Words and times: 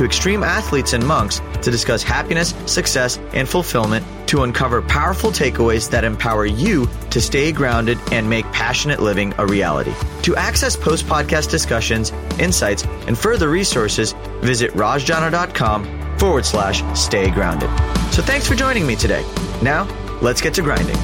to 0.00 0.06
extreme 0.06 0.42
athletes 0.42 0.94
and 0.94 1.06
monks 1.06 1.42
to 1.60 1.70
discuss 1.70 2.02
happiness, 2.02 2.54
success, 2.64 3.18
and 3.34 3.46
fulfillment 3.46 4.02
to 4.26 4.44
uncover 4.44 4.80
powerful 4.80 5.30
takeaways 5.30 5.90
that 5.90 6.04
empower 6.04 6.46
you 6.46 6.88
to 7.10 7.20
stay 7.20 7.52
grounded 7.52 7.98
and 8.10 8.28
make 8.28 8.46
passionate 8.46 9.00
living 9.00 9.34
a 9.36 9.46
reality. 9.46 9.92
To 10.22 10.34
access 10.36 10.74
post 10.74 11.04
podcast 11.04 11.50
discussions, 11.50 12.12
insights, 12.38 12.86
and 13.08 13.18
further 13.18 13.50
resources, 13.50 14.14
visit 14.40 14.70
rajjana.com 14.70 16.18
forward 16.18 16.46
slash 16.46 16.82
stay 16.98 17.30
grounded. 17.30 17.68
So 18.10 18.22
thanks 18.22 18.48
for 18.48 18.54
joining 18.54 18.86
me 18.86 18.96
today. 18.96 19.22
Now, 19.62 19.84
let's 20.22 20.40
get 20.40 20.54
to 20.54 20.62
grinding. 20.62 20.96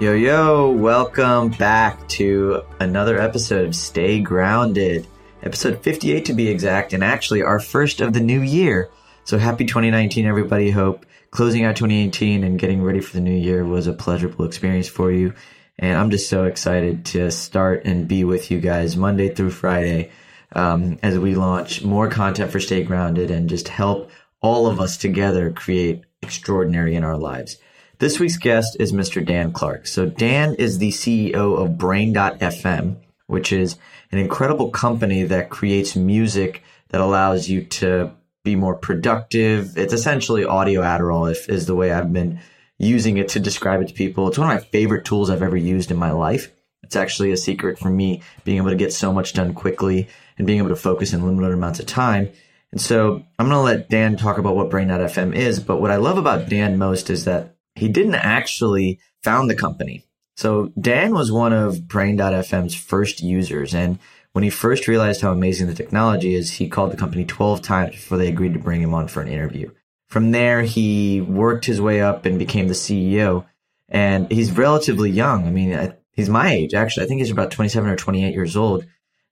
Yo, 0.00 0.12
yo, 0.12 0.70
welcome 0.70 1.48
back 1.48 2.06
to 2.10 2.62
another 2.78 3.20
episode 3.20 3.66
of 3.66 3.74
Stay 3.74 4.20
Grounded, 4.20 5.04
episode 5.42 5.82
58 5.82 6.24
to 6.26 6.32
be 6.32 6.48
exact, 6.48 6.92
and 6.92 7.04
actually 7.04 7.42
our 7.42 7.60
first 7.60 8.00
of 8.00 8.12
the 8.12 8.20
new 8.20 8.40
year. 8.40 8.90
So 9.24 9.38
happy 9.38 9.64
2019, 9.64 10.26
everybody. 10.26 10.70
Hope 10.70 11.06
closing 11.30 11.64
out 11.64 11.76
2018 11.76 12.44
and 12.44 12.58
getting 12.58 12.82
ready 12.82 13.00
for 13.00 13.14
the 13.14 13.20
new 13.20 13.36
year 13.36 13.64
was 13.64 13.86
a 13.86 13.92
pleasurable 13.92 14.44
experience 14.44 14.88
for 14.88 15.12
you. 15.12 15.34
And 15.78 15.96
I'm 15.96 16.10
just 16.10 16.28
so 16.28 16.44
excited 16.44 17.04
to 17.06 17.30
start 17.30 17.84
and 17.84 18.08
be 18.08 18.24
with 18.24 18.50
you 18.50 18.60
guys 18.60 18.96
Monday 18.96 19.32
through 19.32 19.50
Friday 19.50 20.10
um, 20.52 20.98
as 21.02 21.18
we 21.18 21.34
launch 21.34 21.84
more 21.84 22.08
content 22.08 22.50
for 22.50 22.58
Stay 22.58 22.82
Grounded 22.82 23.30
and 23.30 23.48
just 23.48 23.68
help 23.68 24.10
all 24.40 24.66
of 24.66 24.80
us 24.80 24.96
together 24.96 25.52
create 25.52 26.02
extraordinary 26.22 26.94
in 26.94 27.04
our 27.04 27.16
lives. 27.16 27.58
This 27.98 28.18
week's 28.18 28.38
guest 28.38 28.76
is 28.80 28.92
Mr. 28.92 29.24
Dan 29.24 29.52
Clark. 29.52 29.86
So 29.86 30.06
Dan 30.06 30.54
is 30.54 30.78
the 30.78 30.90
CEO 30.90 31.58
of 31.58 31.78
Brain.fm, 31.78 32.96
which 33.26 33.52
is 33.52 33.76
an 34.10 34.18
incredible 34.18 34.70
company 34.70 35.24
that 35.24 35.50
creates 35.50 35.96
music 35.96 36.62
that 36.88 37.00
allows 37.00 37.48
you 37.48 37.64
to 37.64 38.12
be 38.44 38.56
more 38.56 38.74
productive. 38.74 39.76
It's 39.76 39.92
essentially 39.92 40.44
audio 40.44 40.82
Adderall, 40.82 41.30
if 41.30 41.48
is 41.48 41.66
the 41.66 41.74
way 41.74 41.92
I've 41.92 42.12
been 42.12 42.40
using 42.78 43.18
it 43.18 43.28
to 43.30 43.40
describe 43.40 43.80
it 43.82 43.88
to 43.88 43.94
people. 43.94 44.28
It's 44.28 44.38
one 44.38 44.48
of 44.50 44.54
my 44.54 44.66
favorite 44.70 45.04
tools 45.04 45.30
I've 45.30 45.42
ever 45.42 45.56
used 45.56 45.90
in 45.90 45.96
my 45.96 46.12
life. 46.12 46.52
It's 46.82 46.96
actually 46.96 47.32
a 47.32 47.36
secret 47.36 47.78
for 47.78 47.90
me 47.90 48.22
being 48.44 48.56
able 48.56 48.70
to 48.70 48.76
get 48.76 48.92
so 48.92 49.12
much 49.12 49.34
done 49.34 49.52
quickly 49.52 50.08
and 50.38 50.46
being 50.46 50.60
able 50.60 50.70
to 50.70 50.76
focus 50.76 51.12
in 51.12 51.26
limited 51.26 51.52
amounts 51.52 51.80
of 51.80 51.86
time. 51.86 52.30
And 52.72 52.80
so 52.80 53.24
I'm 53.38 53.48
going 53.48 53.58
to 53.58 53.60
let 53.60 53.90
Dan 53.90 54.16
talk 54.16 54.38
about 54.38 54.56
what 54.56 54.70
Brain.fm 54.70 55.34
is. 55.34 55.60
But 55.60 55.80
what 55.80 55.90
I 55.90 55.96
love 55.96 56.18
about 56.18 56.48
Dan 56.48 56.78
most 56.78 57.10
is 57.10 57.24
that 57.24 57.56
he 57.74 57.88
didn't 57.88 58.14
actually 58.14 59.00
found 59.22 59.50
the 59.50 59.56
company. 59.56 60.04
So 60.38 60.70
Dan 60.80 61.14
was 61.14 61.32
one 61.32 61.52
of 61.52 61.88
Brain.fm's 61.88 62.72
first 62.72 63.20
users. 63.20 63.74
And 63.74 63.98
when 64.34 64.44
he 64.44 64.50
first 64.50 64.86
realized 64.86 65.20
how 65.20 65.32
amazing 65.32 65.66
the 65.66 65.74
technology 65.74 66.32
is, 66.32 66.48
he 66.48 66.68
called 66.68 66.92
the 66.92 66.96
company 66.96 67.24
12 67.24 67.60
times 67.60 67.96
before 67.96 68.18
they 68.18 68.28
agreed 68.28 68.52
to 68.52 68.60
bring 68.60 68.80
him 68.80 68.94
on 68.94 69.08
for 69.08 69.20
an 69.20 69.26
interview. 69.26 69.68
From 70.06 70.30
there, 70.30 70.62
he 70.62 71.20
worked 71.20 71.64
his 71.64 71.80
way 71.80 72.00
up 72.00 72.24
and 72.24 72.38
became 72.38 72.68
the 72.68 72.74
CEO. 72.74 73.46
And 73.88 74.30
he's 74.30 74.52
relatively 74.52 75.10
young. 75.10 75.44
I 75.48 75.50
mean, 75.50 75.92
he's 76.12 76.28
my 76.28 76.52
age, 76.52 76.72
actually. 76.72 77.06
I 77.06 77.08
think 77.08 77.18
he's 77.18 77.32
about 77.32 77.50
27 77.50 77.90
or 77.90 77.96
28 77.96 78.32
years 78.32 78.56
old. 78.56 78.86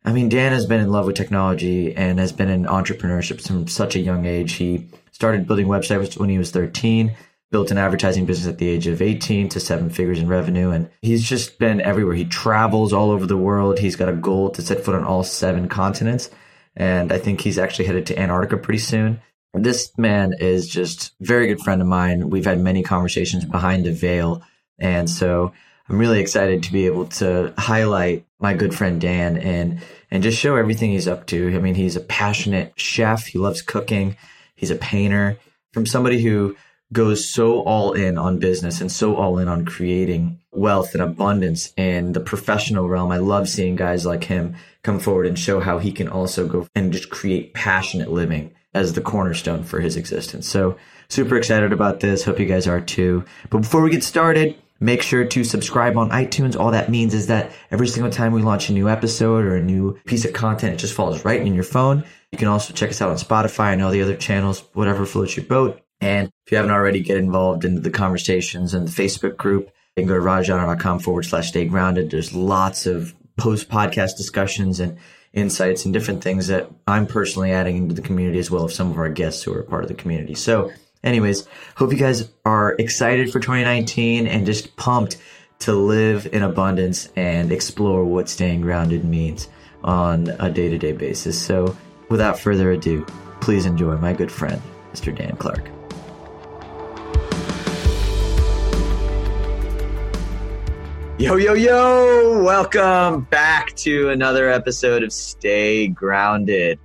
I 0.04 0.10
mean, 0.10 0.28
Dan 0.28 0.50
has 0.50 0.66
been 0.66 0.80
in 0.80 0.91
love 0.91 1.06
with 1.06 1.14
technology 1.14 1.94
and 1.94 2.18
has 2.18 2.32
been 2.32 2.50
in 2.50 2.64
entrepreneurship 2.64 3.47
from 3.47 3.69
such 3.69 3.94
a 3.94 4.00
young 4.00 4.26
age. 4.26 4.54
He 4.54 4.88
started 5.12 5.47
building 5.47 5.69
websites 5.69 6.19
when 6.19 6.31
he 6.31 6.38
was 6.38 6.50
13, 6.50 7.14
built 7.50 7.70
an 7.70 7.78
advertising 7.78 8.26
business 8.26 8.48
at 8.48 8.58
the 8.58 8.68
age 8.68 8.86
of 8.86 9.00
18 9.00 9.48
to 9.50 9.60
seven 9.60 9.88
figures 9.88 10.18
in 10.18 10.28
revenue. 10.28 10.70
And 10.70 10.90
he's 11.00 11.22
just 11.22 11.58
been 11.58 11.80
everywhere. 11.80 12.14
He 12.14 12.24
travels 12.24 12.92
all 12.92 13.10
over 13.10 13.26
the 13.26 13.36
world. 13.36 13.78
He's 13.78 13.96
got 13.96 14.08
a 14.08 14.14
goal 14.14 14.50
to 14.50 14.62
set 14.62 14.84
foot 14.84 14.94
on 14.94 15.04
all 15.04 15.22
seven 15.22 15.68
continents. 15.68 16.30
And 16.74 17.12
I 17.12 17.18
think 17.18 17.40
he's 17.40 17.58
actually 17.58 17.86
headed 17.86 18.06
to 18.06 18.18
Antarctica 18.18 18.56
pretty 18.56 18.80
soon. 18.80 19.20
This 19.54 19.96
man 19.96 20.34
is 20.38 20.68
just 20.68 21.14
very 21.20 21.46
good 21.46 21.60
friend 21.60 21.80
of 21.80 21.88
mine. 21.88 22.28
We've 22.28 22.44
had 22.44 22.60
many 22.60 22.82
conversations 22.82 23.44
behind 23.44 23.86
the 23.86 23.92
veil. 23.92 24.42
And 24.78 25.08
so 25.08 25.52
I'm 25.88 25.98
really 25.98 26.20
excited 26.20 26.64
to 26.64 26.72
be 26.72 26.86
able 26.86 27.06
to 27.06 27.54
highlight 27.56 28.26
my 28.38 28.54
good 28.54 28.74
friend 28.74 29.00
Dan 29.00 29.38
and 29.38 29.80
and 30.10 30.22
just 30.22 30.38
show 30.38 30.56
everything 30.56 30.90
he's 30.90 31.08
up 31.08 31.26
to. 31.28 31.54
I 31.54 31.58
mean, 31.58 31.74
he's 31.74 31.96
a 31.96 32.00
passionate 32.00 32.72
chef. 32.76 33.26
He 33.26 33.38
loves 33.38 33.62
cooking. 33.62 34.16
He's 34.54 34.70
a 34.70 34.76
painter. 34.76 35.38
From 35.72 35.86
somebody 35.86 36.22
who 36.22 36.56
goes 36.92 37.28
so 37.28 37.60
all 37.62 37.92
in 37.92 38.16
on 38.16 38.38
business 38.38 38.80
and 38.80 38.91
so 38.91 39.16
all 39.16 39.38
in 39.38 39.48
on 39.48 39.64
creating 39.64 40.38
wealth 40.52 40.94
and 40.94 41.02
abundance 41.02 41.72
in 41.76 42.12
the 42.12 42.20
professional 42.20 42.88
realm. 42.88 43.10
I 43.10 43.19
love 43.19 43.48
seeing 43.48 43.76
guys 43.76 44.06
like 44.06 44.24
him 44.24 44.54
come 44.82 45.00
forward 45.00 45.26
and 45.26 45.38
show 45.38 45.60
how 45.60 45.78
he 45.78 45.92
can 45.92 46.08
also 46.08 46.46
go 46.46 46.69
and 46.75 46.92
just 46.92 47.10
create 47.10 47.54
passionate 47.54 48.10
living 48.10 48.52
as 48.72 48.92
the 48.92 49.00
cornerstone 49.00 49.64
for 49.64 49.80
his 49.80 49.96
existence. 49.96 50.48
So 50.48 50.76
super 51.08 51.36
excited 51.36 51.72
about 51.72 52.00
this. 52.00 52.25
Hope 52.25 52.38
you 52.38 52.46
guys 52.46 52.66
are 52.66 52.80
too. 52.80 53.25
But 53.50 53.62
before 53.62 53.82
we 53.82 53.91
get 53.91 54.04
started, 54.04 54.56
Make 54.78 55.00
sure 55.00 55.25
to 55.25 55.42
subscribe 55.42 55.96
on 55.96 56.10
iTunes. 56.10 56.58
All 56.58 56.72
that 56.72 56.91
means 56.91 57.14
is 57.14 57.28
that 57.28 57.50
every 57.70 57.88
single 57.88 58.12
time 58.12 58.32
we 58.32 58.42
launch 58.42 58.69
a 58.69 58.75
new 58.75 58.91
episode 58.91 59.44
or 59.44 59.56
a 59.56 59.62
new 59.62 59.98
piece 60.04 60.26
of 60.26 60.34
content, 60.34 60.75
it 60.75 60.76
just 60.76 60.92
falls 60.92 61.25
right 61.25 61.41
in 61.41 61.54
your 61.54 61.64
phone. 61.64 62.04
You 62.30 62.38
can 62.38 62.48
also 62.48 62.75
check 62.75 62.91
us 62.91 63.00
out 63.00 63.08
on 63.08 63.16
Spotify 63.16 63.72
and 63.72 63.82
all 63.82 63.91
the 63.91 64.02
other 64.02 64.16
channels, 64.16 64.64
whatever 64.75 65.06
floats 65.06 65.34
your 65.34 65.46
boat. 65.46 65.80
And 66.00 66.30
if 66.44 66.52
you 66.52 66.56
haven't 66.56 66.72
already, 66.72 67.00
get 67.00 67.16
involved 67.16 67.64
in 67.64 67.82
the 67.82 67.90
conversations 67.90 68.74
in 68.74 68.84
the 68.84 68.90
Facebook 68.90 69.36
group. 69.36 69.70
You 69.96 70.02
can 70.02 70.08
go 70.08 70.14
to 70.14 70.24
rajjana.com 70.24 70.98
forward 71.00 71.24
slash 71.24 71.48
stay 71.48 71.64
grounded. 71.64 72.10
There's 72.10 72.34
lots 72.34 72.86
of 72.86 73.14
post 73.36 73.68
podcast 73.68 74.16
discussions 74.16 74.80
and 74.80 74.98
insights 75.32 75.84
and 75.84 75.92
different 75.92 76.22
things 76.22 76.46
that 76.48 76.70
I'm 76.86 77.06
personally 77.06 77.52
adding 77.52 77.76
into 77.76 77.94
the 77.94 78.02
community 78.02 78.38
as 78.38 78.50
well 78.50 78.64
as 78.64 78.74
some 78.74 78.90
of 78.90 78.98
our 78.98 79.10
guests 79.10 79.42
who 79.42 79.52
are 79.54 79.62
part 79.62 79.82
of 79.82 79.88
the 79.88 79.94
community. 79.94 80.34
So 80.34 80.70
Anyways, 81.06 81.46
hope 81.76 81.92
you 81.92 81.98
guys 81.98 82.28
are 82.44 82.74
excited 82.80 83.30
for 83.30 83.38
2019 83.38 84.26
and 84.26 84.44
just 84.44 84.74
pumped 84.76 85.18
to 85.60 85.72
live 85.72 86.26
in 86.32 86.42
abundance 86.42 87.08
and 87.16 87.52
explore 87.52 88.04
what 88.04 88.28
staying 88.28 88.60
grounded 88.60 89.04
means 89.04 89.48
on 89.84 90.28
a 90.40 90.50
day 90.50 90.68
to 90.68 90.76
day 90.78 90.92
basis. 90.92 91.40
So, 91.40 91.76
without 92.08 92.40
further 92.40 92.72
ado, 92.72 93.06
please 93.40 93.66
enjoy 93.66 93.96
my 93.96 94.12
good 94.12 94.32
friend, 94.32 94.60
Mr. 94.92 95.16
Dan 95.16 95.36
Clark. 95.36 95.75
Yo, 101.19 101.37
yo, 101.37 101.54
yo! 101.54 102.43
Welcome 102.43 103.22
back 103.31 103.75
to 103.77 104.10
another 104.10 104.50
episode 104.50 105.03
of 105.03 105.10
Stay 105.10 105.88
Grounded. 105.88 106.78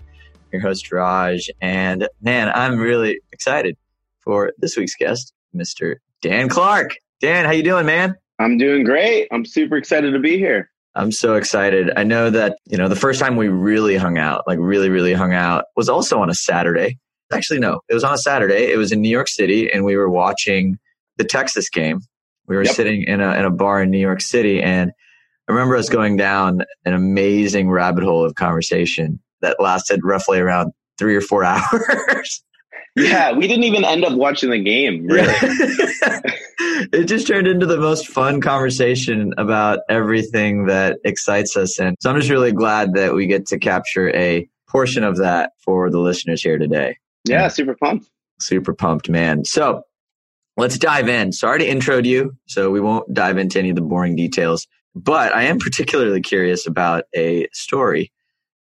Your 0.53 0.61
host, 0.61 0.89
Raj. 0.89 1.49
And 1.59 2.07
man, 2.21 2.49
I'm 2.55 2.79
really 2.79 3.19
excited 3.33 3.75
for 4.21 4.53
this 4.57 4.77
week's 4.77 4.95
guest, 4.95 5.33
Mr. 5.53 5.97
Dan 6.21 6.47
Clark. 6.47 6.95
Dan, 7.19 7.43
how 7.43 7.51
you 7.51 7.61
doing, 7.61 7.85
man? 7.85 8.15
I'm 8.39 8.57
doing 8.57 8.85
great. 8.85 9.27
I'm 9.33 9.43
super 9.43 9.75
excited 9.75 10.13
to 10.13 10.19
be 10.19 10.37
here. 10.37 10.71
I'm 10.95 11.11
so 11.11 11.35
excited. 11.35 11.91
I 11.97 12.05
know 12.05 12.29
that, 12.29 12.57
you 12.67 12.77
know, 12.77 12.87
the 12.87 12.95
first 12.95 13.19
time 13.19 13.35
we 13.35 13.49
really 13.49 13.97
hung 13.97 14.17
out, 14.17 14.45
like 14.47 14.59
really, 14.61 14.87
really 14.87 15.13
hung 15.13 15.33
out, 15.33 15.65
was 15.75 15.89
also 15.89 16.21
on 16.21 16.29
a 16.29 16.35
Saturday. 16.35 16.97
Actually, 17.33 17.59
no, 17.59 17.81
it 17.89 17.93
was 17.93 18.05
on 18.05 18.13
a 18.13 18.17
Saturday. 18.17 18.71
It 18.71 18.77
was 18.77 18.93
in 18.93 19.01
New 19.01 19.09
York 19.09 19.27
City, 19.27 19.69
and 19.69 19.83
we 19.83 19.97
were 19.97 20.09
watching 20.09 20.79
the 21.17 21.25
Texas 21.25 21.69
game. 21.69 21.99
We 22.47 22.55
were 22.55 22.63
yep. 22.63 22.75
sitting 22.75 23.03
in 23.03 23.21
a, 23.21 23.33
in 23.35 23.45
a 23.45 23.51
bar 23.51 23.81
in 23.81 23.91
New 23.91 23.99
York 23.99 24.21
City, 24.21 24.61
and 24.61 24.91
I 25.47 25.51
remember 25.51 25.75
us 25.75 25.89
going 25.89 26.17
down 26.17 26.61
an 26.85 26.93
amazing 26.93 27.69
rabbit 27.69 28.03
hole 28.03 28.25
of 28.25 28.35
conversation 28.35 29.19
that 29.41 29.59
lasted 29.59 30.01
roughly 30.03 30.39
around 30.39 30.71
three 30.97 31.15
or 31.15 31.21
four 31.21 31.43
hours 31.45 32.43
yeah, 32.95 33.31
we 33.31 33.47
didn't 33.47 33.63
even 33.63 33.85
end 33.85 34.03
up 34.03 34.13
watching 34.13 34.49
the 34.49 34.61
game. 34.61 35.07
Really. 35.07 35.33
it 36.91 37.05
just 37.05 37.27
turned 37.27 37.47
into 37.47 37.65
the 37.65 37.77
most 37.77 38.07
fun 38.07 38.41
conversation 38.41 39.33
about 39.37 39.79
everything 39.87 40.65
that 40.65 40.97
excites 41.05 41.55
us. 41.55 41.79
And 41.79 41.95
so 42.01 42.09
I'm 42.09 42.17
just 42.17 42.29
really 42.29 42.51
glad 42.51 42.93
that 42.95 43.13
we 43.13 43.27
get 43.27 43.45
to 43.47 43.59
capture 43.59 44.09
a 44.15 44.47
portion 44.69 45.03
of 45.03 45.17
that 45.17 45.51
for 45.63 45.89
the 45.89 45.99
listeners 45.99 46.41
here 46.41 46.57
today. 46.57 46.97
Yeah, 47.25 47.47
super 47.47 47.75
pumped. 47.75 48.09
Super 48.41 48.73
pumped, 48.73 49.09
man. 49.09 49.45
So 49.45 49.83
let's 50.57 50.77
dive 50.77 51.09
in. 51.09 51.31
Sorry 51.31 51.59
to 51.59 51.69
intro 51.69 52.01
you, 52.03 52.35
so 52.47 52.69
we 52.69 52.79
won't 52.79 53.13
dive 53.13 53.37
into 53.37 53.59
any 53.59 53.69
of 53.69 53.75
the 53.75 53.81
boring 53.81 54.15
details. 54.15 54.67
But 54.95 55.33
I 55.33 55.43
am 55.43 55.59
particularly 55.59 56.21
curious 56.21 56.67
about 56.67 57.05
a 57.15 57.47
story, 57.53 58.11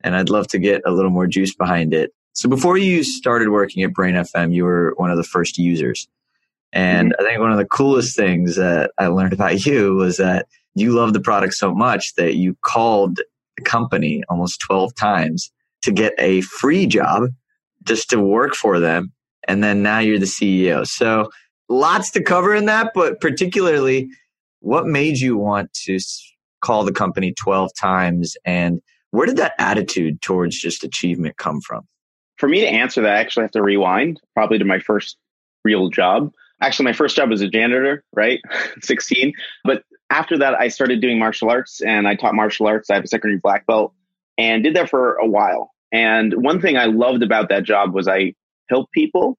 and 0.01 0.15
I'd 0.15 0.29
love 0.29 0.47
to 0.47 0.59
get 0.59 0.81
a 0.85 0.91
little 0.91 1.11
more 1.11 1.27
juice 1.27 1.55
behind 1.55 1.93
it. 1.93 2.11
So 2.33 2.49
before 2.49 2.77
you 2.77 3.03
started 3.03 3.49
working 3.49 3.83
at 3.83 3.93
Brain 3.93 4.15
FM, 4.15 4.53
you 4.53 4.65
were 4.65 4.93
one 4.97 5.11
of 5.11 5.17
the 5.17 5.23
first 5.23 5.57
users. 5.57 6.07
And 6.71 7.11
mm-hmm. 7.11 7.25
I 7.25 7.27
think 7.27 7.41
one 7.41 7.51
of 7.51 7.57
the 7.57 7.65
coolest 7.65 8.15
things 8.15 8.55
that 8.55 8.91
I 8.97 9.07
learned 9.07 9.33
about 9.33 9.65
you 9.65 9.95
was 9.95 10.17
that 10.17 10.47
you 10.75 10.91
love 10.91 11.13
the 11.13 11.19
product 11.19 11.53
so 11.55 11.73
much 11.73 12.15
that 12.15 12.35
you 12.35 12.55
called 12.61 13.19
the 13.57 13.63
company 13.63 14.23
almost 14.29 14.61
12 14.61 14.95
times 14.95 15.51
to 15.81 15.91
get 15.91 16.13
a 16.17 16.41
free 16.41 16.85
job 16.85 17.29
just 17.83 18.09
to 18.09 18.19
work 18.19 18.53
for 18.53 18.79
them. 18.79 19.11
And 19.47 19.63
then 19.63 19.81
now 19.81 19.99
you're 19.99 20.19
the 20.19 20.25
CEO. 20.25 20.85
So 20.85 21.29
lots 21.69 22.11
to 22.11 22.23
cover 22.23 22.53
in 22.53 22.65
that, 22.65 22.91
but 22.93 23.21
particularly 23.21 24.09
what 24.59 24.85
made 24.85 25.19
you 25.19 25.37
want 25.37 25.71
to 25.73 25.99
call 26.61 26.83
the 26.83 26.91
company 26.91 27.33
12 27.33 27.71
times 27.79 28.35
and 28.43 28.81
where 29.11 29.25
did 29.25 29.37
that 29.37 29.53
attitude 29.57 30.21
towards 30.21 30.59
just 30.59 30.83
achievement 30.83 31.37
come 31.37 31.61
from? 31.61 31.87
For 32.37 32.47
me 32.47 32.61
to 32.61 32.67
answer 32.67 33.01
that, 33.01 33.15
I 33.15 33.19
actually 33.19 33.43
have 33.43 33.51
to 33.51 33.61
rewind 33.61 34.19
probably 34.35 34.59
to 34.59 34.65
my 34.65 34.79
first 34.79 35.17
real 35.63 35.89
job. 35.89 36.31
Actually, 36.61 36.85
my 36.85 36.93
first 36.93 37.15
job 37.15 37.29
was 37.29 37.41
a 37.41 37.47
janitor, 37.47 38.03
right? 38.13 38.39
16. 38.81 39.33
But 39.63 39.83
after 40.09 40.37
that, 40.37 40.55
I 40.55 40.67
started 40.67 41.01
doing 41.01 41.17
martial 41.17 41.49
arts 41.49 41.81
and 41.81 42.07
I 42.07 42.15
taught 42.15 42.35
martial 42.35 42.67
arts. 42.67 42.89
I 42.89 42.95
have 42.95 43.03
a 43.03 43.07
secondary 43.07 43.39
black 43.39 43.65
belt 43.65 43.93
and 44.37 44.63
did 44.63 44.75
that 44.75 44.89
for 44.89 45.15
a 45.15 45.27
while. 45.27 45.71
And 45.91 46.33
one 46.43 46.61
thing 46.61 46.77
I 46.77 46.85
loved 46.85 47.23
about 47.23 47.49
that 47.49 47.63
job 47.63 47.93
was 47.93 48.07
I 48.07 48.35
helped 48.69 48.91
people 48.91 49.37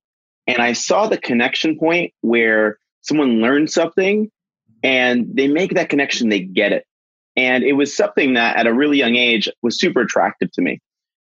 and 0.50 0.60
I 0.60 0.72
saw 0.72 1.06
the 1.06 1.16
connection 1.16 1.78
point 1.78 2.12
where 2.22 2.78
someone 3.02 3.40
learned 3.40 3.70
something 3.70 4.30
and 4.82 5.26
they 5.32 5.46
make 5.46 5.74
that 5.74 5.88
connection, 5.88 6.28
they 6.28 6.40
get 6.40 6.72
it. 6.72 6.84
And 7.36 7.62
it 7.62 7.74
was 7.74 7.96
something 7.96 8.34
that 8.34 8.56
at 8.56 8.66
a 8.66 8.74
really 8.74 8.98
young 8.98 9.14
age 9.14 9.48
was 9.62 9.78
super 9.78 10.00
attractive 10.00 10.50
to 10.52 10.62
me. 10.62 10.80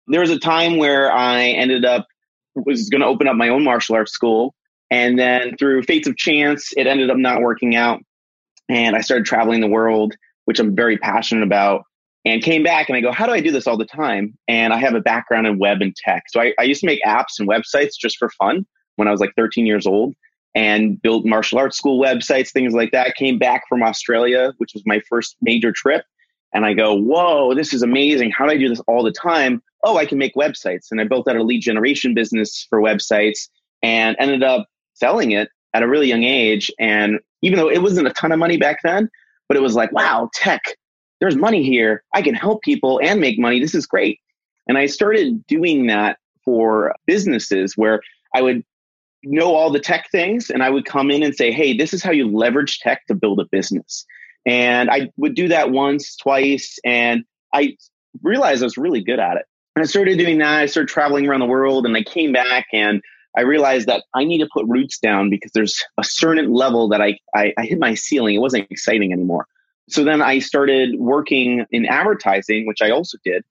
There 0.08 0.22
was 0.22 0.30
a 0.30 0.40
time 0.40 0.78
where 0.78 1.12
I 1.12 1.48
ended 1.48 1.84
up 1.84 2.08
was 2.56 2.90
going 2.90 3.02
to 3.02 3.08
open 3.08 3.28
up 3.28 3.36
my 3.36 3.50
own 3.50 3.64
martial 3.64 3.96
arts 3.96 4.14
school 4.14 4.56
and 4.90 5.20
then 5.20 5.58
through 5.58 5.84
fates 5.84 6.08
of 6.08 6.16
chance 6.16 6.72
it 6.78 6.88
ended 6.88 7.12
up 7.12 7.18
not 7.18 7.42
working 7.42 7.76
out 7.76 8.02
and 8.70 8.96
I 8.96 9.02
started 9.02 9.26
traveling 9.26 9.60
the 9.60 9.68
world, 9.68 10.16
which 10.46 10.60
I'm 10.60 10.74
very 10.74 10.98
passionate 10.98 11.44
about 11.44 11.84
and 12.24 12.42
came 12.42 12.64
back 12.64 12.88
and 12.88 12.98
I 12.98 13.02
go, 13.02 13.12
how 13.12 13.26
do 13.26 13.34
I 13.34 13.42
do 13.42 13.52
this 13.52 13.68
all 13.68 13.78
the 13.78 13.86
time? 13.86 14.38
And 14.48 14.74
I 14.74 14.78
have 14.78 14.96
a 14.96 15.02
background 15.02 15.46
in 15.48 15.60
web 15.60 15.82
and 15.82 15.94
tech. 15.96 16.24
So 16.30 16.40
I, 16.40 16.54
I 16.58 16.64
used 16.64 16.80
to 16.80 16.88
make 16.88 17.04
apps 17.04 17.40
and 17.40 17.48
websites 17.48 17.94
just 18.00 18.18
for 18.18 18.30
fun 18.30 18.66
when 18.98 19.08
I 19.08 19.12
was 19.12 19.20
like 19.20 19.34
13 19.36 19.66
years 19.66 19.88
old 19.88 20.14
and 20.54 21.02
built 21.02 21.26
martial 21.26 21.58
arts 21.60 21.78
school 21.78 22.02
websites, 22.02 22.52
things 22.52 22.74
like 22.74 22.92
that. 22.92 23.16
Came 23.16 23.38
back 23.38 23.64
from 23.70 23.82
Australia, 23.82 24.54
which 24.58 24.74
was 24.74 24.84
my 24.86 25.00
first 25.10 25.38
major 25.42 25.72
trip. 25.72 26.04
And 26.54 26.66
I 26.66 26.74
go, 26.74 26.96
whoa, 26.96 27.54
this 27.54 27.74
is 27.74 27.84
amazing. 27.84 28.32
How 28.32 28.46
do 28.46 28.52
I 28.52 28.58
do 28.58 28.70
this 28.70 28.82
all 28.88 29.04
the 29.04 29.12
time? 29.12 29.62
Oh, 29.84 29.98
I 29.98 30.06
can 30.06 30.18
make 30.18 30.36
websites. 30.36 30.88
And 30.92 31.00
I 31.00 31.04
built 31.04 31.28
out 31.28 31.36
a 31.36 31.44
lead 31.44 31.62
generation 31.62 32.14
business 32.14 32.66
for 32.70 32.82
websites 32.82 33.50
and 33.84 34.16
ended 34.20 34.44
up 34.44 34.68
selling 34.94 35.32
it 35.32 35.50
at 35.74 35.84
a 35.84 35.88
really 35.88 36.08
young 36.08 36.24
age. 36.24 36.72
And 36.80 37.20
even 37.42 37.60
though 37.60 37.70
it 37.70 37.84
wasn't 37.84 38.08
a 38.08 38.14
ton 38.14 38.32
of 38.32 38.40
money 38.40 38.58
back 38.58 38.80
then, 38.84 39.10
but 39.48 39.58
it 39.58 39.62
was 39.62 39.76
like, 39.76 39.92
wow, 39.92 40.30
tech, 40.34 40.64
there's 41.20 41.36
money 41.36 41.64
here. 41.64 42.04
I 42.14 42.22
can 42.22 42.34
help 42.34 42.64
people 42.64 43.00
and 43.04 43.22
make 43.22 43.38
money. 43.38 43.60
This 43.60 43.76
is 43.76 43.86
great. 43.86 44.20
And 44.68 44.78
I 44.78 44.88
started 44.88 45.46
doing 45.48 45.88
that 45.88 46.18
for 46.44 46.96
businesses 47.06 47.76
where 47.76 48.02
I 48.34 48.42
would 48.42 48.64
know 49.32 49.56
all 49.56 49.72
the 49.72 49.80
tech 49.80 50.10
things 50.12 50.50
and 50.50 50.64
I 50.64 50.70
would 50.70 50.86
come 50.86 51.12
in 51.12 51.24
and 51.24 51.36
say, 51.36 51.52
hey, 51.52 51.76
this 51.76 51.94
is 51.94 52.04
how 52.04 52.12
you 52.12 52.28
leverage 52.30 52.80
tech 52.80 53.06
to 53.08 53.16
build 53.16 53.40
a 53.40 53.46
business. 53.46 54.06
And 54.46 54.90
I 54.90 55.10
would 55.18 55.36
do 55.36 55.50
that 55.50 55.72
once, 55.72 56.16
twice, 56.16 56.80
and 56.86 57.26
I 57.54 57.76
realized 58.24 58.64
I 58.64 58.66
was 58.66 58.78
really 58.78 59.04
good 59.04 59.20
at 59.20 59.38
it. 59.38 59.46
And 59.76 59.84
I 59.84 59.86
started 59.86 60.18
doing 60.18 60.40
that. 60.40 60.60
I 60.60 60.66
started 60.66 60.90
traveling 60.90 61.28
around 61.28 61.42
the 61.42 61.46
world 61.46 61.86
and 61.86 61.96
I 61.96 62.04
came 62.04 62.32
back 62.32 62.66
and 62.74 63.02
I 63.38 63.42
realized 63.42 63.88
that 63.88 64.04
I 64.16 64.24
need 64.24 64.40
to 64.40 64.50
put 64.52 64.66
roots 64.68 64.98
down 64.98 65.30
because 65.30 65.52
there's 65.54 65.84
a 66.00 66.04
certain 66.04 66.52
level 66.52 66.90
that 66.90 67.02
I, 67.02 67.20
I, 67.36 67.54
I 67.58 67.66
hit 67.66 67.78
my 67.78 67.94
ceiling. 67.94 68.36
It 68.36 68.40
wasn't 68.40 68.68
exciting 68.72 69.14
anymore. 69.14 69.46
So 69.90 70.04
then 70.04 70.22
I 70.22 70.40
started 70.40 70.96
working 70.98 71.66
in 71.72 71.86
advertising, 71.86 72.66
which 72.66 72.82
I 72.82 72.90
also 72.90 73.18
did. 73.24 73.44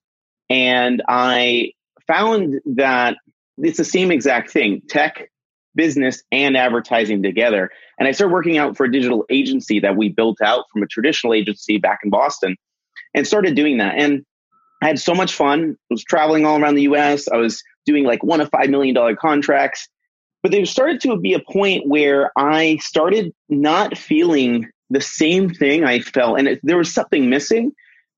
And 0.50 1.02
I 1.08 1.72
found 2.06 2.60
that 2.74 3.16
it's 3.58 3.78
the 3.78 3.84
same 3.84 4.10
exact 4.10 4.50
thing 4.50 4.82
tech, 4.88 5.30
business, 5.76 6.22
and 6.32 6.56
advertising 6.56 7.22
together. 7.22 7.70
And 7.98 8.08
I 8.08 8.12
started 8.12 8.32
working 8.32 8.58
out 8.58 8.76
for 8.76 8.84
a 8.84 8.92
digital 8.92 9.24
agency 9.30 9.80
that 9.80 9.96
we 9.96 10.08
built 10.08 10.40
out 10.40 10.64
from 10.72 10.82
a 10.82 10.86
traditional 10.86 11.34
agency 11.34 11.78
back 11.78 12.00
in 12.02 12.10
Boston 12.10 12.56
and 13.14 13.26
started 13.26 13.54
doing 13.54 13.78
that. 13.78 13.94
And 13.96 14.24
I 14.82 14.88
had 14.88 14.98
so 14.98 15.14
much 15.14 15.34
fun. 15.34 15.76
I 15.90 15.94
was 15.94 16.04
traveling 16.04 16.44
all 16.44 16.60
around 16.60 16.74
the 16.74 16.82
US. 16.82 17.28
I 17.28 17.36
was 17.36 17.62
doing 17.84 18.04
like 18.04 18.22
one 18.22 18.40
of 18.40 18.50
five 18.50 18.70
million 18.70 18.94
dollar 18.94 19.16
contracts. 19.16 19.88
But 20.42 20.52
there 20.52 20.64
started 20.66 21.00
to 21.02 21.16
be 21.18 21.34
a 21.34 21.40
point 21.40 21.88
where 21.88 22.30
I 22.36 22.76
started 22.80 23.32
not 23.48 23.96
feeling 23.98 24.68
the 24.90 25.00
same 25.00 25.50
thing 25.50 25.84
I 25.84 26.00
felt, 26.00 26.38
and 26.38 26.46
it, 26.46 26.60
there 26.62 26.76
was 26.76 26.92
something 26.92 27.28
missing. 27.28 27.72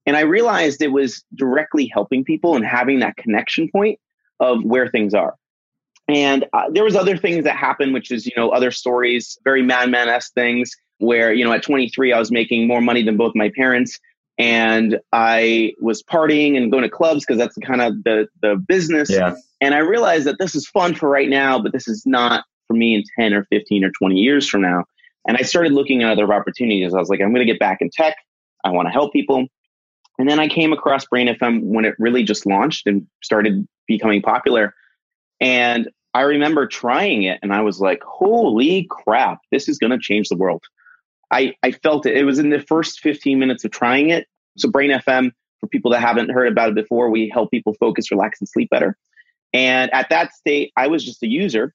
And 0.04 0.16
I 0.16 0.20
realized 0.20 0.82
it 0.82 0.92
was 0.92 1.24
directly 1.34 1.90
helping 1.92 2.24
people 2.24 2.56
and 2.56 2.64
having 2.64 3.00
that 3.00 3.16
connection 3.16 3.70
point 3.70 3.98
of 4.40 4.62
where 4.64 4.88
things 4.88 5.14
are. 5.14 5.34
And 6.08 6.46
uh, 6.52 6.70
there 6.70 6.84
was 6.84 6.96
other 6.96 7.16
things 7.16 7.44
that 7.44 7.56
happened, 7.56 7.92
which 7.92 8.10
is 8.10 8.26
you 8.26 8.32
know 8.36 8.50
other 8.50 8.70
stories, 8.70 9.38
very 9.44 9.62
madman 9.62 10.08
esque 10.08 10.32
things, 10.34 10.70
where 10.98 11.32
you 11.32 11.44
know 11.44 11.52
at 11.52 11.62
23 11.62 12.12
I 12.12 12.18
was 12.18 12.30
making 12.30 12.66
more 12.66 12.80
money 12.80 13.02
than 13.02 13.16
both 13.16 13.34
my 13.34 13.50
parents, 13.54 13.98
and 14.38 14.98
I 15.12 15.74
was 15.80 16.02
partying 16.02 16.56
and 16.56 16.70
going 16.70 16.84
to 16.84 16.88
clubs 16.88 17.24
because 17.26 17.38
that's 17.38 17.56
kind 17.58 17.82
of 17.82 18.02
the 18.04 18.26
the 18.40 18.56
business. 18.56 19.10
Yeah. 19.10 19.36
And 19.60 19.74
I 19.74 19.78
realized 19.78 20.26
that 20.26 20.38
this 20.38 20.54
is 20.54 20.66
fun 20.68 20.94
for 20.94 21.08
right 21.08 21.28
now, 21.28 21.60
but 21.60 21.72
this 21.72 21.88
is 21.88 22.04
not 22.06 22.44
for 22.68 22.74
me 22.74 22.94
in 22.94 23.02
10 23.18 23.34
or 23.34 23.44
15 23.50 23.84
or 23.84 23.90
20 23.90 24.14
years 24.14 24.48
from 24.48 24.62
now. 24.62 24.84
And 25.26 25.36
I 25.36 25.42
started 25.42 25.72
looking 25.72 26.02
at 26.02 26.12
other 26.12 26.32
opportunities. 26.32 26.94
I 26.94 26.98
was 26.98 27.08
like, 27.08 27.20
I'm 27.20 27.32
going 27.32 27.44
to 27.44 27.52
get 27.52 27.58
back 27.58 27.78
in 27.80 27.90
tech. 27.90 28.16
I 28.64 28.70
want 28.70 28.86
to 28.86 28.92
help 28.92 29.12
people. 29.12 29.46
And 30.18 30.28
then 30.28 30.38
I 30.38 30.48
came 30.48 30.72
across 30.72 31.06
Brain 31.06 31.28
FM 31.28 31.62
when 31.62 31.84
it 31.84 31.94
really 31.98 32.22
just 32.22 32.46
launched 32.46 32.86
and 32.86 33.06
started 33.22 33.66
becoming 33.86 34.22
popular. 34.22 34.74
And 35.40 35.88
I 36.18 36.22
remember 36.22 36.66
trying 36.66 37.22
it 37.22 37.38
and 37.44 37.52
I 37.52 37.60
was 37.60 37.78
like, 37.78 38.02
holy 38.02 38.88
crap, 38.90 39.38
this 39.52 39.68
is 39.68 39.78
going 39.78 39.92
to 39.92 40.00
change 40.00 40.28
the 40.28 40.36
world. 40.36 40.64
I, 41.30 41.54
I 41.62 41.70
felt 41.70 42.06
it. 42.06 42.16
It 42.16 42.24
was 42.24 42.40
in 42.40 42.50
the 42.50 42.58
first 42.58 42.98
15 42.98 43.38
minutes 43.38 43.64
of 43.64 43.70
trying 43.70 44.10
it. 44.10 44.26
So, 44.56 44.68
Brain 44.68 44.90
FM, 44.90 45.30
for 45.60 45.68
people 45.68 45.92
that 45.92 46.00
haven't 46.00 46.30
heard 46.30 46.50
about 46.50 46.70
it 46.70 46.74
before, 46.74 47.08
we 47.08 47.30
help 47.32 47.52
people 47.52 47.72
focus, 47.78 48.10
relax, 48.10 48.40
and 48.40 48.48
sleep 48.48 48.68
better. 48.68 48.96
And 49.52 49.94
at 49.94 50.08
that 50.10 50.32
state, 50.32 50.72
I 50.76 50.88
was 50.88 51.04
just 51.04 51.22
a 51.22 51.28
user 51.28 51.72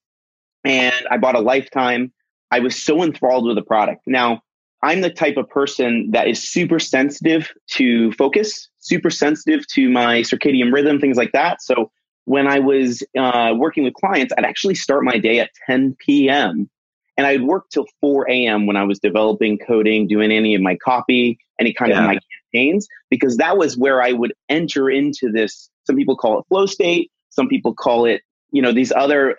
and 0.66 1.08
I 1.10 1.18
bought 1.20 1.36
a 1.36 1.40
lifetime. 1.40 2.12
I 2.52 2.60
was 2.60 2.76
so 2.76 3.02
enthralled 3.02 3.48
with 3.48 3.56
the 3.56 3.64
product. 3.64 4.02
Now, 4.08 4.42
I'm 4.82 5.00
the 5.00 5.10
type 5.10 5.38
of 5.38 5.48
person 5.48 6.12
that 6.12 6.28
is 6.28 6.44
super 6.44 6.80
sensitive 6.80 7.50
to 7.76 8.12
focus, 8.12 8.68
super 8.80 9.10
sensitive 9.10 9.66
to 9.68 9.90
my 9.90 10.20
circadian 10.20 10.74
rhythm, 10.74 11.00
things 11.00 11.16
like 11.16 11.32
that. 11.32 11.62
So 11.62 11.92
when 12.26 12.48
I 12.48 12.60
was 12.60 13.04
uh, 13.18 13.54
working 13.56 13.84
with 13.84 13.94
clients, 13.94 14.34
I'd 14.38 14.46
actually 14.46 14.76
start 14.76 15.04
my 15.04 15.18
day 15.18 15.40
at 15.40 15.52
10 15.68 15.96
p.m. 16.00 16.70
and 17.18 17.28
I'd 17.28 17.44
work 17.44 17.70
till 17.70 17.86
4 18.02 18.30
a.m. 18.30 18.66
when 18.66 18.78
I 18.78 18.84
was 18.84 19.00
developing, 19.00 19.58
coding, 19.58 20.08
doing 20.08 20.32
any 20.32 20.56
of 20.56 20.62
my 20.62 20.78
copy, 20.78 21.38
any 21.60 21.74
kind 21.74 21.92
yeah. 21.92 22.00
of 22.00 22.06
my 22.06 22.20
campaigns, 22.54 22.88
because 23.10 23.38
that 23.38 23.58
was 23.58 23.78
where 23.78 24.02
I 24.02 24.14
would 24.14 24.34
enter 24.50 24.90
into 24.90 25.32
this. 25.32 25.70
Some 25.86 25.96
people 25.96 26.16
call 26.16 26.40
it 26.40 26.46
flow 26.48 26.66
state. 26.66 27.12
Some 27.30 27.48
people 27.48 27.74
call 27.74 28.06
it, 28.06 28.22
you 28.52 28.62
know, 28.62 28.72
these 28.72 28.92
other 28.92 29.38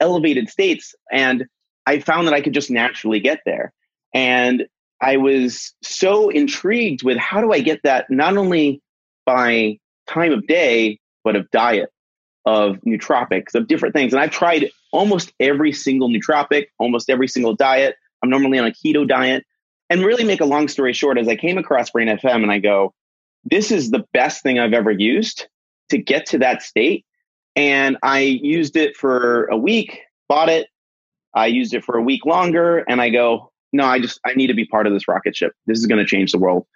elevated 0.00 0.48
states. 0.48 0.94
And 1.12 1.44
I 1.86 2.00
found 2.00 2.26
that 2.26 2.34
I 2.34 2.40
could 2.40 2.54
just 2.54 2.70
naturally 2.70 3.20
get 3.20 3.40
there. 3.44 3.72
And 4.12 4.66
I 5.00 5.18
was 5.18 5.74
so 5.82 6.30
intrigued 6.30 7.04
with 7.04 7.18
how 7.18 7.40
do 7.40 7.52
I 7.52 7.60
get 7.60 7.80
that 7.84 8.06
not 8.10 8.36
only 8.36 8.80
by 9.26 9.78
time 10.08 10.32
of 10.32 10.46
day, 10.46 10.98
but 11.24 11.36
of 11.36 11.50
diet, 11.50 11.90
of 12.46 12.76
nootropics, 12.86 13.54
of 13.54 13.66
different 13.66 13.94
things. 13.94 14.12
And 14.12 14.20
I've 14.20 14.30
tried 14.30 14.70
almost 14.92 15.32
every 15.40 15.72
single 15.72 16.08
nootropic, 16.08 16.66
almost 16.78 17.10
every 17.10 17.28
single 17.28 17.54
diet. 17.54 17.96
I'm 18.22 18.30
normally 18.30 18.58
on 18.58 18.66
a 18.66 18.70
keto 18.70 19.06
diet. 19.06 19.44
And 19.90 20.04
really 20.04 20.24
make 20.24 20.40
a 20.40 20.46
long 20.46 20.68
story 20.68 20.92
short, 20.92 21.18
as 21.18 21.28
I 21.28 21.36
came 21.36 21.58
across 21.58 21.90
Brain 21.90 22.08
FM 22.08 22.42
and 22.42 22.50
I 22.50 22.58
go, 22.58 22.94
this 23.44 23.70
is 23.70 23.90
the 23.90 24.04
best 24.12 24.42
thing 24.42 24.58
I've 24.58 24.72
ever 24.72 24.90
used 24.90 25.46
to 25.90 25.98
get 25.98 26.26
to 26.26 26.38
that 26.38 26.62
state. 26.62 27.04
And 27.54 27.98
I 28.02 28.20
used 28.20 28.76
it 28.76 28.96
for 28.96 29.44
a 29.46 29.56
week, 29.56 30.00
bought 30.28 30.48
it. 30.48 30.68
I 31.34 31.46
used 31.46 31.74
it 31.74 31.84
for 31.84 31.96
a 31.96 32.02
week 32.02 32.24
longer, 32.24 32.78
and 32.88 33.00
I 33.00 33.10
go, 33.10 33.52
no, 33.72 33.84
I 33.84 33.98
just 33.98 34.20
I 34.24 34.34
need 34.34 34.46
to 34.46 34.54
be 34.54 34.64
part 34.64 34.86
of 34.86 34.92
this 34.92 35.08
rocket 35.08 35.36
ship. 35.36 35.52
This 35.66 35.78
is 35.78 35.86
going 35.86 35.98
to 35.98 36.06
change 36.06 36.32
the 36.32 36.38
world. 36.38 36.66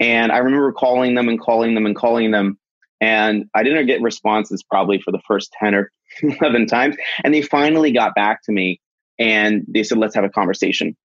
And 0.00 0.32
I 0.32 0.38
remember 0.38 0.72
calling 0.72 1.14
them 1.14 1.28
and 1.28 1.40
calling 1.40 1.74
them 1.74 1.86
and 1.86 1.94
calling 1.96 2.30
them, 2.30 2.58
and 3.00 3.44
I 3.54 3.62
didn't 3.62 3.86
get 3.86 4.02
responses 4.02 4.62
probably 4.62 5.00
for 5.00 5.12
the 5.12 5.20
first 5.26 5.54
ten 5.58 5.74
or 5.74 5.90
eleven 6.22 6.66
times. 6.66 6.96
And 7.24 7.32
they 7.32 7.42
finally 7.42 7.92
got 7.92 8.14
back 8.14 8.42
to 8.44 8.52
me, 8.52 8.80
and 9.18 9.64
they 9.68 9.82
said, 9.82 9.98
"Let's 9.98 10.14
have 10.14 10.24
a 10.24 10.30
conversation." 10.30 10.96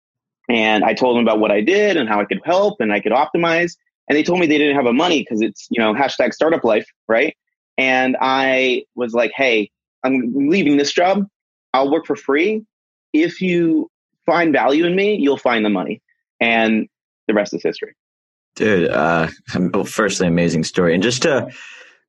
And 0.50 0.84
I 0.84 0.94
told 0.94 1.16
them 1.16 1.24
about 1.24 1.40
what 1.40 1.52
I 1.52 1.62
did 1.62 1.96
and 1.98 2.10
how 2.10 2.20
I 2.20 2.26
could 2.26 2.42
help 2.44 2.82
and 2.82 2.92
I 2.92 3.00
could 3.00 3.14
optimize. 3.14 3.78
And 4.10 4.18
they 4.18 4.24
told 4.24 4.40
me 4.40 4.48
they 4.48 4.58
didn't 4.58 4.76
have 4.76 4.86
a 4.86 4.94
money 4.94 5.22
because 5.22 5.42
it's 5.42 5.68
you 5.70 5.82
know 5.82 5.94
hashtag 5.94 6.34
startup 6.34 6.64
life, 6.64 6.86
right? 7.08 7.36
And 7.78 8.18
I 8.20 8.84
was 8.96 9.14
like, 9.14 9.32
hey, 9.36 9.72
I'm 10.04 10.34
leaving 10.50 10.78
this 10.78 10.92
job. 10.92 11.26
I'll 11.74 11.92
work 11.92 12.06
for 12.06 12.16
free. 12.16 12.64
If 13.14 13.42
you 13.42 13.90
find 14.26 14.54
value 14.54 14.86
in 14.86 14.96
me, 14.96 15.16
you'll 15.16 15.38
find 15.38 15.66
the 15.66 15.70
money. 15.70 16.02
And 16.40 16.88
the 17.28 17.34
rest 17.34 17.54
is 17.54 17.64
history. 17.64 17.96
Dude, 18.56 18.90
uh, 18.90 19.28
firstly, 19.86 20.28
amazing 20.28 20.66
story. 20.66 20.94
And 20.94 21.02
just 21.02 21.24
to 21.24 21.50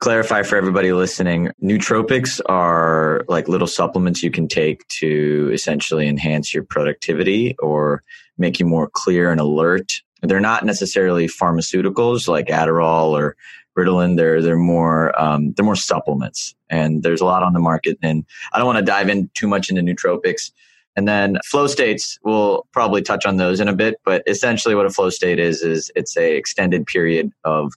clarify 0.00 0.42
for 0.42 0.56
everybody 0.56 0.92
listening, 0.92 1.50
nootropics 1.62 2.40
are 2.46 3.24
like 3.28 3.48
little 3.48 3.66
supplements 3.66 4.22
you 4.22 4.30
can 4.30 4.48
take 4.48 4.86
to 4.88 5.50
essentially 5.52 6.08
enhance 6.08 6.52
your 6.52 6.62
productivity 6.62 7.56
or 7.58 8.02
make 8.38 8.58
you 8.58 8.66
more 8.66 8.88
clear 8.92 9.30
and 9.30 9.40
alert. 9.40 9.92
They're 10.22 10.40
not 10.40 10.64
necessarily 10.64 11.26
pharmaceuticals 11.26 12.28
like 12.28 12.46
Adderall 12.46 13.10
or 13.10 13.36
Ritalin. 13.76 14.16
They're 14.16 14.40
they're 14.40 14.56
more 14.56 15.18
um, 15.20 15.52
they're 15.52 15.64
more 15.64 15.76
supplements, 15.76 16.54
and 16.70 17.02
there's 17.02 17.20
a 17.20 17.26
lot 17.26 17.42
on 17.42 17.52
the 17.52 17.60
market. 17.60 17.98
And 18.02 18.24
I 18.52 18.58
don't 18.58 18.66
want 18.66 18.78
to 18.78 18.84
dive 18.84 19.08
in 19.08 19.30
too 19.34 19.48
much 19.48 19.70
into 19.70 19.82
nootropics. 19.82 20.50
And 20.96 21.08
then 21.08 21.38
flow 21.44 21.66
states, 21.66 22.18
we'll 22.22 22.66
probably 22.72 23.02
touch 23.02 23.26
on 23.26 23.36
those 23.36 23.58
in 23.58 23.66
a 23.66 23.74
bit. 23.74 23.96
But 24.04 24.22
essentially, 24.26 24.74
what 24.74 24.86
a 24.86 24.90
flow 24.90 25.10
state 25.10 25.38
is 25.38 25.62
is 25.62 25.90
it's 25.96 26.16
a 26.16 26.36
extended 26.36 26.86
period 26.86 27.32
of 27.44 27.72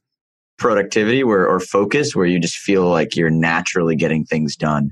productivity 0.57 1.23
where 1.23 1.47
or 1.47 1.59
focus 1.59 2.15
where 2.15 2.25
you 2.25 2.39
just 2.39 2.57
feel 2.57 2.87
like 2.87 3.15
you're 3.15 3.29
naturally 3.29 3.95
getting 3.95 4.25
things 4.25 4.55
done. 4.55 4.91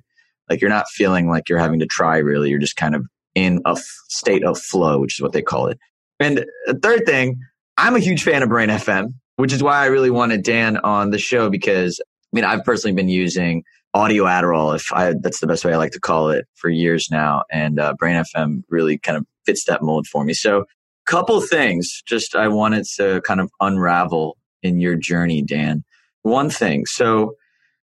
Like 0.49 0.61
you're 0.61 0.69
not 0.69 0.87
feeling 0.89 1.27
like 1.27 1.49
you're 1.49 1.59
having 1.59 1.79
to 1.79 1.87
try 1.87 2.17
really. 2.17 2.49
You're 2.49 2.59
just 2.59 2.75
kind 2.75 2.95
of 2.95 3.05
in 3.33 3.61
a 3.65 3.71
f- 3.71 3.83
state 4.09 4.43
of 4.43 4.59
flow, 4.59 4.99
which 4.99 5.17
is 5.17 5.21
what 5.21 5.31
they 5.31 5.41
call 5.41 5.67
it. 5.67 5.79
And 6.19 6.45
the 6.67 6.79
third 6.81 7.05
thing, 7.05 7.39
I'm 7.77 7.95
a 7.95 7.99
huge 7.99 8.23
fan 8.23 8.43
of 8.43 8.49
Brain 8.49 8.69
FM, 8.69 9.13
which 9.37 9.51
is 9.51 9.63
why 9.63 9.79
I 9.79 9.87
really 9.87 10.11
wanted 10.11 10.43
Dan 10.43 10.77
on 10.77 11.09
the 11.09 11.17
show 11.17 11.49
because 11.49 11.99
I 11.99 12.29
mean, 12.31 12.45
I've 12.45 12.63
personally 12.63 12.95
been 12.95 13.09
using 13.09 13.63
audio 13.93 14.25
Adderall, 14.25 14.75
if 14.75 14.91
I, 14.91 15.13
that's 15.21 15.39
the 15.39 15.47
best 15.47 15.63
way 15.63 15.73
I 15.73 15.77
like 15.77 15.93
to 15.93 15.99
call 15.99 16.29
it 16.29 16.45
for 16.55 16.69
years 16.69 17.07
now. 17.09 17.43
And 17.49 17.79
uh, 17.79 17.93
Brain 17.93 18.21
FM 18.21 18.63
really 18.69 18.97
kind 18.97 19.17
of 19.17 19.25
fits 19.45 19.63
that 19.65 19.81
mold 19.81 20.05
for 20.05 20.23
me. 20.23 20.33
So 20.33 20.65
couple 21.05 21.39
things 21.39 22.01
just 22.05 22.35
I 22.35 22.47
wanted 22.47 22.85
to 22.97 23.21
kind 23.21 23.39
of 23.39 23.49
unravel 23.61 24.37
in 24.65 24.79
your 24.79 24.95
journey, 24.95 25.41
Dan. 25.41 25.83
One 26.23 26.49
thing. 26.49 26.85
So 26.85 27.35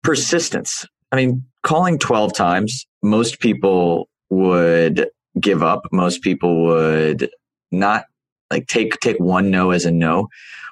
persistence. 0.03 0.85
I 1.11 1.15
mean, 1.15 1.45
calling 1.61 1.99
12 1.99 2.33
times, 2.33 2.85
most 3.01 3.39
people 3.39 4.09
would 4.29 5.09
give 5.39 5.63
up. 5.63 5.85
Most 5.91 6.21
people 6.21 6.65
would 6.65 7.29
not 7.71 8.05
like 8.51 8.67
take, 8.67 8.99
take 8.99 9.19
one 9.19 9.51
no 9.51 9.71
as 9.71 9.85
a 9.85 9.91
no. 9.91 10.29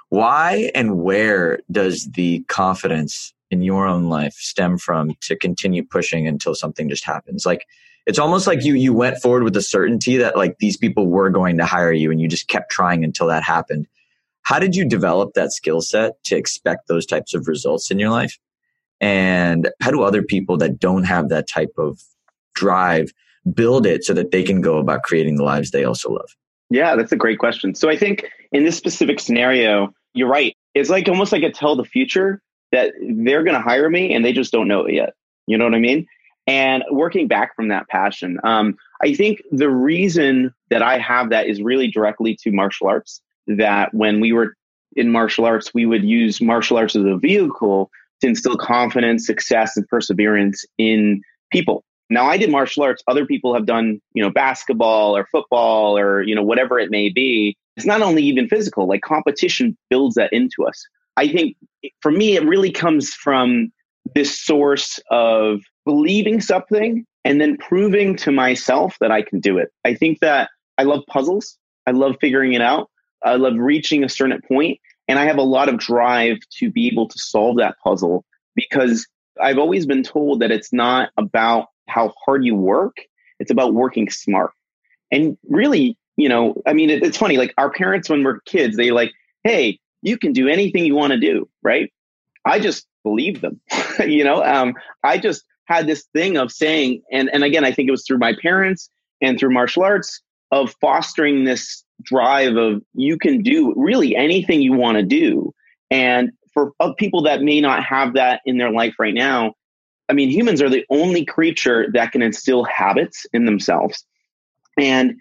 Why 0.09 0.71
and 0.75 0.97
where 0.97 1.59
does 1.71 2.09
the 2.11 2.43
confidence 2.47 3.33
in 3.49 3.61
your 3.61 3.87
own 3.87 4.09
life 4.09 4.33
stem 4.33 4.77
from 4.77 5.13
to 5.21 5.35
continue 5.35 5.83
pushing 5.85 6.27
until 6.27 6.55
something 6.55 6.89
just 6.89 7.05
happens? 7.05 7.45
Like, 7.45 7.65
it's 8.07 8.19
almost 8.19 8.47
like 8.47 8.65
you 8.65 8.73
you 8.73 8.93
went 8.93 9.21
forward 9.21 9.43
with 9.43 9.53
the 9.53 9.61
certainty 9.61 10.17
that 10.17 10.35
like 10.35 10.57
these 10.57 10.75
people 10.75 11.07
were 11.07 11.29
going 11.29 11.57
to 11.57 11.65
hire 11.65 11.91
you 11.91 12.09
and 12.11 12.19
you 12.19 12.27
just 12.27 12.47
kept 12.47 12.71
trying 12.71 13.03
until 13.03 13.27
that 13.27 13.43
happened 13.43 13.87
how 14.43 14.59
did 14.59 14.75
you 14.75 14.87
develop 14.87 15.33
that 15.33 15.51
skill 15.51 15.81
set 15.81 16.23
to 16.25 16.35
expect 16.35 16.87
those 16.87 17.05
types 17.05 17.33
of 17.33 17.47
results 17.47 17.91
in 17.91 17.99
your 17.99 18.09
life? 18.09 18.37
And 18.99 19.69
how 19.81 19.91
do 19.91 20.03
other 20.03 20.21
people 20.21 20.57
that 20.57 20.79
don't 20.79 21.03
have 21.03 21.29
that 21.29 21.47
type 21.47 21.73
of 21.77 21.99
drive 22.53 23.11
build 23.53 23.85
it 23.85 24.03
so 24.03 24.13
that 24.13 24.31
they 24.31 24.43
can 24.43 24.61
go 24.61 24.77
about 24.77 25.03
creating 25.03 25.35
the 25.35 25.43
lives 25.43 25.71
they 25.71 25.83
also 25.83 26.11
love? 26.11 26.29
Yeah 26.69 26.95
that's 26.95 27.11
a 27.11 27.17
great 27.17 27.39
question. 27.39 27.75
So 27.75 27.89
i 27.89 27.97
think 27.97 28.29
in 28.51 28.63
this 28.63 28.77
specific 28.77 29.19
scenario 29.19 29.93
you're 30.13 30.27
right. 30.27 30.55
It's 30.73 30.89
like 30.89 31.07
almost 31.07 31.31
like 31.31 31.43
a 31.43 31.51
tell 31.51 31.75
the 31.75 31.85
future 31.85 32.41
that 32.71 32.93
they're 33.01 33.43
going 33.43 33.55
to 33.55 33.61
hire 33.61 33.89
me 33.89 34.13
and 34.13 34.23
they 34.23 34.33
just 34.33 34.51
don't 34.51 34.67
know 34.67 34.85
it 34.85 34.93
yet. 34.93 35.13
You 35.47 35.57
know 35.57 35.65
what 35.65 35.73
i 35.73 35.79
mean? 35.79 36.05
And 36.47 36.83
working 36.91 37.27
back 37.27 37.55
from 37.55 37.67
that 37.69 37.87
passion. 37.87 38.39
Um, 38.43 38.75
I 39.01 39.13
think 39.13 39.41
the 39.51 39.69
reason 39.69 40.53
that 40.69 40.81
I 40.81 40.97
have 40.97 41.29
that 41.29 41.47
is 41.47 41.61
really 41.61 41.87
directly 41.87 42.37
to 42.43 42.51
martial 42.51 42.87
arts. 42.87 43.21
That 43.57 43.93
when 43.93 44.19
we 44.19 44.33
were 44.33 44.55
in 44.95 45.09
martial 45.09 45.45
arts, 45.45 45.73
we 45.73 45.85
would 45.85 46.03
use 46.03 46.41
martial 46.41 46.77
arts 46.77 46.95
as 46.95 47.05
a 47.05 47.17
vehicle 47.17 47.89
to 48.21 48.27
instill 48.27 48.57
confidence, 48.57 49.25
success, 49.25 49.77
and 49.77 49.87
perseverance 49.87 50.65
in 50.77 51.21
people. 51.51 51.83
Now, 52.09 52.25
I 52.25 52.37
did 52.37 52.51
martial 52.51 52.83
arts. 52.83 53.01
Other 53.07 53.25
people 53.25 53.53
have 53.53 53.65
done, 53.65 54.01
you 54.13 54.21
know, 54.21 54.29
basketball 54.29 55.15
or 55.15 55.25
football 55.31 55.97
or 55.97 56.21
you 56.23 56.35
know 56.35 56.43
whatever 56.43 56.79
it 56.79 56.91
may 56.91 57.09
be. 57.09 57.55
It's 57.77 57.85
not 57.85 58.01
only 58.01 58.23
even 58.23 58.47
physical; 58.47 58.87
like 58.87 59.01
competition 59.01 59.77
builds 59.89 60.15
that 60.15 60.31
into 60.33 60.65
us. 60.65 60.85
I 61.17 61.27
think 61.27 61.55
for 62.01 62.11
me, 62.11 62.35
it 62.35 62.43
really 62.45 62.71
comes 62.71 63.13
from 63.13 63.71
this 64.13 64.39
source 64.39 64.99
of 65.09 65.61
believing 65.85 66.41
something 66.41 67.05
and 67.23 67.39
then 67.39 67.57
proving 67.57 68.15
to 68.17 68.31
myself 68.31 68.97
that 68.99 69.11
I 69.11 69.21
can 69.21 69.39
do 69.39 69.57
it. 69.57 69.69
I 69.85 69.93
think 69.93 70.19
that 70.19 70.49
I 70.77 70.83
love 70.83 71.03
puzzles. 71.07 71.57
I 71.87 71.91
love 71.91 72.15
figuring 72.19 72.53
it 72.53 72.61
out. 72.61 72.89
I 73.23 73.35
love 73.35 73.53
reaching 73.55 74.03
a 74.03 74.09
certain 74.09 74.41
point, 74.41 74.79
and 75.07 75.19
I 75.19 75.25
have 75.25 75.37
a 75.37 75.43
lot 75.43 75.69
of 75.69 75.77
drive 75.77 76.37
to 76.57 76.71
be 76.71 76.87
able 76.87 77.07
to 77.07 77.19
solve 77.19 77.57
that 77.57 77.75
puzzle 77.83 78.25
because 78.55 79.07
I've 79.41 79.57
always 79.57 79.85
been 79.85 80.03
told 80.03 80.41
that 80.41 80.51
it's 80.51 80.73
not 80.73 81.09
about 81.17 81.67
how 81.87 82.13
hard 82.25 82.45
you 82.45 82.55
work, 82.55 82.97
it's 83.39 83.51
about 83.51 83.73
working 83.73 84.09
smart. 84.09 84.51
And 85.11 85.37
really, 85.47 85.97
you 86.17 86.29
know, 86.29 86.61
I 86.65 86.73
mean, 86.73 86.89
it, 86.89 87.03
it's 87.03 87.17
funny, 87.17 87.37
like 87.37 87.53
our 87.57 87.71
parents, 87.71 88.09
when 88.09 88.23
we're 88.23 88.39
kids, 88.41 88.77
they 88.77 88.91
like, 88.91 89.11
hey, 89.43 89.79
you 90.01 90.17
can 90.17 90.33
do 90.33 90.47
anything 90.47 90.85
you 90.85 90.95
want 90.95 91.11
to 91.11 91.19
do, 91.19 91.49
right? 91.61 91.91
I 92.45 92.59
just 92.59 92.85
believe 93.03 93.41
them. 93.41 93.59
you 94.05 94.23
know, 94.23 94.43
um, 94.43 94.75
I 95.03 95.17
just 95.17 95.43
had 95.65 95.87
this 95.87 96.05
thing 96.13 96.37
of 96.37 96.51
saying, 96.51 97.01
and, 97.11 97.29
and 97.31 97.43
again, 97.43 97.65
I 97.65 97.71
think 97.71 97.87
it 97.87 97.91
was 97.91 98.05
through 98.05 98.19
my 98.19 98.33
parents 98.41 98.89
and 99.21 99.39
through 99.39 99.53
martial 99.53 99.83
arts 99.83 100.21
of 100.51 100.75
fostering 100.81 101.43
this 101.43 101.83
drive 102.03 102.55
of 102.55 102.81
you 102.93 103.17
can 103.17 103.41
do 103.41 103.73
really 103.75 104.15
anything 104.15 104.61
you 104.61 104.73
want 104.73 104.97
to 104.97 105.03
do. 105.03 105.53
And 105.89 106.31
for 106.53 106.73
people 106.97 107.23
that 107.23 107.41
may 107.41 107.61
not 107.61 107.83
have 107.83 108.13
that 108.13 108.41
in 108.45 108.57
their 108.57 108.71
life 108.71 108.95
right 108.99 109.13
now, 109.13 109.53
I 110.09 110.13
mean, 110.13 110.29
humans 110.29 110.61
are 110.61 110.69
the 110.69 110.85
only 110.89 111.25
creature 111.25 111.87
that 111.93 112.11
can 112.11 112.21
instill 112.21 112.63
habits 112.65 113.25
in 113.33 113.45
themselves. 113.45 114.05
And 114.77 115.15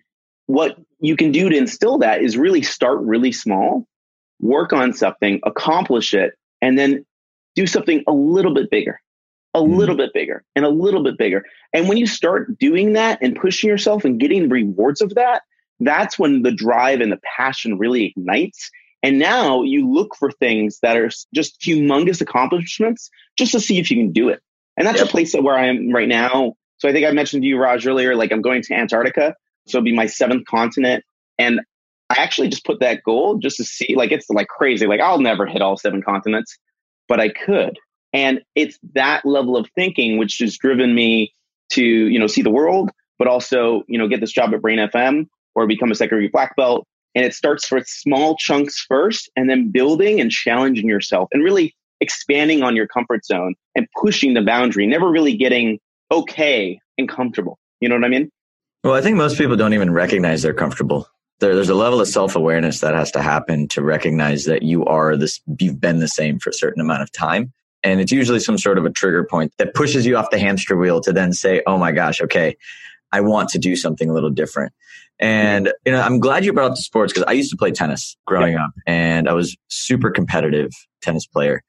what 0.47 0.77
you 0.99 1.17
can 1.17 1.31
do 1.31 1.49
to 1.49 1.57
instill 1.57 1.99
that 1.99 2.23
is 2.23 2.37
really 2.37 2.63
start 2.63 2.99
really 3.01 3.31
small, 3.31 3.87
work 4.41 4.73
on 4.73 4.93
something, 4.93 5.41
accomplish 5.45 6.13
it, 6.13 6.35
and 6.61 6.79
then 6.79 7.05
do 7.55 7.67
something 7.67 8.03
a 8.09 8.13
little 8.13 8.53
bit 8.53 8.71
bigger, 8.71 9.01
a 9.55 9.61
mm. 9.61 9.77
little 9.77 9.97
bit 9.97 10.13
bigger, 10.13 10.45
and 10.57 10.65
a 10.65 10.71
little 10.71 11.03
bit 11.03 11.17
bigger. 11.19 11.45
And 11.73 11.89
when 11.89 11.97
you 11.97 12.07
start 12.07 12.59
doing 12.59 12.95
that 12.95 13.19
and 13.23 13.37
pushing 13.37 13.71
yourself 13.71 14.05
and 14.05 14.19
getting 14.19 14.49
rewards 14.49 15.01
of 15.01 15.15
that, 15.15 15.43
that's 15.81 16.19
when 16.19 16.43
the 16.43 16.53
drive 16.53 17.01
and 17.01 17.11
the 17.11 17.21
passion 17.37 17.79
really 17.79 18.07
ignites. 18.07 18.71
And 19.03 19.19
now 19.19 19.63
you 19.63 19.91
look 19.91 20.15
for 20.17 20.31
things 20.31 20.79
that 20.83 20.97
are 20.97 21.11
just 21.35 21.61
humongous 21.61 22.21
accomplishments 22.21 23.11
just 23.39 23.53
to 23.53 23.61
see 23.61 23.79
if 23.79 23.91
you 23.91 23.97
can 23.97 24.13
do 24.13 24.29
it. 24.29 24.41
And 24.77 24.87
that's 24.87 24.99
yep. 24.99 25.09
a 25.09 25.11
place 25.11 25.33
that 25.33 25.43
where 25.43 25.57
I 25.57 25.67
am 25.67 25.91
right 25.91 26.09
now. 26.09 26.55
So 26.79 26.89
I 26.89 26.93
think 26.93 27.07
I 27.07 27.11
mentioned 27.13 27.43
to 27.43 27.49
you, 27.49 27.59
Raj, 27.59 27.87
earlier, 27.87 28.15
like 28.15 28.33
I'm 28.33 28.43
going 28.43 28.63
to 28.63 28.75
Antarctica. 28.75 29.35
So 29.67 29.79
it'll 29.79 29.85
be 29.85 29.95
my 29.95 30.07
seventh 30.07 30.47
continent. 30.47 31.05
And 31.39 31.61
I 32.11 32.23
actually 32.23 32.49
just 32.49 32.65
put 32.65 32.81
that 32.81 33.03
goal 33.03 33.39
just 33.39 33.57
to 33.59 33.65
see, 33.65 33.95
like, 33.97 34.13
it's 34.13 34.29
like 34.29 34.49
crazy. 34.49 34.87
Like, 34.87 35.01
I'll 35.01 35.21
never 35.21 35.47
hit 35.47 35.63
all 35.63 35.77
seven 35.77 36.03
continents 36.03 36.59
but 37.11 37.21
I 37.21 37.29
could. 37.29 37.77
And 38.15 38.41
it's 38.55 38.79
that 38.95 39.27
level 39.27 39.57
of 39.57 39.69
thinking 39.75 40.17
which 40.17 40.39
has 40.39 40.57
driven 40.57 40.95
me 40.95 41.35
to, 41.73 41.85
you 41.85 42.19
know, 42.19 42.29
see 42.29 42.43
the 42.43 42.51
world, 42.51 42.91
but 43.19 43.29
also, 43.29 43.83
you 43.89 43.99
know, 43.99 44.09
get 44.09 44.21
this 44.21 44.33
job 44.33 44.55
at 44.55 44.63
Brain 44.63 44.79
FM 44.79 45.27
or 45.55 45.67
become 45.67 45.91
a 45.91 45.95
secondary 45.95 46.29
black 46.29 46.57
belt. 46.57 46.87
And 47.15 47.25
it 47.25 47.35
starts 47.35 47.71
with 47.71 47.87
small 47.87 48.37
chunks 48.37 48.85
first 48.89 49.31
and 49.37 49.51
then 49.51 49.71
building 49.71 50.21
and 50.21 50.31
challenging 50.31 50.89
yourself 50.89 51.29
and 51.33 51.43
really 51.43 51.75
expanding 52.01 52.63
on 52.63 52.77
your 52.77 52.87
comfort 52.87 53.25
zone 53.25 53.55
and 53.75 53.87
pushing 54.01 54.35
the 54.35 54.43
boundary, 54.43 54.87
never 54.87 55.11
really 55.11 55.37
getting 55.37 55.79
okay 56.13 56.79
and 56.99 57.09
comfortable. 57.09 57.59
You 57.81 57.89
know 57.89 57.97
what 57.97 58.05
I 58.05 58.09
mean? 58.09 58.31
Well, 58.85 58.95
I 58.95 59.01
think 59.01 59.17
most 59.17 59.37
people 59.37 59.57
don't 59.57 59.75
even 59.75 59.93
recognize 59.93 60.43
they're 60.43 60.55
comfortable 60.55 61.09
there, 61.41 61.55
there's 61.55 61.69
a 61.69 61.75
level 61.75 62.01
of 62.01 62.09
self 62.09 62.37
awareness 62.37 62.81
that 62.81 62.95
has 62.95 63.11
to 63.13 63.23
happen 63.23 63.67
to 63.69 63.83
recognize 63.83 64.45
that 64.45 64.63
you 64.63 64.85
are 64.85 65.17
this, 65.17 65.41
you've 65.59 65.81
been 65.81 65.99
the 65.99 66.09
same 66.09 66.39
for 66.39 66.51
a 66.51 66.55
certain 66.55 66.81
amount 66.81 67.03
of 67.03 67.11
time. 67.11 67.53
And 67.83 68.01
it's 68.01 68.13
usually 68.13 68.41
some 68.41 68.59
sort 68.59 68.77
of 68.77 68.85
a 68.85 68.91
trigger 68.91 69.25
point 69.25 69.55
that 69.59 69.75
pushes 69.75 70.07
you 70.07 70.17
off 70.17 70.31
the 70.31 70.39
hamster 70.39 70.77
wheel 70.77 71.01
to 71.01 71.13
then 71.13 71.33
say, 71.33 71.63
oh 71.67 71.79
my 71.79 71.93
gosh, 71.93 72.21
okay, 72.21 72.57
I 73.13 73.21
want 73.21 73.49
to 73.51 73.59
do 73.59 73.77
something 73.77 74.09
a 74.09 74.13
little 74.13 74.31
different. 74.31 74.73
And, 75.19 75.73
you 75.85 75.93
know, 75.93 76.01
I'm 76.01 76.19
glad 76.19 76.45
you 76.45 76.53
brought 76.53 76.71
up 76.71 76.77
the 76.77 76.83
sports 76.83 77.13
because 77.13 77.25
I 77.27 77.33
used 77.33 77.51
to 77.51 77.57
play 77.57 77.71
tennis 77.73 78.17
growing 78.27 78.55
yeah. 78.55 78.65
up 78.65 78.71
and 78.87 79.29
I 79.29 79.33
was 79.35 79.57
super 79.69 80.11
competitive 80.11 80.71
tennis 81.03 81.27
player. 81.27 81.63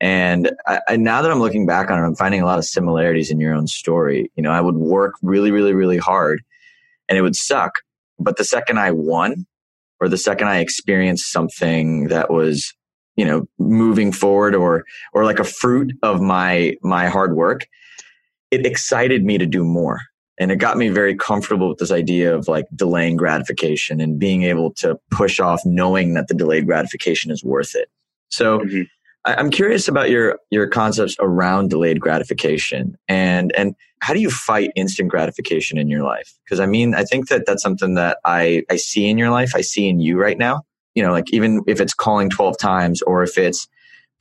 And 0.00 0.52
I, 0.66 0.80
I, 0.88 0.96
now 0.96 1.22
that 1.22 1.30
I'm 1.30 1.40
looking 1.40 1.66
back 1.66 1.90
on 1.90 1.98
it, 1.98 2.06
I'm 2.06 2.14
finding 2.14 2.42
a 2.42 2.44
lot 2.44 2.58
of 2.58 2.64
similarities 2.64 3.30
in 3.30 3.40
your 3.40 3.54
own 3.54 3.66
story. 3.66 4.30
You 4.36 4.42
know, 4.42 4.50
I 4.50 4.60
would 4.60 4.76
work 4.76 5.14
really, 5.22 5.50
really, 5.50 5.74
really 5.74 5.98
hard 5.98 6.42
and 7.08 7.18
it 7.18 7.22
would 7.22 7.36
suck 7.36 7.74
but 8.22 8.36
the 8.36 8.44
second 8.44 8.78
I 8.78 8.92
won 8.92 9.46
or 10.00 10.08
the 10.08 10.18
second 10.18 10.48
I 10.48 10.58
experienced 10.58 11.30
something 11.30 12.08
that 12.08 12.30
was, 12.30 12.74
you 13.16 13.24
know, 13.24 13.46
moving 13.58 14.12
forward 14.12 14.54
or, 14.54 14.84
or 15.12 15.24
like 15.24 15.38
a 15.38 15.44
fruit 15.44 15.92
of 16.02 16.20
my, 16.20 16.76
my 16.82 17.08
hard 17.08 17.36
work, 17.36 17.66
it 18.50 18.66
excited 18.66 19.24
me 19.24 19.38
to 19.38 19.46
do 19.46 19.64
more. 19.64 20.00
And 20.42 20.50
it 20.50 20.56
got 20.56 20.76
me 20.76 20.88
very 20.88 21.14
comfortable 21.14 21.68
with 21.68 21.78
this 21.78 21.92
idea 21.92 22.34
of 22.34 22.48
like 22.48 22.66
delaying 22.74 23.16
gratification 23.16 24.00
and 24.00 24.18
being 24.18 24.42
able 24.42 24.72
to 24.74 24.98
push 25.12 25.38
off 25.38 25.60
knowing 25.64 26.14
that 26.14 26.26
the 26.26 26.34
delayed 26.34 26.66
gratification 26.66 27.30
is 27.30 27.44
worth 27.44 27.76
it. 27.76 27.88
So 28.28 28.58
mm-hmm. 28.58 28.82
I, 29.24 29.36
I'm 29.36 29.50
curious 29.52 29.86
about 29.86 30.10
your 30.10 30.40
your 30.50 30.66
concepts 30.66 31.16
around 31.20 31.70
delayed 31.70 32.00
gratification 32.00 32.96
and 33.06 33.54
and 33.56 33.76
how 34.00 34.12
do 34.14 34.20
you 34.20 34.30
fight 34.30 34.72
instant 34.74 35.10
gratification 35.10 35.78
in 35.78 35.88
your 35.88 36.02
life? 36.02 36.34
Because 36.44 36.58
I 36.58 36.66
mean, 36.66 36.92
I 36.92 37.04
think 37.04 37.28
that 37.28 37.46
that's 37.46 37.62
something 37.62 37.94
that 37.94 38.18
I 38.24 38.64
I 38.68 38.76
see 38.76 39.08
in 39.08 39.18
your 39.18 39.30
life. 39.30 39.52
I 39.54 39.60
see 39.60 39.88
in 39.88 40.00
you 40.00 40.20
right 40.20 40.38
now. 40.38 40.62
You 40.96 41.04
know, 41.04 41.12
like 41.12 41.32
even 41.32 41.62
if 41.68 41.80
it's 41.80 41.94
calling 41.94 42.30
12 42.30 42.58
times 42.58 43.00
or 43.02 43.22
if 43.22 43.38
it's 43.38 43.68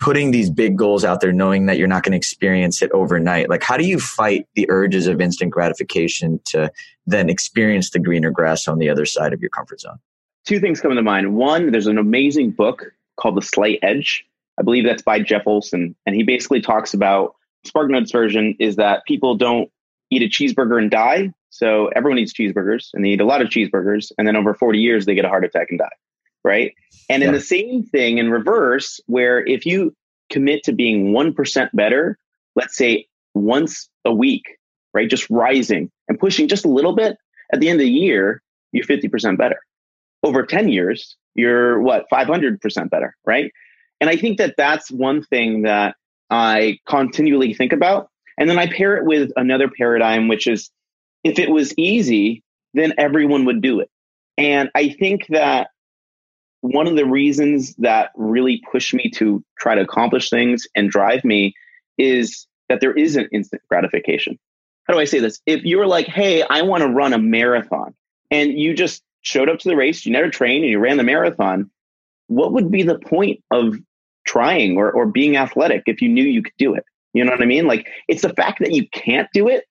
putting 0.01 0.31
these 0.31 0.49
big 0.49 0.75
goals 0.75 1.05
out 1.05 1.21
there 1.21 1.31
knowing 1.31 1.67
that 1.67 1.77
you're 1.77 1.87
not 1.87 2.03
going 2.03 2.11
to 2.11 2.17
experience 2.17 2.81
it 2.81 2.91
overnight 2.91 3.47
like 3.49 3.63
how 3.63 3.77
do 3.77 3.85
you 3.85 3.99
fight 3.99 4.47
the 4.55 4.65
urges 4.69 5.07
of 5.07 5.21
instant 5.21 5.51
gratification 5.51 6.39
to 6.43 6.69
then 7.05 7.29
experience 7.29 7.91
the 7.91 7.99
greener 7.99 8.31
grass 8.31 8.67
on 8.67 8.79
the 8.79 8.89
other 8.89 9.05
side 9.05 9.31
of 9.31 9.39
your 9.39 9.49
comfort 9.51 9.79
zone? 9.79 9.99
Two 10.45 10.59
things 10.59 10.81
come 10.81 10.93
to 10.95 11.01
mind. 11.01 11.35
One 11.35 11.71
there's 11.71 11.87
an 11.87 11.99
amazing 11.99 12.51
book 12.51 12.91
called 13.17 13.37
the 13.37 13.41
slight 13.41 13.79
edge. 13.83 14.25
I 14.59 14.63
believe 14.63 14.83
that's 14.83 15.03
by 15.03 15.19
jeff 15.21 15.43
olson 15.45 15.95
and 16.05 16.15
he 16.15 16.23
basically 16.23 16.61
talks 16.61 16.93
about 16.93 17.35
sparknotes 17.65 18.11
version 18.11 18.55
is 18.59 18.75
that 18.75 19.05
people 19.05 19.35
don't 19.35 19.71
eat 20.09 20.23
a 20.23 20.25
cheeseburger 20.25 20.79
and 20.79 20.91
die 20.91 21.31
so 21.49 21.87
everyone 21.95 22.17
eats 22.17 22.33
cheeseburgers 22.33 22.89
and 22.93 23.05
they 23.05 23.09
eat 23.09 23.21
a 23.21 23.25
lot 23.25 23.41
of 23.41 23.47
cheeseburgers 23.49 24.11
and 24.17 24.27
then 24.27 24.35
over 24.35 24.53
40 24.53 24.79
years 24.79 25.05
they 25.05 25.15
get 25.15 25.25
a 25.25 25.29
heart 25.29 25.45
attack 25.45 25.67
and 25.69 25.79
die 25.79 25.89
right 26.43 26.73
and 27.11 27.21
yeah. 27.21 27.27
in 27.27 27.33
the 27.33 27.41
same 27.41 27.83
thing 27.83 28.19
in 28.19 28.31
reverse, 28.31 29.01
where 29.05 29.45
if 29.45 29.65
you 29.65 29.93
commit 30.29 30.63
to 30.63 30.71
being 30.71 31.11
1% 31.11 31.69
better, 31.73 32.17
let's 32.55 32.77
say 32.77 33.07
once 33.33 33.89
a 34.05 34.13
week, 34.13 34.45
right? 34.93 35.09
Just 35.09 35.29
rising 35.29 35.91
and 36.07 36.17
pushing 36.17 36.47
just 36.47 36.63
a 36.63 36.69
little 36.69 36.95
bit, 36.95 37.17
at 37.51 37.59
the 37.59 37.67
end 37.67 37.81
of 37.81 37.85
the 37.85 37.91
year, 37.91 38.41
you're 38.71 38.85
50% 38.85 39.37
better. 39.37 39.59
Over 40.23 40.45
10 40.45 40.69
years, 40.69 41.17
you're 41.35 41.81
what, 41.81 42.05
500% 42.09 42.89
better, 42.89 43.13
right? 43.25 43.51
And 43.99 44.09
I 44.09 44.15
think 44.15 44.37
that 44.37 44.55
that's 44.57 44.89
one 44.89 45.21
thing 45.21 45.63
that 45.63 45.95
I 46.29 46.79
continually 46.87 47.53
think 47.53 47.73
about. 47.73 48.09
And 48.37 48.49
then 48.49 48.57
I 48.57 48.67
pair 48.67 48.95
it 48.95 49.03
with 49.03 49.31
another 49.35 49.69
paradigm, 49.69 50.29
which 50.29 50.47
is 50.47 50.71
if 51.25 51.39
it 51.39 51.49
was 51.49 51.77
easy, 51.77 52.41
then 52.73 52.93
everyone 52.97 53.43
would 53.45 53.61
do 53.61 53.81
it. 53.81 53.89
And 54.37 54.69
I 54.73 54.89
think 54.89 55.27
that 55.27 55.70
one 56.61 56.87
of 56.87 56.95
the 56.95 57.05
reasons 57.05 57.75
that 57.75 58.11
really 58.15 58.61
push 58.71 58.93
me 58.93 59.09
to 59.15 59.43
try 59.59 59.75
to 59.75 59.81
accomplish 59.81 60.29
things 60.29 60.65
and 60.75 60.89
drive 60.89 61.23
me 61.23 61.53
is 61.97 62.47
that 62.69 62.81
there 62.81 62.93
isn't 62.93 63.29
instant 63.31 63.61
gratification. 63.69 64.39
How 64.85 64.93
do 64.93 64.99
I 64.99 65.05
say 65.05 65.19
this? 65.19 65.39
If 65.45 65.63
you're 65.63 65.87
like, 65.87 66.07
hey, 66.07 66.43
I 66.43 66.61
want 66.61 66.81
to 66.81 66.89
run 66.89 67.13
a 67.13 67.17
marathon, 67.17 67.93
and 68.29 68.57
you 68.57 68.73
just 68.73 69.03
showed 69.21 69.49
up 69.49 69.59
to 69.59 69.69
the 69.69 69.75
race, 69.75 70.05
you 70.05 70.11
never 70.11 70.29
trained, 70.29 70.63
and 70.63 70.71
you 70.71 70.79
ran 70.79 70.97
the 70.97 71.03
marathon, 71.03 71.69
what 72.27 72.53
would 72.53 72.71
be 72.71 72.83
the 72.83 72.97
point 72.97 73.41
of 73.51 73.75
trying 74.25 74.77
or, 74.77 74.91
or 74.91 75.05
being 75.05 75.35
athletic 75.35 75.83
if 75.85 76.01
you 76.01 76.09
knew 76.09 76.23
you 76.23 76.41
could 76.41 76.53
do 76.57 76.73
it? 76.73 76.85
You 77.13 77.25
know 77.25 77.31
what 77.31 77.41
I 77.41 77.45
mean? 77.45 77.67
Like, 77.67 77.87
it's 78.07 78.21
the 78.21 78.33
fact 78.33 78.59
that 78.59 78.71
you 78.71 78.87
can't 78.89 79.27
do 79.33 79.47
it 79.47 79.65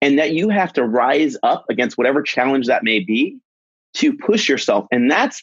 and 0.00 0.18
that 0.18 0.32
you 0.32 0.48
have 0.48 0.72
to 0.74 0.84
rise 0.84 1.36
up 1.42 1.66
against 1.68 1.98
whatever 1.98 2.22
challenge 2.22 2.66
that 2.68 2.82
may 2.82 3.00
be 3.00 3.38
to 3.94 4.16
push 4.16 4.48
yourself. 4.48 4.86
And 4.90 5.10
that's 5.10 5.42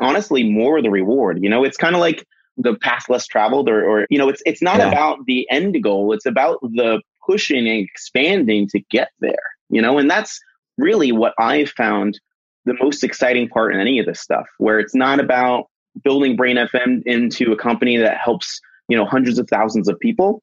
honestly 0.00 0.44
more 0.44 0.82
the 0.82 0.90
reward. 0.90 1.42
You 1.42 1.48
know, 1.48 1.64
it's 1.64 1.76
kind 1.76 1.94
of 1.94 2.00
like 2.00 2.26
the 2.56 2.74
path 2.74 3.08
less 3.08 3.26
traveled, 3.26 3.68
or, 3.68 3.84
or 3.84 4.06
you 4.10 4.18
know, 4.18 4.28
it's 4.28 4.42
it's 4.44 4.62
not 4.62 4.78
yeah. 4.78 4.88
about 4.88 5.18
the 5.26 5.48
end 5.50 5.82
goal. 5.82 6.12
It's 6.12 6.26
about 6.26 6.60
the 6.62 7.00
pushing 7.24 7.68
and 7.68 7.88
expanding 7.88 8.68
to 8.68 8.80
get 8.90 9.10
there. 9.20 9.52
You 9.70 9.80
know, 9.80 9.98
and 9.98 10.10
that's 10.10 10.40
really 10.76 11.12
what 11.12 11.34
I 11.38 11.64
found 11.64 12.20
the 12.64 12.74
most 12.82 13.04
exciting 13.04 13.48
part 13.48 13.74
in 13.74 13.80
any 13.80 13.98
of 13.98 14.06
this 14.06 14.20
stuff, 14.20 14.46
where 14.58 14.78
it's 14.80 14.94
not 14.94 15.20
about 15.20 15.66
building 16.02 16.36
Brain 16.36 16.56
FM 16.56 17.02
into 17.06 17.52
a 17.52 17.56
company 17.56 17.96
that 17.96 18.18
helps 18.18 18.60
you 18.88 18.96
know 18.96 19.04
hundreds 19.04 19.38
of 19.38 19.48
thousands 19.48 19.88
of 19.88 19.98
people. 20.00 20.42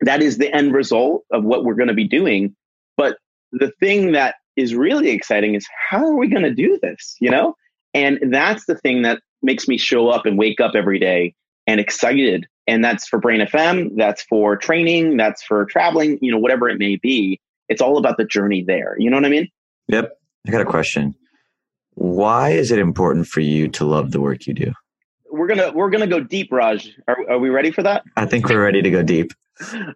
That 0.00 0.22
is 0.22 0.38
the 0.38 0.54
end 0.54 0.74
result 0.74 1.24
of 1.32 1.44
what 1.44 1.64
we're 1.64 1.74
going 1.74 1.88
to 1.88 1.94
be 1.94 2.08
doing. 2.08 2.54
But 2.96 3.16
the 3.52 3.72
thing 3.80 4.12
that 4.12 4.34
is 4.56 4.74
really 4.74 5.10
exciting 5.10 5.54
is 5.54 5.66
how 5.90 6.04
are 6.04 6.16
we 6.16 6.28
going 6.28 6.42
to 6.42 6.54
do 6.54 6.78
this? 6.82 7.16
You 7.20 7.30
know, 7.30 7.54
and 7.94 8.18
that's 8.32 8.66
the 8.66 8.76
thing 8.76 9.02
that 9.02 9.20
makes 9.42 9.68
me 9.68 9.78
show 9.78 10.08
up 10.08 10.26
and 10.26 10.36
wake 10.36 10.60
up 10.60 10.72
every 10.74 10.98
day 10.98 11.34
and 11.66 11.80
excited. 11.80 12.46
And 12.66 12.84
that's 12.84 13.06
for 13.06 13.18
Brain 13.18 13.40
FM, 13.40 13.96
that's 13.96 14.22
for 14.22 14.56
training, 14.56 15.16
that's 15.16 15.42
for 15.42 15.66
traveling, 15.66 16.18
you 16.20 16.32
know, 16.32 16.38
whatever 16.38 16.68
it 16.68 16.78
may 16.78 16.96
be. 16.96 17.40
It's 17.68 17.80
all 17.80 17.98
about 17.98 18.16
the 18.16 18.24
journey 18.24 18.62
there. 18.62 18.96
You 18.98 19.10
know 19.10 19.16
what 19.16 19.24
I 19.24 19.30
mean? 19.30 19.48
Yep. 19.88 20.18
I 20.46 20.50
got 20.50 20.60
a 20.60 20.66
question. 20.66 21.14
Why 21.94 22.50
is 22.50 22.70
it 22.70 22.78
important 22.78 23.26
for 23.26 23.40
you 23.40 23.68
to 23.68 23.84
love 23.84 24.10
the 24.10 24.20
work 24.20 24.46
you 24.46 24.54
do? 24.54 24.72
We're 25.30 25.46
gonna 25.46 25.72
we're 25.72 25.90
gonna 25.90 26.06
go 26.06 26.20
deep, 26.20 26.52
Raj. 26.52 26.94
Are, 27.08 27.16
are 27.30 27.38
we 27.38 27.48
ready 27.48 27.70
for 27.70 27.82
that? 27.82 28.04
I 28.16 28.26
think 28.26 28.48
we're 28.48 28.62
ready 28.62 28.82
to 28.82 28.90
go 28.90 29.02
deep. 29.02 29.32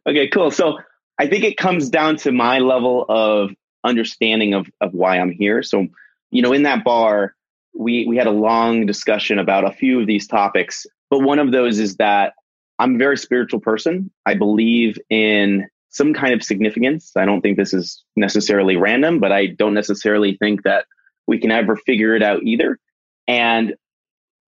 okay, 0.06 0.28
cool. 0.28 0.50
So 0.50 0.78
I 1.18 1.26
think 1.26 1.44
it 1.44 1.56
comes 1.56 1.90
down 1.90 2.16
to 2.18 2.32
my 2.32 2.58
level 2.58 3.04
of 3.08 3.50
understanding 3.84 4.54
of 4.54 4.68
of 4.80 4.94
why 4.94 5.18
I'm 5.18 5.30
here. 5.30 5.62
So, 5.62 5.86
you 6.30 6.42
know, 6.42 6.52
in 6.52 6.62
that 6.62 6.84
bar, 6.84 7.34
we 7.78 8.06
we 8.06 8.16
had 8.16 8.26
a 8.26 8.32
long 8.32 8.86
discussion 8.86 9.38
about 9.38 9.64
a 9.64 9.72
few 9.72 10.00
of 10.00 10.06
these 10.06 10.26
topics, 10.26 10.84
but 11.10 11.20
one 11.20 11.38
of 11.38 11.52
those 11.52 11.78
is 11.78 11.96
that 11.96 12.34
I'm 12.78 12.96
a 12.96 12.98
very 12.98 13.16
spiritual 13.16 13.60
person. 13.60 14.10
I 14.26 14.34
believe 14.34 14.98
in 15.08 15.68
some 15.88 16.12
kind 16.12 16.34
of 16.34 16.42
significance. 16.42 17.12
I 17.16 17.24
don't 17.24 17.40
think 17.40 17.56
this 17.56 17.72
is 17.72 18.04
necessarily 18.16 18.76
random, 18.76 19.20
but 19.20 19.32
I 19.32 19.46
don't 19.46 19.74
necessarily 19.74 20.36
think 20.36 20.64
that 20.64 20.86
we 21.26 21.38
can 21.38 21.50
ever 21.50 21.76
figure 21.76 22.14
it 22.14 22.22
out 22.22 22.42
either. 22.42 22.78
And 23.26 23.74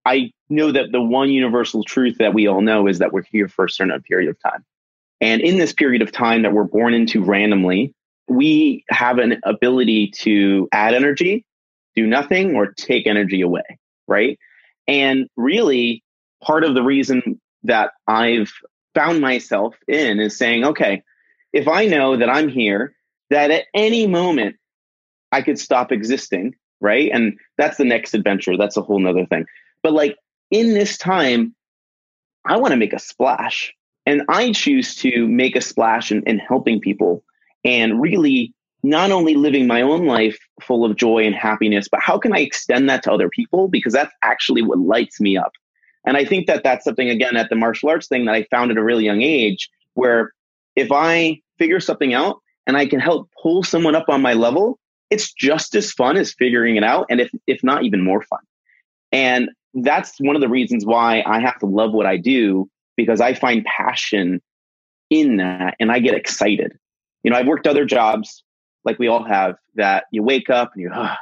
I 0.05 0.31
know 0.49 0.71
that 0.71 0.91
the 0.91 1.01
one 1.01 1.29
universal 1.29 1.83
truth 1.83 2.17
that 2.19 2.33
we 2.33 2.47
all 2.47 2.61
know 2.61 2.87
is 2.87 2.99
that 2.99 3.13
we're 3.13 3.23
here 3.23 3.47
for 3.47 3.65
a 3.65 3.69
certain 3.69 3.99
period 4.01 4.29
of 4.29 4.37
time. 4.41 4.65
And 5.19 5.41
in 5.41 5.57
this 5.57 5.73
period 5.73 6.01
of 6.01 6.11
time 6.11 6.41
that 6.41 6.53
we're 6.53 6.63
born 6.63 6.93
into 6.93 7.23
randomly, 7.23 7.93
we 8.27 8.83
have 8.89 9.19
an 9.19 9.39
ability 9.45 10.11
to 10.19 10.67
add 10.71 10.93
energy 10.93 11.45
do 11.95 12.07
nothing 12.07 12.55
or 12.55 12.67
take 12.67 13.07
energy 13.07 13.41
away, 13.41 13.63
right? 14.07 14.37
And 14.87 15.27
really, 15.35 16.03
part 16.43 16.63
of 16.63 16.73
the 16.73 16.83
reason 16.83 17.39
that 17.63 17.91
I've 18.07 18.51
found 18.95 19.21
myself 19.21 19.75
in 19.87 20.19
is 20.19 20.37
saying, 20.37 20.65
okay, 20.65 21.03
if 21.53 21.67
I 21.67 21.85
know 21.85 22.17
that 22.17 22.29
I'm 22.29 22.49
here, 22.49 22.93
that 23.29 23.51
at 23.51 23.65
any 23.73 24.07
moment 24.07 24.55
I 25.31 25.41
could 25.41 25.59
stop 25.59 25.91
existing, 25.91 26.55
right? 26.79 27.09
And 27.13 27.37
that's 27.57 27.77
the 27.77 27.85
next 27.85 28.13
adventure. 28.13 28.57
That's 28.57 28.77
a 28.77 28.81
whole 28.81 28.99
nother 28.99 29.25
thing. 29.25 29.45
But 29.83 29.93
like 29.93 30.17
in 30.49 30.73
this 30.73 30.97
time, 30.97 31.55
I 32.45 32.57
want 32.57 32.71
to 32.71 32.77
make 32.77 32.93
a 32.93 32.99
splash. 32.99 33.73
And 34.05 34.23
I 34.29 34.51
choose 34.51 34.95
to 34.95 35.27
make 35.27 35.55
a 35.55 35.61
splash 35.61 36.11
in, 36.11 36.23
in 36.23 36.39
helping 36.39 36.81
people 36.81 37.23
and 37.63 38.01
really 38.01 38.53
not 38.83 39.11
only 39.11 39.35
living 39.35 39.67
my 39.67 39.81
own 39.83 40.05
life 40.05 40.39
full 40.63 40.85
of 40.85 40.95
joy 40.95 41.25
and 41.25 41.35
happiness, 41.35 41.87
but 41.89 41.99
how 42.01 42.17
can 42.17 42.33
I 42.33 42.39
extend 42.39 42.89
that 42.89 43.03
to 43.03 43.11
other 43.11 43.29
people? 43.29 43.67
Because 43.67 43.93
that's 43.93 44.13
actually 44.21 44.61
what 44.61 44.79
lights 44.79 45.19
me 45.19 45.37
up. 45.37 45.51
And 46.05 46.17
I 46.17 46.25
think 46.25 46.47
that 46.47 46.63
that's 46.63 46.83
something, 46.83 47.09
again, 47.09 47.37
at 47.37 47.49
the 47.49 47.55
martial 47.55 47.89
arts 47.89 48.07
thing 48.07 48.25
that 48.25 48.35
I 48.35 48.43
found 48.43 48.71
at 48.71 48.77
a 48.77 48.83
really 48.83 49.05
young 49.05 49.21
age, 49.21 49.69
where 49.93 50.31
if 50.75 50.91
I 50.91 51.41
figure 51.59 51.79
something 51.79 52.13
out 52.13 52.37
and 52.65 52.75
I 52.75 52.85
can 52.87 52.99
help 52.99 53.29
pull 53.41 53.63
someone 53.63 53.95
up 53.95 54.09
on 54.09 54.21
my 54.21 54.33
level, 54.33 54.79
it's 55.09 55.31
just 55.33 55.75
as 55.75 55.91
fun 55.91 56.17
as 56.17 56.33
figuring 56.33 56.75
it 56.75 56.83
out. 56.83 57.05
And 57.09 57.21
if, 57.21 57.29
if 57.45 57.63
not 57.63 57.83
even 57.83 58.03
more 58.03 58.21
fun. 58.23 58.39
And 59.11 59.49
that's 59.73 60.15
one 60.19 60.35
of 60.35 60.41
the 60.41 60.49
reasons 60.49 60.85
why 60.85 61.23
I 61.25 61.39
have 61.39 61.59
to 61.59 61.65
love 61.65 61.93
what 61.93 62.05
I 62.05 62.17
do 62.17 62.69
because 62.97 63.21
I 63.21 63.33
find 63.33 63.63
passion 63.65 64.41
in 65.09 65.37
that 65.37 65.75
and 65.79 65.91
I 65.91 65.99
get 65.99 66.15
excited. 66.15 66.77
You 67.23 67.31
know, 67.31 67.37
I've 67.37 67.47
worked 67.47 67.67
other 67.67 67.85
jobs 67.85 68.43
like 68.83 68.99
we 68.99 69.07
all 69.07 69.23
have 69.23 69.55
that 69.75 70.05
you 70.11 70.23
wake 70.23 70.49
up 70.49 70.71
and 70.73 70.81
you, 70.81 70.91
oh, 70.93 71.15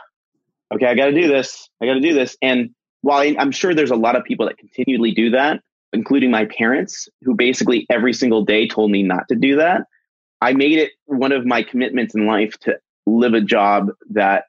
okay, 0.74 0.86
I 0.86 0.96
got 0.96 1.06
to 1.06 1.14
do 1.14 1.28
this. 1.28 1.70
I 1.82 1.86
got 1.86 1.96
to 1.96 2.02
do 2.02 2.14
this. 2.14 2.38
And 2.42 2.72
while 3.02 3.34
I'm 3.38 3.52
sure 3.52 3.74
there's 3.74 3.92
a 3.92 3.96
lot 3.96 4.16
of 4.16 4.24
people 4.24 4.46
that 4.48 4.58
continually 4.58 5.12
do 5.12 5.32
that, 5.32 5.62
including 5.94 6.32
my 6.32 6.46
parents, 6.46 7.08
who 7.24 7.36
basically 7.36 7.86
every 7.90 8.14
single 8.14 8.44
day 8.46 8.68
told 8.68 8.92
me 8.92 9.04
not 9.04 9.28
to 9.30 9.36
do 9.36 9.58
that, 9.58 9.84
I 10.42 10.54
made 10.54 10.78
it 10.78 10.92
one 11.06 11.32
of 11.32 11.46
my 11.46 11.64
commitments 11.64 12.16
in 12.16 12.26
life 12.26 12.58
to 12.62 12.78
live 13.06 13.34
a 13.34 13.42
job 13.42 13.90
that 14.12 14.46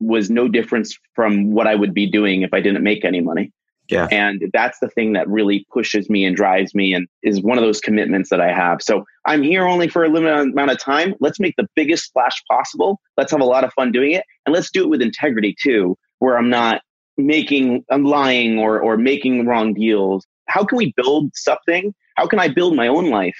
was 0.00 0.30
no 0.30 0.48
difference 0.48 0.98
from 1.14 1.52
what 1.52 1.66
I 1.66 1.74
would 1.74 1.92
be 1.92 2.10
doing 2.10 2.42
if 2.42 2.54
I 2.54 2.60
didn't 2.60 2.82
make 2.82 3.04
any 3.04 3.20
money. 3.20 3.52
Yeah. 3.90 4.08
And 4.10 4.42
that's 4.52 4.78
the 4.80 4.88
thing 4.88 5.12
that 5.14 5.28
really 5.28 5.66
pushes 5.72 6.08
me 6.08 6.24
and 6.24 6.36
drives 6.36 6.74
me 6.74 6.94
and 6.94 7.08
is 7.22 7.42
one 7.42 7.58
of 7.58 7.64
those 7.64 7.80
commitments 7.80 8.30
that 8.30 8.40
I 8.40 8.52
have. 8.52 8.82
So 8.82 9.04
I'm 9.26 9.42
here 9.42 9.66
only 9.66 9.88
for 9.88 10.04
a 10.04 10.08
limited 10.08 10.52
amount 10.52 10.70
of 10.70 10.78
time. 10.78 11.14
Let's 11.20 11.40
make 11.40 11.54
the 11.56 11.68
biggest 11.74 12.04
splash 12.04 12.42
possible. 12.48 13.00
Let's 13.16 13.32
have 13.32 13.40
a 13.40 13.44
lot 13.44 13.64
of 13.64 13.72
fun 13.72 13.92
doing 13.92 14.12
it. 14.12 14.24
And 14.46 14.54
let's 14.54 14.70
do 14.70 14.82
it 14.82 14.88
with 14.88 15.02
integrity 15.02 15.56
too, 15.60 15.96
where 16.18 16.38
I'm 16.38 16.50
not 16.50 16.82
making, 17.16 17.84
I'm 17.90 18.04
lying 18.04 18.58
or, 18.58 18.80
or 18.80 18.96
making 18.96 19.46
wrong 19.46 19.74
deals. 19.74 20.26
How 20.46 20.64
can 20.64 20.78
we 20.78 20.92
build 20.96 21.30
something? 21.34 21.94
How 22.16 22.26
can 22.26 22.38
I 22.38 22.48
build 22.48 22.76
my 22.76 22.88
own 22.88 23.10
life 23.10 23.38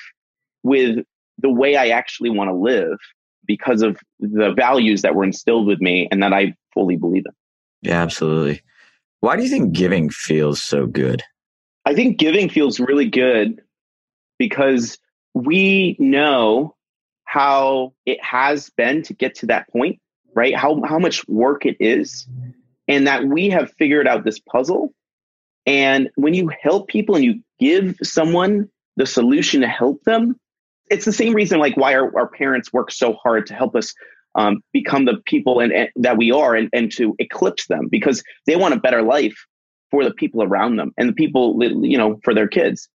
with 0.62 0.98
the 1.38 1.50
way 1.50 1.76
I 1.76 1.88
actually 1.88 2.30
want 2.30 2.48
to 2.48 2.54
live? 2.54 2.98
because 3.50 3.82
of 3.82 3.98
the 4.20 4.52
values 4.52 5.02
that 5.02 5.16
were 5.16 5.24
instilled 5.24 5.66
with 5.66 5.80
me 5.80 6.06
and 6.12 6.22
that 6.22 6.32
I 6.32 6.54
fully 6.72 6.96
believe 6.96 7.24
in. 7.26 7.32
Yeah, 7.82 8.00
absolutely. 8.00 8.62
Why 9.20 9.36
do 9.36 9.42
you 9.42 9.48
think 9.48 9.72
giving 9.72 10.10
feels 10.10 10.62
so 10.62 10.86
good? 10.86 11.22
I 11.84 11.94
think 11.94 12.18
giving 12.18 12.48
feels 12.48 12.80
really 12.80 13.08
good 13.08 13.60
because 14.38 14.98
we 15.34 15.96
know 15.98 16.74
how 17.24 17.94
it 18.06 18.22
has 18.24 18.70
been 18.70 19.02
to 19.04 19.14
get 19.14 19.36
to 19.36 19.46
that 19.46 19.68
point, 19.68 20.00
right? 20.34 20.54
How 20.54 20.82
how 20.84 20.98
much 20.98 21.26
work 21.28 21.64
it 21.66 21.76
is 21.80 22.26
and 22.88 23.06
that 23.06 23.24
we 23.24 23.50
have 23.50 23.72
figured 23.78 24.08
out 24.08 24.24
this 24.24 24.40
puzzle. 24.40 24.92
And 25.64 26.10
when 26.16 26.34
you 26.34 26.50
help 26.60 26.88
people 26.88 27.14
and 27.14 27.24
you 27.24 27.40
give 27.60 27.96
someone 28.02 28.68
the 28.96 29.06
solution 29.06 29.60
to 29.60 29.68
help 29.68 30.02
them, 30.02 30.34
it's 30.90 31.04
the 31.04 31.12
same 31.12 31.34
reason 31.34 31.60
like 31.60 31.76
why 31.76 31.94
our, 31.94 32.18
our 32.18 32.28
parents 32.28 32.72
work 32.72 32.90
so 32.90 33.12
hard 33.12 33.46
to 33.46 33.54
help 33.54 33.76
us 33.76 33.94
um, 34.34 34.60
become 34.72 35.04
the 35.04 35.18
people 35.26 35.60
and, 35.60 35.72
and, 35.72 35.88
that 35.96 36.16
we 36.16 36.30
are 36.30 36.54
and, 36.54 36.68
and 36.72 36.92
to 36.92 37.14
eclipse 37.18 37.66
them 37.66 37.88
because 37.90 38.22
they 38.46 38.56
want 38.56 38.74
a 38.74 38.80
better 38.80 39.02
life 39.02 39.36
for 39.90 40.04
the 40.04 40.14
people 40.14 40.42
around 40.42 40.76
them 40.76 40.92
and 40.96 41.08
the 41.08 41.12
people 41.12 41.58
you 41.64 41.98
know 41.98 42.20
for 42.24 42.34
their 42.34 42.48
kids. 42.48 42.88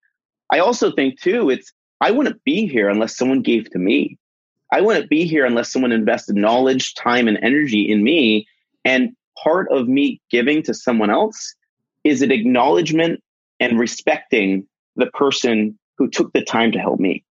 I 0.52 0.60
also 0.60 0.92
think 0.92 1.20
too 1.20 1.50
it's 1.50 1.74
i 2.02 2.12
wouldn't 2.12 2.44
be 2.44 2.68
here 2.68 2.90
unless 2.90 3.18
someone 3.18 3.42
gave 3.42 3.70
to 3.72 3.80
me. 3.80 4.18
I 4.72 4.82
wouldn't 4.82 5.10
be 5.10 5.26
here 5.26 5.46
unless 5.46 5.72
someone 5.72 5.92
invested 5.92 6.36
knowledge 6.36 6.96
time 6.96 7.28
and 7.28 7.38
energy 7.42 7.82
in 7.82 8.04
me. 8.04 8.48
And 8.84 9.16
part 9.42 9.72
of 9.72 9.88
me 9.88 10.22
giving 10.32 10.64
to 10.64 10.74
someone 10.74 11.10
else 11.10 11.56
is 12.04 12.22
an 12.22 12.32
acknowledgement 12.32 13.22
and 13.60 13.80
respecting 13.80 14.68
the 14.96 15.08
person 15.08 15.78
who 15.98 16.10
took 16.10 16.34
the 16.34 16.44
time 16.44 16.72
to 16.72 16.80
help 16.80 17.00
me. 17.00 17.24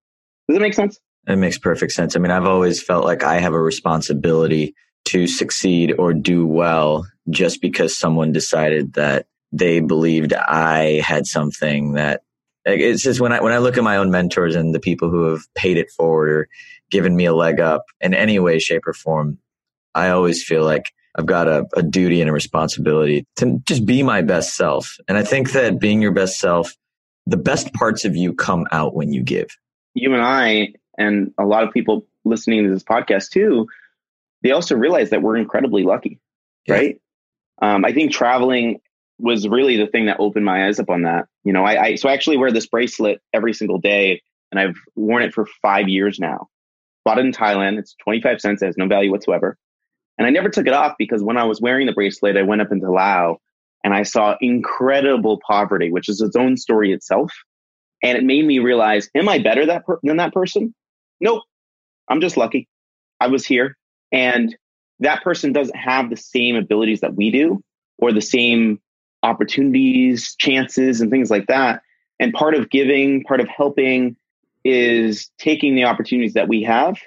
Does 0.49 0.57
that 0.57 0.63
make 0.63 0.75
sense? 0.75 0.99
It 1.27 1.37
makes 1.37 1.59
perfect 1.59 1.93
sense. 1.93 2.17
I 2.17 2.19
mean, 2.19 2.31
I've 2.31 2.47
always 2.47 2.83
felt 2.83 3.05
like 3.05 3.23
I 3.23 3.39
have 3.39 3.55
a 3.55 3.61
responsibility 3.61 4.75
to 5.07 5.27
succeed 5.27 5.95
or 5.99 6.13
do 6.13 6.47
well 6.47 7.07
just 7.31 7.61
because 7.61 7.97
someone 7.97 8.33
decided 8.33 8.95
that 8.95 9.27
they 9.53 9.81
believed 9.81 10.33
I 10.35 11.01
had 11.05 11.27
something 11.27 11.93
that 11.93 12.23
it's 12.65 13.03
just 13.03 13.21
when 13.21 13.33
I 13.33 13.43
when 13.43 13.53
I 13.53 13.59
look 13.59 13.77
at 13.77 13.85
my 13.85 13.97
own 13.97 14.11
mentors 14.11 14.57
and 14.57 14.75
the 14.75 14.81
people 14.81 15.11
who 15.11 15.25
have 15.31 15.43
paid 15.55 15.77
it 15.77 15.91
forward 15.91 16.31
or 16.31 16.49
given 16.91 17.15
me 17.15 17.27
a 17.27 17.35
leg 17.35 17.61
up 17.61 17.85
in 18.01 18.15
any 18.15 18.39
way, 18.39 18.59
shape, 18.59 18.87
or 18.87 18.95
form, 18.95 19.39
I 19.95 20.11
always 20.11 20.43
feel 20.43 20.65
like 20.65 20.93
I've 21.15 21.27
got 21.27 21.47
a, 21.47 21.67
a 21.77 21.83
duty 21.83 22.21
and 22.21 22.31
a 22.31 22.33
responsibility 22.33 23.27
to 23.37 23.61
just 23.67 23.87
be 23.87 24.03
my 24.03 24.23
best 24.23 24.57
self. 24.57 24.97
And 25.09 25.17
I 25.17 25.25
think 25.25 25.53
that 25.53 25.79
being 25.79 26.03
your 26.03 26.13
best 26.13 26.39
self, 26.39 26.75
the 27.27 27.37
best 27.37 27.73
parts 27.75 28.05
of 28.05 28.17
you 28.17 28.35
come 28.35 28.67
out 28.73 28.95
when 28.95 29.13
you 29.13 29.23
give 29.23 29.49
you 29.95 30.13
and 30.13 30.23
I, 30.23 30.75
and 30.99 31.33
a 31.39 31.45
lot 31.45 31.65
of 31.65 31.73
people 31.73 32.07
listening 32.25 32.65
to 32.65 32.71
this 32.71 32.83
podcast 32.83 33.31
too, 33.31 33.69
they 34.43 34.51
also 34.51 34.75
realize 34.75 35.11
that 35.11 35.23
we're 35.23 35.37
incredibly 35.37 35.83
lucky, 35.83 36.21
yeah. 36.67 36.75
right? 36.75 37.01
Um, 37.63 37.85
I 37.85 37.93
think 37.93 38.13
traveling 38.13 38.81
was 39.19 39.47
really 39.49 39.77
the 39.77 39.87
thing 39.87 40.07
that 40.07 40.19
opened 40.21 40.45
my 40.45 40.67
eyes 40.67 40.81
up 40.81 40.91
on 40.91 41.03
that. 41.03 41.27
You 41.45 41.53
know, 41.53 41.65
I, 41.65 41.83
I 41.83 41.95
so 41.95 42.09
I 42.09 42.13
actually 42.13 42.37
wear 42.37 42.51
this 42.51 42.67
bracelet 42.67 43.21
every 43.33 43.55
single 43.55 43.79
day, 43.79 44.23
and 44.51 44.61
I've 44.61 44.77
worn 44.97 45.23
it 45.23 45.35
for 45.35 45.47
five 45.63 45.89
years 45.89 46.19
now. 46.19 46.49
Bought 47.05 47.19
it 47.19 47.25
in 47.25 47.33
Thailand. 47.33 47.79
It's 47.79 47.95
25 48.03 48.41
cents. 48.41 48.63
It 48.63 48.67
has 48.67 48.77
no 48.77 48.87
value 48.87 49.11
whatsoever. 49.11 49.57
And 50.17 50.27
I 50.27 50.31
never 50.31 50.49
took 50.49 50.67
it 50.67 50.73
off 50.73 50.95
because 50.99 51.23
when 51.23 51.37
I 51.37 51.45
was 51.45 51.61
wearing 51.61 51.87
the 51.87 51.93
bracelet, 51.93 52.37
I 52.37 52.43
went 52.43 52.63
up 52.63 52.73
into 52.73 52.91
Laos 52.91 53.39
and 53.83 53.93
I 53.93 54.05
saw 54.05 54.37
incredible 54.41 55.41
poverty, 55.47 55.91
which 55.91 56.09
is 56.09 56.21
its 56.21 56.37
own 56.37 56.57
story 56.57 56.93
itself. 56.93 57.33
And 58.03 58.17
it 58.17 58.25
made 58.25 58.45
me 58.47 58.59
realize, 58.59 59.11
am 59.15 59.29
I 59.29 59.39
better 59.39 59.67
that 59.67 59.85
per- 59.85 59.99
than 60.03 60.17
that 60.19 60.33
person? 60.33 60.75
Nope. 61.25 61.43
I'm 62.09 62.21
just 62.21 62.37
lucky. 62.37 62.69
I 63.19 63.27
was 63.27 63.45
here. 63.45 63.77
And 64.13 64.55
that 65.01 65.25
person 65.25 65.53
doesn't 65.53 65.77
have 65.77 66.11
the 66.11 66.17
same 66.17 66.55
abilities 66.55 67.01
that 67.01 67.17
we 67.17 67.31
do 67.31 67.63
or 67.99 68.13
the 68.13 68.21
same 68.21 68.81
opportunities, 69.23 70.37
chances, 70.39 71.01
and 71.01 71.11
things 71.11 71.31
like 71.31 71.47
that. 71.47 71.83
And 72.21 72.33
part 72.33 72.55
of 72.55 72.71
giving, 72.71 73.25
part 73.25 73.41
of 73.41 73.49
helping 73.49 74.17
is 74.65 75.31
taking 75.39 75.75
the 75.75 75.85
opportunities 75.85 76.35
that 76.35 76.47
we 76.47 76.63
have, 76.63 76.99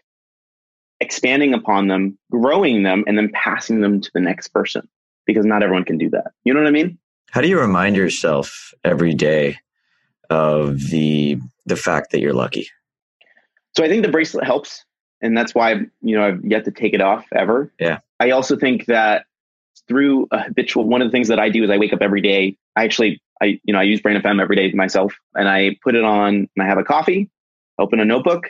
expanding 1.00 1.54
upon 1.54 1.88
them, 1.88 2.18
growing 2.32 2.84
them, 2.84 3.04
and 3.08 3.18
then 3.18 3.32
passing 3.34 3.82
them 3.82 4.02
to 4.02 4.12
the 4.14 4.20
next 4.20 4.50
person 4.50 4.88
because 5.26 5.46
not 5.46 5.64
everyone 5.64 5.86
can 5.86 5.98
do 5.98 6.10
that. 6.10 6.32
You 6.44 6.54
know 6.54 6.60
what 6.60 6.68
I 6.68 6.72
mean? 6.72 6.98
How 7.32 7.42
do 7.42 7.48
you 7.48 7.60
remind 7.60 7.96
yourself 7.96 8.74
every 8.84 9.14
day 9.14 9.58
of 10.30 10.80
the 10.90 11.40
the 11.66 11.76
fact 11.76 12.12
that 12.12 12.20
you're 12.20 12.34
lucky? 12.34 12.68
So 13.78 13.84
I 13.84 13.90
think 13.90 14.04
the 14.04 14.12
bracelet 14.12 14.44
helps, 14.44 14.84
and 15.22 15.38
that's 15.38 15.54
why 15.54 15.74
you 16.02 16.18
know 16.18 16.26
I've 16.26 16.44
yet 16.44 16.66
to 16.66 16.72
take 16.72 16.96
it 16.96 17.02
off 17.02 17.28
ever. 17.32 17.72
Yeah. 17.80 18.00
I 18.20 18.32
also 18.32 18.58
think 18.58 18.88
that 18.88 19.28
through 19.88 20.28
a 20.32 20.42
habitual, 20.42 20.86
one 20.86 21.04
of 21.04 21.10
the 21.10 21.12
things 21.12 21.28
that 21.28 21.38
I 21.38 21.50
do 21.50 21.64
is 21.64 21.70
I 21.70 21.78
wake 21.78 21.94
up 21.94 22.02
every 22.02 22.22
day. 22.22 22.58
I 22.76 22.86
actually, 22.86 23.22
I 23.40 23.60
you 23.64 23.74
know, 23.74 23.78
I 23.78 23.84
use 23.84 24.02
Brain 24.02 24.20
FM 24.20 24.42
every 24.42 24.56
day 24.56 24.72
myself, 24.72 25.14
and 25.36 25.48
I 25.48 25.78
put 25.84 25.94
it 25.94 26.04
on, 26.04 26.50
and 26.56 26.60
I 26.60 26.66
have 26.66 26.80
a 26.80 26.84
coffee, 26.84 27.30
open 27.78 28.00
a 28.00 28.06
notebook, 28.06 28.48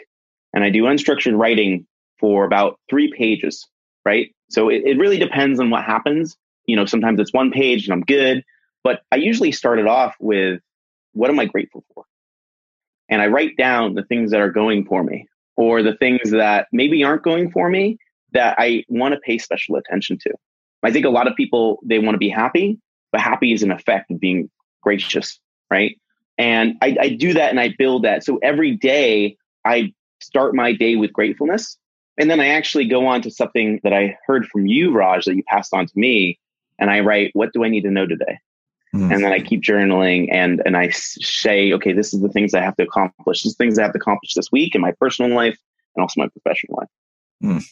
and 0.54 0.63
I 0.63 0.70
do 0.70 0.84
unstructured 0.84 1.38
writing 1.38 1.86
for 2.22 2.46
about 2.46 2.80
three 2.90 3.12
pages. 3.12 3.68
Right. 4.06 4.34
So 4.50 4.70
it, 4.70 4.84
it 4.86 4.98
really 4.98 5.18
depends 5.18 5.60
on 5.60 5.70
what 5.70 5.84
happens. 5.84 6.38
You 6.68 6.78
know, 6.78 6.86
sometimes 6.86 7.20
it's 7.20 7.34
one 7.34 7.52
page 7.52 7.84
and 7.86 7.94
I'm 7.94 8.06
good, 8.06 8.46
but 8.82 9.02
I 9.12 9.18
usually 9.18 9.52
start 9.52 9.78
it 9.78 9.88
off 9.88 10.16
with 10.22 10.62
what 11.12 11.30
am 11.30 11.38
I 11.38 11.48
grateful 11.48 11.84
for? 11.94 12.06
And 13.10 13.22
I 13.22 13.28
write 13.28 13.58
down 13.58 13.93
the 13.93 14.04
things 14.04 14.32
that 14.32 14.41
are 14.41 14.52
going 14.52 14.86
for 14.86 15.04
me 15.04 15.28
or 15.56 15.82
the 15.82 15.96
things 15.96 16.32
that 16.32 16.67
maybe 16.72 17.04
aren't 17.04 17.24
going 17.24 17.52
for 17.52 17.70
me 17.70 17.98
that 18.34 18.56
I 18.58 18.84
want 18.89 19.13
to 19.13 19.20
pay 19.20 19.38
special 19.38 19.76
attention 19.76 20.17
to. 20.20 20.34
I 20.84 20.91
think 20.91 21.06
a 21.06 21.10
lot 21.10 21.28
of 21.28 21.36
people, 21.36 21.80
they 21.84 22.00
want 22.00 22.15
to 22.15 22.20
be 22.20 22.30
happy, 22.30 22.80
but 23.12 23.22
happy 23.22 23.54
is 23.54 23.63
an 23.63 23.72
effect 23.72 24.12
of 24.12 24.20
being 24.20 24.50
gracious, 24.82 25.39
right? 25.72 26.00
And 26.38 26.76
I, 26.82 26.98
I 27.00 27.10
do 27.10 27.34
that 27.34 27.50
and 27.50 27.60
I 27.60 27.74
build 27.78 28.04
that. 28.04 28.24
So 28.24 28.38
every 28.43 28.76
day 28.76 29.38
I 29.65 29.93
start 30.22 30.54
my 30.54 30.74
day 30.74 30.96
with 30.96 31.13
gratefulness. 31.13 31.78
And 32.20 32.30
then 32.30 32.39
I 32.39 32.48
actually 32.48 32.88
go 32.88 33.06
on 33.08 33.22
to 33.22 33.32
something 33.32 33.80
that 33.84 33.93
I 33.93 34.17
heard 34.26 34.48
from 34.48 34.65
you, 34.65 34.91
Raj, 34.91 35.26
that 35.26 35.36
you 35.36 35.43
passed 35.48 35.74
on 35.74 35.86
to 35.86 35.93
me. 35.96 36.39
And 36.80 36.89
I 36.89 37.00
write, 37.00 37.32
what 37.34 37.54
do 37.54 37.63
I 37.63 37.70
need 37.70 37.84
to 37.84 37.91
know 37.91 38.08
today? 38.08 38.39
Mm. 38.98 39.14
And 39.14 39.24
then 39.24 39.32
I 39.32 39.40
keep 39.40 39.62
journaling 39.62 40.28
and, 40.32 40.62
and 40.66 40.76
I 40.76 40.90
say, 40.90 41.72
okay, 41.74 41.94
this 41.94 42.14
is 42.14 42.22
the 42.22 42.30
things 42.30 42.54
I 42.54 42.62
have 42.62 42.76
to 42.78 42.84
accomplish. 42.84 43.44
These 43.44 43.56
things 43.56 43.78
I 43.78 43.84
have 43.84 43.94
to 43.94 44.00
accomplish 44.00 44.34
this 44.34 44.52
week 44.52 44.74
in 44.74 44.82
my 44.82 44.92
personal 45.00 45.36
life 45.36 45.58
and 45.96 46.02
also 46.02 46.22
my 46.22 46.28
professional 46.30 46.80
life. 46.80 46.90
Mm. 47.44 47.64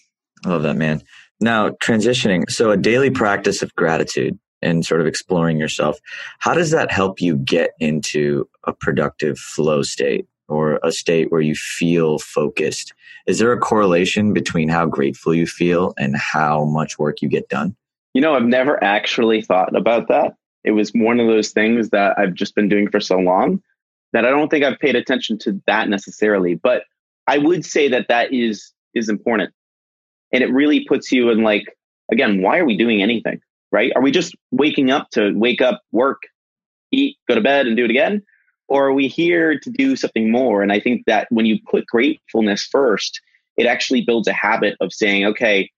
I 0.46 0.50
love 0.50 0.64
that, 0.64 0.76
man. 0.76 1.02
Now, 1.40 1.70
transitioning. 1.70 2.50
So, 2.50 2.72
a 2.72 2.78
daily 2.78 3.10
practice 3.10 3.62
of 3.62 3.74
gratitude 3.76 4.38
and 4.62 4.86
sort 4.86 5.02
of 5.02 5.08
exploring 5.08 5.58
yourself. 5.58 6.00
How 6.40 6.54
does 6.54 6.72
that 6.72 6.92
help 6.92 7.20
you 7.20 7.36
get 7.36 7.72
into 7.80 8.48
a 8.64 8.74
productive 8.74 9.38
flow 9.38 9.82
state 9.82 10.28
or 10.48 10.80
a 10.84 10.92
state 10.92 11.32
where 11.32 11.42
you 11.42 11.56
feel 11.56 12.20
focused? 12.20 12.94
Is 13.28 13.40
there 13.40 13.52
a 13.52 13.60
correlation 13.60 14.34
between 14.34 14.70
how 14.70 14.86
grateful 14.86 15.34
you 15.34 15.48
feel 15.48 15.94
and 15.98 16.16
how 16.16 16.66
much 16.66 16.98
work 16.98 17.22
you 17.22 17.28
get 17.28 17.50
done? 17.50 17.76
You 18.14 18.22
know, 18.22 18.34
I've 18.34 18.44
never 18.44 18.82
actually 18.82 19.42
thought 19.42 19.76
about 19.76 20.08
that 20.08 20.36
it 20.65 20.71
was 20.71 20.91
one 20.91 21.19
of 21.19 21.28
those 21.28 21.51
things 21.51 21.91
that 21.91 22.17
I've 22.17 22.34
just 22.34 22.56
been 22.56 22.67
doing 22.67 22.89
for 22.89 22.99
so 22.99 23.17
long 23.17 23.62
that 24.12 24.25
I 24.25 24.30
don't 24.30 24.49
think 24.49 24.65
I've 24.65 24.80
paid 24.80 24.95
attention 24.95 25.38
to 25.39 25.62
that 25.67 25.89
necessarily. 25.89 26.56
But 26.56 26.84
I 27.28 27.38
would 27.38 27.63
say 27.65 27.88
that 27.89 28.08
that 28.10 28.34
is 28.34 28.73
is 28.93 29.08
important, 29.08 29.54
and 30.34 30.43
it 30.43 30.51
really 30.51 30.86
puts 30.86 31.12
you 31.12 31.30
in 31.30 31.43
like 31.43 31.65
again, 32.12 32.41
why 32.41 32.58
are 32.58 32.65
we 32.65 32.78
doing 32.78 33.01
anything? 33.01 33.39
Right? 33.71 33.91
Are 33.95 34.01
we 34.01 34.12
just 34.12 34.36
waking 34.51 34.89
up 34.89 35.10
to 35.12 35.32
wake 35.36 35.62
up, 35.62 35.82
work, 35.91 36.23
eat, 36.91 37.17
go 37.28 37.36
to 37.36 37.41
bed, 37.41 37.67
and 37.67 37.78
do 37.78 37.86
it 37.86 37.91
again? 37.91 38.23
Or 38.67 38.88
are 38.88 38.93
we 38.93 39.08
here 39.08 39.60
to 39.60 39.69
do 39.69 39.95
something 39.95 40.32
more? 40.32 40.63
And 40.63 40.71
I 40.71 40.80
think 40.80 41.04
that 41.06 41.28
when 41.30 41.45
you 41.45 41.60
put 41.69 41.86
gratefulness 41.86 42.67
first, 42.71 43.21
it 43.58 43.67
actually 43.67 44.01
builds 44.01 44.28
a 44.28 44.34
habit 44.34 44.75
of 44.82 44.91
saying, 44.91 45.25
okay, 45.25 45.69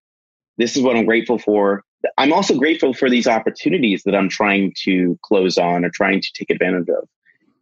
this 0.58 0.78
is 0.78 0.84
what 0.84 0.96
I'm 0.96 1.06
grateful 1.06 1.38
for. 1.38 1.84
I'm 2.18 2.34
also 2.34 2.58
grateful 2.58 2.94
for 2.94 3.10
these 3.10 3.28
opportunities 3.28 4.04
that 4.04 4.16
I'm 4.16 4.30
trying 4.30 4.74
to 4.84 5.18
close 5.24 5.58
on 5.58 5.84
or 5.84 5.90
trying 5.90 6.22
to 6.22 6.32
take 6.34 6.50
advantage 6.50 6.90
of. 6.90 7.08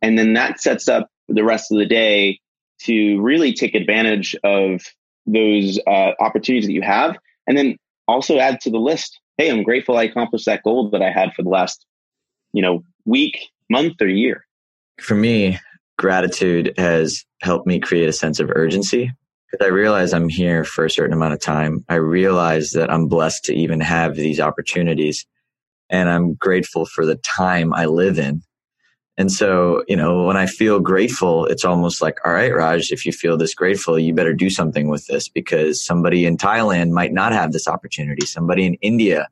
And 0.01 0.17
then 0.17 0.33
that 0.33 0.59
sets 0.59 0.87
up 0.87 1.09
the 1.27 1.43
rest 1.43 1.71
of 1.71 1.77
the 1.77 1.85
day 1.85 2.39
to 2.83 3.21
really 3.21 3.53
take 3.53 3.75
advantage 3.75 4.35
of 4.43 4.81
those 5.25 5.79
uh, 5.87 6.11
opportunities 6.19 6.67
that 6.67 6.73
you 6.73 6.81
have. 6.81 7.17
And 7.47 7.57
then 7.57 7.77
also 8.07 8.37
add 8.37 8.59
to 8.61 8.69
the 8.69 8.77
list, 8.77 9.19
hey, 9.37 9.49
I'm 9.49 9.63
grateful 9.63 9.97
I 9.97 10.03
accomplished 10.03 10.45
that 10.45 10.63
goal 10.63 10.89
that 10.91 11.01
I 11.01 11.11
had 11.11 11.33
for 11.33 11.43
the 11.43 11.49
last, 11.49 11.85
you 12.53 12.61
know, 12.61 12.83
week, 13.05 13.39
month, 13.69 14.01
or 14.01 14.07
year. 14.07 14.45
For 14.99 15.15
me, 15.15 15.59
gratitude 15.97 16.73
has 16.77 17.23
helped 17.41 17.67
me 17.67 17.79
create 17.79 18.07
a 18.07 18.13
sense 18.13 18.39
of 18.39 18.51
urgency 18.53 19.11
I 19.61 19.67
realize 19.67 20.13
I'm 20.13 20.29
here 20.29 20.63
for 20.63 20.85
a 20.85 20.89
certain 20.89 21.13
amount 21.13 21.33
of 21.33 21.41
time. 21.41 21.83
I 21.89 21.95
realize 21.95 22.71
that 22.71 22.91
I'm 22.91 23.07
blessed 23.07 23.45
to 23.45 23.55
even 23.55 23.79
have 23.79 24.15
these 24.15 24.39
opportunities 24.39 25.25
and 25.89 26.09
I'm 26.09 26.33
grateful 26.33 26.85
for 26.85 27.05
the 27.05 27.17
time 27.17 27.73
I 27.73 27.85
live 27.85 28.17
in. 28.17 28.41
And 29.17 29.31
so, 29.31 29.83
you 29.87 29.95
know, 29.95 30.25
when 30.25 30.35
I 30.35 30.45
feel 30.45 30.79
grateful, 30.79 31.45
it's 31.45 31.63
almost 31.63 32.01
like, 32.01 32.17
all 32.25 32.33
right, 32.33 32.53
Raj, 32.53 32.91
if 32.91 33.05
you 33.05 33.13
feel 33.13 33.37
this 33.37 33.53
grateful, 33.53 33.97
you 33.97 34.13
better 34.13 34.33
do 34.33 34.49
something 34.49 34.89
with 34.89 35.05
this 35.07 35.29
because 35.29 35.83
somebody 35.83 36.25
in 36.25 36.35
Thailand 36.35 36.89
might 36.89 37.13
not 37.13 37.31
have 37.31 37.53
this 37.53 37.67
opportunity. 37.67 38.25
Somebody 38.25 38.65
in 38.65 38.73
India, 38.75 39.29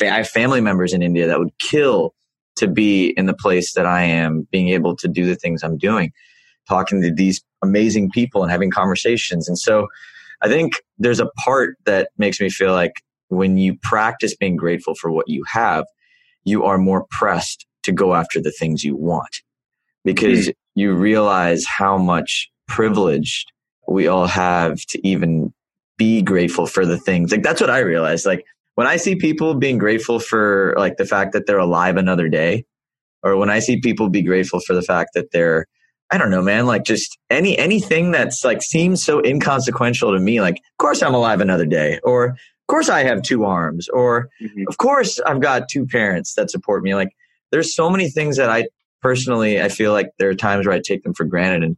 I 0.00 0.04
have 0.06 0.28
family 0.28 0.62
members 0.62 0.94
in 0.94 1.02
India 1.02 1.26
that 1.26 1.38
would 1.38 1.56
kill 1.58 2.14
to 2.56 2.66
be 2.66 3.08
in 3.10 3.26
the 3.26 3.34
place 3.34 3.74
that 3.74 3.86
I 3.86 4.02
am, 4.02 4.48
being 4.50 4.68
able 4.70 4.96
to 4.96 5.08
do 5.08 5.26
the 5.26 5.36
things 5.36 5.62
I'm 5.62 5.76
doing, 5.76 6.12
talking 6.68 7.02
to 7.02 7.12
these 7.12 7.42
amazing 7.62 8.10
people 8.10 8.42
and 8.42 8.52
having 8.52 8.70
conversations. 8.70 9.48
And 9.48 9.58
so 9.58 9.88
I 10.42 10.48
think 10.48 10.74
there's 10.98 11.20
a 11.20 11.30
part 11.44 11.76
that 11.84 12.10
makes 12.18 12.40
me 12.40 12.50
feel 12.50 12.72
like 12.72 12.92
when 13.28 13.56
you 13.56 13.76
practice 13.82 14.36
being 14.36 14.56
grateful 14.56 14.94
for 14.94 15.10
what 15.10 15.28
you 15.28 15.44
have, 15.48 15.84
you 16.44 16.64
are 16.64 16.78
more 16.78 17.06
pressed 17.10 17.66
to 17.82 17.92
go 17.92 18.14
after 18.14 18.40
the 18.40 18.52
things 18.52 18.84
you 18.84 18.96
want 18.96 19.42
because 20.04 20.48
mm-hmm. 20.48 20.80
you 20.80 20.94
realize 20.94 21.64
how 21.66 21.98
much 21.98 22.50
privileged 22.66 23.52
we 23.88 24.06
all 24.06 24.26
have 24.26 24.80
to 24.86 25.06
even 25.06 25.52
be 25.96 26.22
grateful 26.22 26.66
for 26.66 26.86
the 26.86 26.98
things. 26.98 27.32
Like 27.32 27.42
that's 27.42 27.60
what 27.60 27.70
I 27.70 27.80
realized. 27.80 28.24
Like 28.24 28.44
when 28.76 28.86
I 28.86 28.96
see 28.96 29.16
people 29.16 29.54
being 29.54 29.78
grateful 29.78 30.20
for 30.20 30.74
like 30.76 30.96
the 30.96 31.06
fact 31.06 31.32
that 31.32 31.46
they're 31.46 31.58
alive 31.58 31.96
another 31.96 32.28
day, 32.28 32.64
or 33.22 33.36
when 33.36 33.50
I 33.50 33.58
see 33.58 33.80
people 33.80 34.08
be 34.08 34.22
grateful 34.22 34.60
for 34.60 34.74
the 34.74 34.82
fact 34.82 35.10
that 35.14 35.32
they're 35.32 35.66
I 36.10 36.18
don't 36.18 36.30
know, 36.30 36.42
man, 36.42 36.66
like 36.66 36.84
just 36.84 37.18
any 37.28 37.58
anything 37.58 38.12
that's 38.12 38.44
like 38.44 38.62
seems 38.62 39.04
so 39.04 39.22
inconsequential 39.22 40.12
to 40.12 40.18
me, 40.18 40.40
like, 40.40 40.56
of 40.56 40.78
course 40.78 41.02
I'm 41.02 41.14
alive 41.14 41.40
another 41.40 41.66
day, 41.66 42.00
or 42.02 42.26
of 42.26 42.36
course 42.66 42.88
I 42.88 43.04
have 43.04 43.22
two 43.22 43.44
arms, 43.44 43.88
or 43.88 44.30
mm-hmm. 44.40 44.64
of 44.68 44.78
course 44.78 45.20
I've 45.20 45.40
got 45.40 45.68
two 45.68 45.86
parents 45.86 46.34
that 46.34 46.50
support 46.50 46.82
me. 46.82 46.94
Like 46.94 47.10
there's 47.52 47.74
so 47.74 47.90
many 47.90 48.08
things 48.08 48.36
that 48.38 48.50
I 48.50 48.68
personally 49.02 49.60
I 49.60 49.68
feel 49.68 49.92
like 49.92 50.10
there 50.18 50.30
are 50.30 50.34
times 50.34 50.66
where 50.66 50.74
I 50.74 50.80
take 50.80 51.02
them 51.02 51.14
for 51.14 51.24
granted, 51.24 51.62
and 51.62 51.76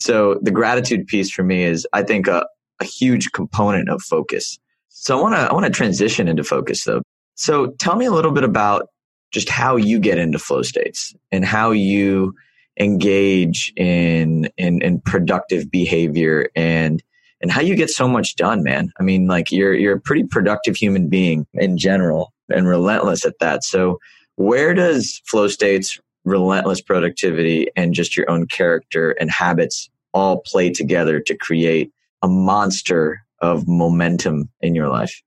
so 0.00 0.38
the 0.42 0.50
gratitude 0.50 1.06
piece 1.06 1.30
for 1.30 1.42
me 1.42 1.64
is 1.64 1.86
I 1.92 2.02
think 2.02 2.26
a, 2.26 2.46
a 2.80 2.84
huge 2.84 3.32
component 3.32 3.90
of 3.90 4.00
focus. 4.02 4.58
So 4.88 5.18
I 5.18 5.22
want 5.22 5.34
to 5.34 5.40
I 5.40 5.52
want 5.52 5.66
to 5.66 5.70
transition 5.70 6.26
into 6.26 6.44
focus 6.44 6.84
though. 6.84 7.02
So 7.34 7.72
tell 7.78 7.96
me 7.96 8.06
a 8.06 8.10
little 8.10 8.32
bit 8.32 8.44
about 8.44 8.88
just 9.30 9.48
how 9.48 9.76
you 9.76 9.98
get 9.98 10.18
into 10.18 10.38
flow 10.38 10.62
states 10.62 11.14
and 11.30 11.44
how 11.44 11.70
you 11.70 12.34
engage 12.78 13.72
in 13.76 14.48
in, 14.56 14.82
in 14.82 15.00
productive 15.00 15.70
behavior 15.70 16.48
and 16.54 17.02
and 17.40 17.52
how 17.52 17.60
you 17.60 17.76
get 17.76 17.90
so 17.90 18.08
much 18.08 18.34
done, 18.34 18.62
man. 18.62 18.92
I 18.98 19.02
mean, 19.02 19.26
like 19.26 19.52
you're 19.52 19.74
you're 19.74 19.96
a 19.96 20.00
pretty 20.00 20.24
productive 20.24 20.76
human 20.76 21.08
being 21.08 21.46
in 21.54 21.78
general 21.78 22.32
and 22.48 22.66
relentless 22.66 23.24
at 23.24 23.38
that. 23.40 23.64
So 23.64 23.98
where 24.36 24.74
does 24.74 25.20
flow 25.26 25.48
states, 25.48 26.00
relentless 26.24 26.80
productivity, 26.80 27.68
and 27.76 27.94
just 27.94 28.16
your 28.16 28.30
own 28.30 28.46
character 28.46 29.12
and 29.12 29.30
habits 29.30 29.88
all 30.14 30.40
play 30.40 30.70
together 30.70 31.20
to 31.20 31.36
create 31.36 31.92
a 32.22 32.28
monster 32.28 33.22
of 33.40 33.68
momentum 33.68 34.48
in 34.60 34.74
your 34.74 34.88
life? 34.88 35.22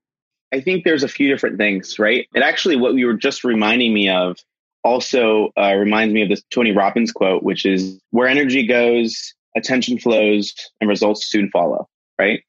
I 0.52 0.60
think 0.60 0.84
there's 0.84 1.02
a 1.02 1.08
few 1.08 1.28
different 1.28 1.56
things, 1.56 1.98
right? 1.98 2.26
And 2.34 2.44
actually, 2.44 2.76
what 2.76 2.94
you 2.94 3.06
were 3.06 3.14
just 3.14 3.42
reminding 3.42 3.94
me 3.94 4.10
of 4.10 4.36
also 4.84 5.50
uh, 5.56 5.74
reminds 5.74 6.12
me 6.14 6.22
of 6.22 6.28
this 6.28 6.42
Tony 6.52 6.72
Robbins 6.72 7.12
quote, 7.12 7.42
which 7.42 7.64
is 7.64 8.00
where 8.10 8.28
energy 8.28 8.66
goes, 8.66 9.34
attention 9.56 9.98
flows, 9.98 10.54
and 10.80 10.88
results 10.88 11.26
soon 11.28 11.50
follow 11.50 11.88
right? 12.22 12.42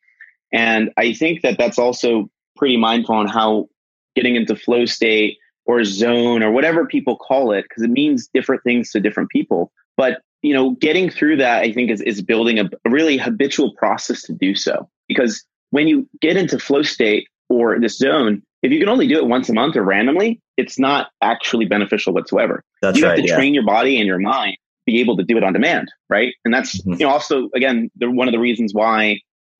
And 0.52 0.92
I 0.98 1.14
think 1.14 1.42
that 1.42 1.58
that's 1.58 1.80
also 1.80 2.30
pretty 2.56 2.78
mindful 2.78 3.16
on 3.16 3.28
how 3.28 3.68
getting 4.16 4.36
into 4.36 4.56
flow 4.56 4.86
state 4.86 5.38
or 5.66 5.84
zone 5.84 6.44
or 6.44 6.52
whatever 6.52 6.86
people 6.86 7.18
call 7.18 7.52
it, 7.52 7.64
because 7.64 7.84
it 7.84 7.90
means 7.90 8.30
different 8.34 8.64
things 8.64 8.92
to 8.92 9.00
different 9.00 9.30
people. 9.30 9.72
But 9.98 10.22
you 10.42 10.54
know, 10.54 10.72
getting 10.72 11.10
through 11.10 11.38
that, 11.38 11.64
I 11.64 11.72
think, 11.72 11.90
is, 11.90 12.02
is 12.02 12.22
building 12.22 12.60
a, 12.60 12.66
a 12.86 12.90
really 12.90 13.18
habitual 13.18 13.74
process 13.76 14.24
to 14.24 14.34
do 14.34 14.56
so. 14.56 14.90
Because 15.08 15.44
when 15.72 15.88
you 15.88 16.08
get 16.22 16.36
into 16.36 16.60
flow 16.60 16.84
state 16.84 17.28
or 17.50 17.80
this 17.80 17.98
zone, 17.98 18.44
if 18.62 18.72
you 18.72 18.80
can 18.80 18.90
only 18.90 19.08
do 19.08 19.18
it 19.18 19.26
once 19.26 19.48
a 19.48 19.54
month 19.54 19.78
or 19.78 19.84
randomly, 19.84 20.42
it's 20.58 20.78
not 20.78 21.08
actually 21.22 21.66
beneficial 21.66 22.14
whatsoever. 22.14 22.64
That's 22.82 22.98
you 22.98 23.06
have 23.06 23.16
to 23.16 23.24
yeah. 23.24 23.36
train 23.36 23.54
your 23.54 23.66
body 23.66 23.98
and 23.98 24.08
your 24.08 24.20
mind 24.20 24.58
be 24.86 25.00
able 25.00 25.16
to 25.18 25.24
do 25.24 25.38
it 25.38 25.44
on 25.44 25.54
demand, 25.54 25.92
right? 26.10 26.34
And 26.46 26.54
that's 26.54 26.80
mm-hmm. 26.82 26.94
you 26.94 27.00
know 27.00 27.10
also 27.10 27.50
again 27.56 27.90
the, 27.96 28.10
one 28.10 28.28
of 28.28 28.34
the 28.34 28.40
reasons 28.40 28.74
why 28.74 29.20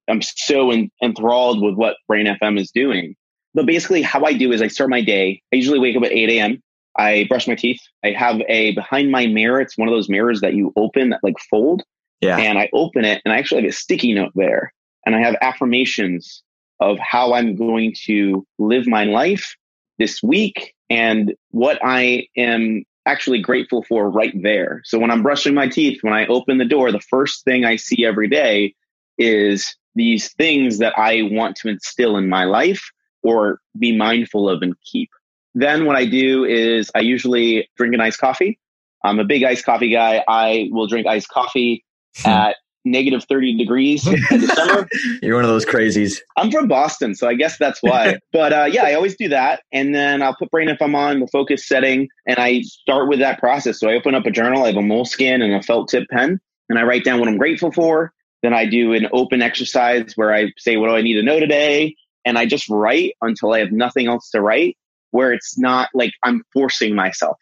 I'm 0.10 0.22
so 0.22 0.72
en- 0.72 0.92
enthralled 1.02 1.62
with 1.62 1.76
what 1.76 1.98
Brain 2.08 2.26
FM 2.26 2.60
is 2.60 2.72
doing. 2.72 3.16
But 3.54 3.66
basically, 3.66 4.02
how 4.02 4.24
I 4.24 4.34
do 4.34 4.52
is 4.52 4.62
I 4.62 4.68
start 4.68 4.90
my 4.90 5.02
day. 5.02 5.42
I 5.54 5.58
usually 5.58 5.80
wake 5.80 5.96
up 5.96 6.04
at 6.04 6.12
8 6.12 6.30
a.m. 6.32 6.62
I 6.98 7.26
brush 7.30 7.48
my 7.48 7.56
teeth. 7.56 7.82
I 8.04 8.12
have 8.12 8.42
a 8.48 8.74
behind 8.74 9.12
my 9.12 9.28
mirror. 9.28 9.62
It's 9.62 9.78
one 9.78 9.88
of 9.88 9.94
those 9.94 10.10
mirrors 10.10 10.42
that 10.42 10.54
you 10.54 10.74
open 10.76 11.10
that 11.10 11.20
like 11.24 11.40
fold. 11.50 11.84
Yeah. 12.22 12.38
And 12.38 12.58
I 12.58 12.70
open 12.74 13.04
it 13.04 13.22
and 13.26 13.34
I 13.34 13.38
actually 13.38 13.62
have 13.62 13.70
a 13.70 13.74
sticky 13.74 14.14
note 14.14 14.32
there. 14.36 14.74
And 15.06 15.16
I 15.16 15.20
have 15.20 15.36
affirmations 15.42 16.42
of 16.80 16.98
how 17.00 17.34
I'm 17.34 17.56
going 17.56 17.94
to 18.06 18.46
live 18.60 18.88
my 18.88 19.04
life 19.04 19.56
this 20.00 20.24
week 20.24 20.74
and 20.94 21.34
what 21.50 21.80
I 21.84 22.28
am 22.38 22.86
actually 23.08 23.42
grateful 23.42 23.84
for 23.84 24.10
right 24.10 24.34
there. 24.44 24.82
So 24.86 25.00
when 25.00 25.10
I'm 25.10 25.24
brushing 25.24 25.56
my 25.56 25.68
teeth, 25.68 26.04
when 26.04 26.14
I 26.14 26.28
open 26.28 26.60
the 26.60 26.66
door, 26.66 26.92
the 26.92 27.00
first 27.00 27.44
thing 27.44 27.66
I 27.66 27.78
see 27.78 28.06
every 28.06 28.28
day 28.28 28.76
is 29.18 29.76
these 29.96 30.32
things 30.34 30.78
that 30.78 30.94
I 30.98 31.24
want 31.24 31.56
to 31.58 31.70
instill 31.70 32.16
in 32.16 32.30
my 32.30 32.46
life 32.46 32.92
or 33.24 33.60
be 33.78 33.96
mindful 33.96 34.48
of 34.48 34.62
and 34.62 34.76
keep. 34.82 35.10
Then 35.56 35.86
what 35.86 35.96
I 35.96 36.06
do 36.06 36.46
is 36.46 36.92
I 36.94 37.00
usually 37.00 37.70
drink 37.76 37.94
an 37.96 38.02
iced 38.02 38.20
coffee. 38.20 38.60
I'm 39.04 39.20
a 39.20 39.26
big 39.26 39.44
iced 39.44 39.66
coffee 39.66 39.90
guy. 39.90 40.24
I 40.28 40.70
will 40.72 40.88
drink 40.88 41.08
iced 41.08 41.30
coffee 41.30 41.84
hmm. 42.18 42.30
at 42.30 42.56
negative 42.86 43.24
30 43.26 43.58
degrees 43.58 44.06
in 44.32 44.40
December. 44.40 44.88
You're 45.22 45.36
one 45.36 45.46
of 45.46 45.50
those 45.50 45.66
crazies. 45.66 46.20
I'm 46.38 46.52
from 46.52 46.68
Boston, 46.68 47.16
so 47.16 47.28
I 47.28 47.34
guess 47.34 47.58
that's 47.58 47.82
why. 47.82 48.20
but 48.34 48.54
uh, 48.54 48.68
yeah, 48.72 48.86
I 48.86 48.94
always 48.94 49.16
do 49.16 49.30
that. 49.30 49.64
And 49.72 49.94
then 49.94 50.22
I'll 50.22 50.36
put 50.36 50.52
Brain 50.52 50.68
FM 50.68 50.96
on 50.96 51.20
the 51.20 51.28
focus 51.28 51.68
setting 51.68 52.10
and 52.28 52.38
I 52.38 52.62
start 52.62 53.10
with 53.10 53.20
that 53.20 53.40
process. 53.40 53.80
So 53.80 53.90
I 53.90 53.94
open 53.94 54.16
up 54.16 54.26
a 54.26 54.32
journal, 54.32 54.64
I 54.64 54.68
have 54.68 54.78
a 54.78 54.80
Moleskine 54.80 55.42
and 55.44 55.54
a 55.54 55.62
felt 55.62 55.90
tip 55.90 56.08
pen, 56.10 56.40
and 56.70 56.80
I 56.80 56.84
write 56.84 57.04
down 57.04 57.20
what 57.20 57.30
I'm 57.30 57.38
grateful 57.38 57.72
for. 57.72 58.14
Then 58.42 58.54
I 58.54 58.66
do 58.66 58.94
an 58.94 59.08
open 59.14 59.42
exercise 59.42 60.14
where 60.16 60.34
I 60.34 60.52
say, 60.58 60.76
what 60.76 60.90
do 60.90 60.96
I 60.96 61.02
need 61.02 61.14
to 61.14 61.24
know 61.24 61.40
today? 61.40 61.96
And 62.26 62.38
I 62.38 62.46
just 62.46 62.70
write 62.70 63.14
until 63.22 63.54
I 63.54 63.60
have 63.60 63.72
nothing 63.72 64.08
else 64.08 64.30
to 64.32 64.42
write, 64.42 64.78
where 65.12 65.32
it's 65.32 65.58
not 65.58 65.90
like 65.94 66.12
I'm 66.24 66.44
forcing 66.54 66.94
myself. 66.94 67.38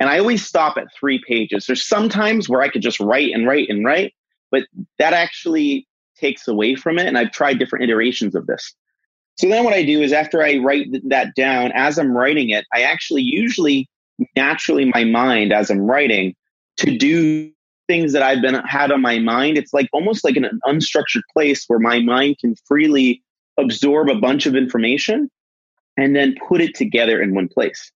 And 0.00 0.08
I 0.08 0.18
always 0.18 0.44
stop 0.44 0.76
at 0.76 0.88
three 0.98 1.20
pages. 1.28 1.66
There's 1.66 1.86
sometimes 1.86 2.48
where 2.48 2.62
I 2.62 2.68
could 2.68 2.82
just 2.82 2.98
write 3.00 3.32
and 3.32 3.46
write 3.46 3.68
and 3.68 3.84
write, 3.84 4.14
but 4.50 4.64
that 4.98 5.12
actually 5.12 5.86
takes 6.16 6.46
away 6.48 6.74
from 6.74 6.98
it. 6.98 7.06
And 7.06 7.16
I've 7.16 7.32
tried 7.32 7.58
different 7.58 7.84
iterations 7.84 8.34
of 8.34 8.46
this. 8.46 8.74
So 9.36 9.48
then 9.48 9.64
what 9.64 9.72
I 9.72 9.82
do 9.82 10.02
is 10.02 10.12
after 10.12 10.42
I 10.42 10.56
write 10.56 10.88
that 11.08 11.34
down, 11.34 11.72
as 11.74 11.98
I'm 11.98 12.16
writing 12.16 12.50
it, 12.50 12.66
I 12.74 12.82
actually 12.82 13.22
usually 13.22 13.88
naturally 14.36 14.84
my 14.84 15.04
mind 15.04 15.52
as 15.52 15.70
I'm 15.70 15.80
writing 15.80 16.34
to 16.76 16.96
do 16.96 17.50
things 17.88 18.12
that 18.12 18.22
I've 18.22 18.42
been 18.42 18.54
had 18.66 18.92
on 18.92 19.00
my 19.00 19.18
mind. 19.18 19.56
It's 19.56 19.72
like 19.72 19.88
almost 19.92 20.24
like 20.24 20.36
an 20.36 20.60
unstructured 20.66 21.22
place 21.32 21.64
where 21.66 21.78
my 21.78 22.00
mind 22.00 22.36
can 22.38 22.54
freely 22.66 23.22
absorb 23.58 24.08
a 24.08 24.14
bunch 24.14 24.46
of 24.46 24.54
information 24.54 25.30
and 25.96 26.14
then 26.14 26.34
put 26.48 26.60
it 26.60 26.74
together 26.74 27.20
in 27.20 27.34
one 27.34 27.48
place. 27.48 27.90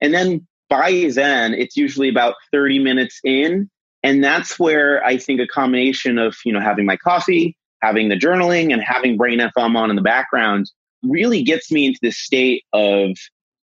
And 0.00 0.14
then 0.14 0.46
by 0.68 1.10
then, 1.14 1.54
it's 1.54 1.76
usually 1.76 2.08
about 2.08 2.34
30 2.52 2.78
minutes 2.78 3.20
in. 3.22 3.70
And 4.04 4.22
that's 4.22 4.58
where 4.58 5.02
I 5.02 5.16
think 5.16 5.40
a 5.40 5.46
combination 5.46 6.18
of, 6.18 6.36
you 6.44 6.52
know, 6.52 6.60
having 6.60 6.84
my 6.84 6.96
coffee, 6.98 7.56
having 7.80 8.10
the 8.10 8.16
journaling 8.16 8.70
and 8.70 8.82
having 8.82 9.16
Brain 9.16 9.40
FM 9.40 9.74
on 9.76 9.88
in 9.88 9.96
the 9.96 10.02
background 10.02 10.70
really 11.02 11.42
gets 11.42 11.72
me 11.72 11.86
into 11.86 11.98
this 12.02 12.18
state 12.18 12.64
of 12.74 13.16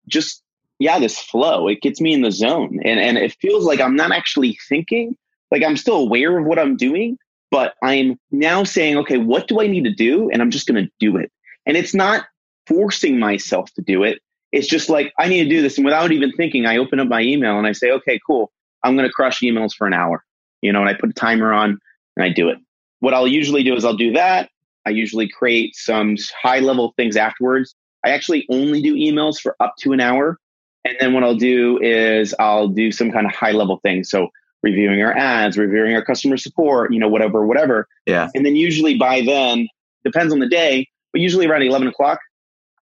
just, 0.07 0.43
yeah, 0.79 0.99
this 0.99 1.19
flow. 1.19 1.69
It 1.69 1.81
gets 1.81 2.03
me 2.03 2.13
in 2.13 2.21
the 2.21 2.31
zone. 2.31 2.81
And, 2.85 3.01
and 3.01 3.17
it 3.17 3.35
feels 3.41 3.65
like 3.65 3.81
I'm 3.81 3.97
not 3.97 4.13
actually 4.13 4.59
thinking, 4.69 5.17
like 5.51 5.65
I'm 5.65 5.77
still 5.79 5.97
aware 5.97 6.37
of 6.39 6.45
what 6.45 6.59
I'm 6.59 6.77
doing, 6.77 7.17
but 7.51 7.75
I'm 7.83 8.21
now 8.31 8.63
saying, 8.63 8.99
okay, 8.99 9.17
what 9.17 9.49
do 9.49 9.63
I 9.63 9.69
need 9.69 9.85
to 9.85 9.95
do? 9.95 10.29
And 10.29 10.43
I'm 10.43 10.51
just 10.51 10.67
going 10.67 10.85
to 10.85 10.91
do 11.01 11.17
it. 11.17 11.33
And 11.65 11.79
it's 11.79 11.95
not 11.95 12.27
forcing 12.67 13.19
myself 13.19 13.73
to 13.75 13.83
do 13.83 14.03
it. 14.03 14.21
It's 14.53 14.69
just 14.69 14.91
like, 14.91 15.15
I 15.19 15.29
need 15.29 15.45
to 15.45 15.49
do 15.49 15.63
this. 15.63 15.79
And 15.79 15.85
without 15.87 16.13
even 16.13 16.33
thinking, 16.33 16.67
I 16.67 16.77
open 16.77 17.01
up 17.01 17.09
my 17.09 17.23
email 17.23 17.57
and 17.57 17.67
I 17.67 17.73
say, 17.73 17.91
okay, 17.93 18.21
cool. 18.27 18.53
I'm 18.87 18.97
going 18.97 19.09
to 19.09 19.13
crush 19.13 19.41
emails 19.41 19.75
for 19.75 19.87
an 19.87 19.93
hour, 19.93 20.25
you 20.63 20.73
know, 20.73 20.81
and 20.81 20.89
I 20.89 20.95
put 20.95 21.11
a 21.11 21.13
timer 21.13 21.53
on 21.53 21.79
and 22.17 22.25
I 22.25 22.29
do 22.29 22.49
it. 22.49 22.59
What 23.01 23.15
I'll 23.15 23.27
usually 23.27 23.63
do 23.63 23.75
is 23.75 23.85
I'll 23.85 23.97
do 23.97 24.13
that. 24.13 24.49
I 24.87 24.91
usually 24.91 25.29
create 25.29 25.75
some 25.75 26.17
high 26.41 26.61
level 26.61 26.95
things 26.97 27.17
afterwards. 27.17 27.75
I 28.05 28.11
actually 28.11 28.47
only 28.49 28.81
do 28.81 28.95
emails 28.95 29.41
for 29.41 29.57
up 29.59 29.75
to 29.81 29.93
an 29.93 30.01
hour. 30.01 30.39
And 30.85 30.97
then 31.01 31.13
what 31.13 31.25
I'll 31.25 31.35
do 31.35 31.81
is 31.83 32.33
I'll 32.39 32.69
do 32.69 32.93
some 32.93 33.11
kind 33.11 33.27
of 33.27 33.33
high 33.33 33.51
level 33.51 33.81
thing. 33.83 34.05
So 34.05 34.29
reviewing 34.63 35.03
our 35.03 35.17
ads, 35.17 35.59
reviewing 35.59 35.95
our 35.97 36.05
customer 36.05 36.37
support, 36.37 36.93
you 36.93 37.01
know, 37.01 37.09
whatever, 37.09 37.45
whatever. 37.45 37.89
Yeah. 38.07 38.29
And 38.37 38.47
then 38.47 38.55
usually 38.55 38.97
by 38.97 39.23
then, 39.23 39.67
depends 40.05 40.33
on 40.33 40.39
the 40.39 40.49
day, 40.49 40.89
but 41.13 41.21
usually 41.21 41.47
around 41.47 41.63
11 41.63 41.89
o'clock, 41.89 42.21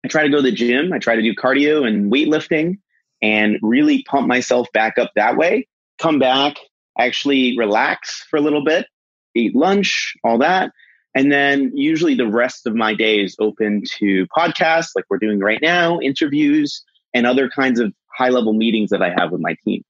I 0.03 0.07
try 0.07 0.23
to 0.23 0.29
go 0.29 0.37
to 0.37 0.41
the 0.41 0.51
gym. 0.51 0.91
I 0.91 0.97
try 0.97 1.15
to 1.15 1.21
do 1.21 1.35
cardio 1.35 1.87
and 1.87 2.11
weightlifting 2.11 2.79
and 3.21 3.57
really 3.61 4.03
pump 4.03 4.27
myself 4.27 4.67
back 4.73 4.97
up 4.97 5.11
that 5.15 5.37
way. 5.37 5.67
Come 5.99 6.19
back, 6.19 6.57
actually 6.97 7.57
relax 7.57 8.25
for 8.29 8.37
a 8.37 8.41
little 8.41 8.63
bit, 8.63 8.87
eat 9.35 9.55
lunch, 9.55 10.13
all 10.23 10.37
that. 10.39 10.71
And 11.15 11.31
then 11.31 11.71
usually 11.75 12.15
the 12.15 12.27
rest 12.27 12.65
of 12.65 12.75
my 12.75 12.93
day 12.93 13.23
is 13.23 13.35
open 13.39 13.83
to 13.99 14.25
podcasts 14.35 14.89
like 14.95 15.05
we're 15.09 15.19
doing 15.19 15.39
right 15.39 15.59
now, 15.61 15.99
interviews, 15.99 16.83
and 17.13 17.27
other 17.27 17.49
kinds 17.49 17.79
of 17.79 17.93
high 18.17 18.29
level 18.29 18.53
meetings 18.53 18.89
that 18.89 19.01
I 19.01 19.09
have 19.09 19.31
with 19.31 19.41
my 19.41 19.55
team. 19.63 19.83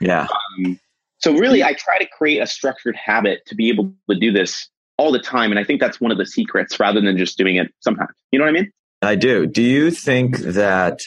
Yeah. 0.00 0.28
Um, 0.64 0.78
so 1.18 1.34
really, 1.34 1.62
I 1.62 1.74
try 1.74 1.98
to 1.98 2.06
create 2.06 2.38
a 2.38 2.46
structured 2.46 2.96
habit 2.96 3.40
to 3.46 3.54
be 3.54 3.68
able 3.68 3.92
to 4.08 4.18
do 4.18 4.32
this 4.32 4.68
all 4.96 5.12
the 5.12 5.18
time. 5.18 5.50
And 5.50 5.58
I 5.58 5.64
think 5.64 5.80
that's 5.80 6.00
one 6.00 6.12
of 6.12 6.18
the 6.18 6.26
secrets 6.26 6.78
rather 6.80 7.00
than 7.00 7.16
just 7.18 7.36
doing 7.36 7.56
it 7.56 7.72
sometimes. 7.80 8.10
You 8.30 8.38
know 8.38 8.44
what 8.44 8.50
I 8.50 8.60
mean? 8.60 8.72
I 9.02 9.16
do. 9.16 9.46
Do 9.46 9.62
you 9.62 9.90
think 9.90 10.38
that 10.38 11.00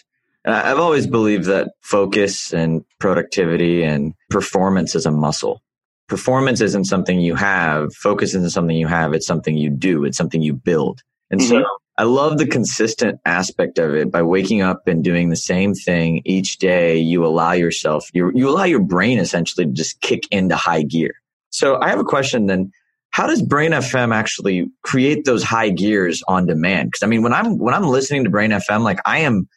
I've 0.45 0.79
always 0.79 1.07
believed 1.07 1.45
that 1.45 1.71
focus 1.81 2.53
and 2.53 2.83
productivity 2.99 3.83
and 3.83 4.13
performance 4.29 4.95
is 4.95 5.05
a 5.05 5.11
muscle. 5.11 5.61
Performance 6.09 6.59
isn't 6.59 6.85
something 6.85 7.21
you 7.21 7.35
have. 7.35 7.93
Focus 7.95 8.35
isn't 8.35 8.51
something 8.51 8.75
you 8.75 8.87
have. 8.87 9.13
It's 9.13 9.25
something 9.25 9.57
you 9.57 9.69
do. 9.69 10.03
It's 10.03 10.17
something 10.17 10.41
you 10.41 10.53
build. 10.53 11.01
And 11.31 11.39
mm-hmm. 11.39 11.61
so 11.61 11.65
I 11.97 12.03
love 12.03 12.37
the 12.37 12.47
consistent 12.47 13.19
aspect 13.25 13.77
of 13.77 13.93
it. 13.95 14.11
By 14.11 14.21
waking 14.21 14.61
up 14.61 14.87
and 14.87 15.03
doing 15.03 15.29
the 15.29 15.35
same 15.37 15.73
thing 15.73 16.21
each 16.25 16.57
day, 16.57 16.97
you 16.97 17.25
allow 17.25 17.53
yourself, 17.53 18.09
you, 18.13 18.31
you 18.35 18.49
allow 18.49 18.65
your 18.65 18.81
brain 18.81 19.19
essentially 19.19 19.65
to 19.65 19.71
just 19.71 20.01
kick 20.01 20.23
into 20.29 20.55
high 20.55 20.83
gear. 20.83 21.13
So 21.51 21.79
I 21.79 21.89
have 21.89 21.99
a 21.99 22.03
question 22.05 22.47
then. 22.47 22.71
How 23.11 23.27
does 23.27 23.43
Brain 23.43 23.71
FM 23.71 24.11
actually 24.11 24.71
create 24.81 25.23
those 25.25 25.43
high 25.43 25.69
gears 25.69 26.23
on 26.27 26.47
demand? 26.47 26.87
Because 26.87 27.03
I 27.03 27.05
mean, 27.05 27.21
when 27.21 27.31
I'm 27.31 27.59
when 27.59 27.75
I'm 27.75 27.83
listening 27.83 28.23
to 28.23 28.31
Brain 28.31 28.49
FM, 28.49 28.81
like 28.81 28.99
I 29.05 29.19
am, 29.19 29.47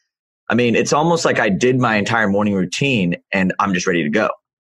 I 0.48 0.54
mean, 0.54 0.76
it's 0.76 0.92
almost 0.92 1.24
like 1.24 1.38
I 1.38 1.48
did 1.48 1.78
my 1.78 1.96
entire 1.96 2.28
morning 2.28 2.54
routine 2.54 3.16
and 3.32 3.52
I'm 3.58 3.74
just 3.74 3.86
ready 3.86 4.02
to 4.02 4.10
go. 4.10 4.28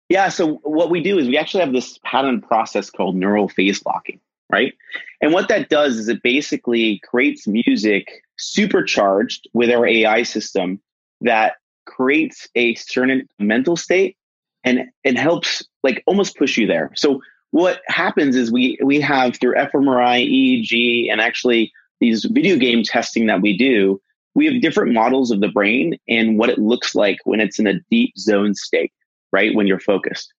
Yeah. 0.09 0.29
So 0.29 0.55
what 0.63 0.89
we 0.89 1.03
do 1.03 1.17
is 1.19 1.27
we 1.27 1.37
actually 1.37 1.61
have 1.61 1.73
this 1.73 1.99
pattern 2.03 2.41
process 2.41 2.89
called 2.89 3.15
neural 3.15 3.49
phase 3.49 3.83
locking 3.85 4.19
right? 4.51 4.73
And 5.21 5.33
what 5.33 5.49
that 5.49 5.69
does 5.69 5.97
is 5.97 6.07
it 6.07 6.23
basically 6.23 7.01
creates 7.03 7.47
music 7.47 8.07
supercharged 8.37 9.47
with 9.53 9.69
our 9.69 9.85
AI 9.85 10.23
system 10.23 10.79
that 11.21 11.55
creates 11.85 12.47
a 12.55 12.75
certain 12.75 13.27
mental 13.39 13.75
state 13.75 14.17
and 14.63 14.85
it 15.03 15.17
helps 15.17 15.63
like 15.83 16.03
almost 16.05 16.37
push 16.37 16.57
you 16.57 16.67
there. 16.67 16.91
So 16.95 17.21
what 17.51 17.81
happens 17.87 18.35
is 18.35 18.51
we 18.51 18.77
we 18.83 18.99
have 18.99 19.37
through 19.37 19.55
fMRI, 19.55 20.27
EEG, 20.27 21.11
and 21.11 21.21
actually 21.21 21.71
these 21.99 22.25
video 22.25 22.57
game 22.57 22.83
testing 22.83 23.27
that 23.27 23.41
we 23.41 23.57
do, 23.57 24.01
we 24.37 24.45
have 24.45 24.61
different 24.61 24.93
models 24.93 25.31
of 25.31 25.41
the 25.41 25.47
brain 25.47 25.97
and 26.07 26.37
what 26.37 26.51
it 26.51 26.59
looks 26.59 26.93
like 26.93 27.17
when 27.23 27.39
it's 27.39 27.57
in 27.57 27.65
a 27.65 27.79
deep 27.89 28.15
zone 28.19 28.53
state, 28.53 28.93
right? 29.31 29.55
When 29.55 29.65
you're 29.65 29.79
focused. 29.79 30.31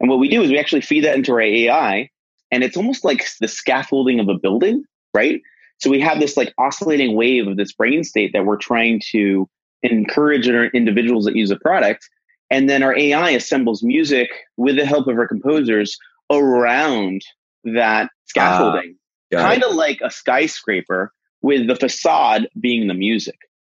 And 0.00 0.08
what 0.08 0.18
we 0.18 0.30
do 0.30 0.40
is 0.40 0.50
we 0.50 0.58
actually 0.58 0.80
feed 0.80 1.04
that 1.04 1.16
into 1.16 1.32
our 1.32 1.40
AI 1.42 2.08
and 2.50 2.64
it's 2.64 2.78
almost 2.78 3.04
like 3.04 3.26
the 3.42 3.48
scaffolding 3.48 4.20
of 4.20 4.30
a 4.30 4.38
building, 4.38 4.84
right? 5.12 5.42
So 5.80 5.90
we 5.90 6.00
have 6.00 6.18
this 6.18 6.34
like 6.34 6.54
oscillating 6.56 7.14
wave 7.14 7.46
of 7.46 7.58
this 7.58 7.74
brain 7.74 8.04
state 8.04 8.32
that 8.32 8.46
we're 8.46 8.56
trying 8.56 9.02
to 9.10 9.46
encourage 9.82 10.48
in 10.48 10.54
our 10.54 10.66
individuals 10.68 11.26
that 11.26 11.36
use 11.36 11.50
the 11.50 11.58
product. 11.58 12.08
And 12.48 12.70
then 12.70 12.82
our 12.82 12.96
AI 12.96 13.30
assembles 13.30 13.82
music 13.82 14.30
with 14.56 14.76
the 14.76 14.86
help 14.86 15.08
of 15.08 15.18
our 15.18 15.28
composers 15.28 15.98
around 16.30 17.20
that 17.64 18.08
scaffolding, 18.24 18.96
uh, 19.36 19.42
kind 19.42 19.62
of 19.62 19.74
like 19.74 19.98
a 20.02 20.10
skyscraper 20.10 21.12
with 21.42 21.66
the 21.66 21.76
facade 21.76 22.48
being 22.58 22.88
the 22.88 22.94
music. 22.94 23.36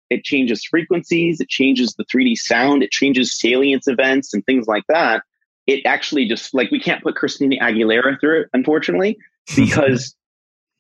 It 0.09 0.23
changes 0.23 0.63
frequencies, 0.63 1.39
it 1.39 1.49
changes 1.49 1.95
the 1.95 2.05
3D 2.05 2.35
sound, 2.37 2.83
it 2.83 2.91
changes 2.91 3.37
salience 3.37 3.87
events 3.87 4.33
and 4.33 4.45
things 4.45 4.67
like 4.67 4.83
that 4.89 5.23
it 5.67 5.85
actually 5.85 6.27
just 6.27 6.53
like 6.53 6.71
we 6.71 6.79
can't 6.79 7.03
put 7.03 7.15
Christina 7.15 7.57
Aguilera 7.61 8.19
through 8.19 8.41
it, 8.41 8.49
unfortunately, 8.53 9.17
because 9.55 10.15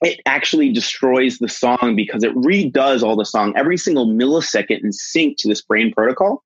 it 0.01 0.19
actually 0.25 0.71
destroys 0.71 1.37
the 1.37 1.47
song 1.47 1.95
because 1.95 2.23
it 2.23 2.35
redoes 2.35 3.03
all 3.03 3.15
the 3.15 3.25
song 3.25 3.53
every 3.55 3.77
single 3.77 4.07
millisecond 4.07 4.83
in 4.83 4.91
sync 4.91 5.37
to 5.37 5.47
this 5.47 5.61
brain 5.61 5.93
protocol. 5.93 6.43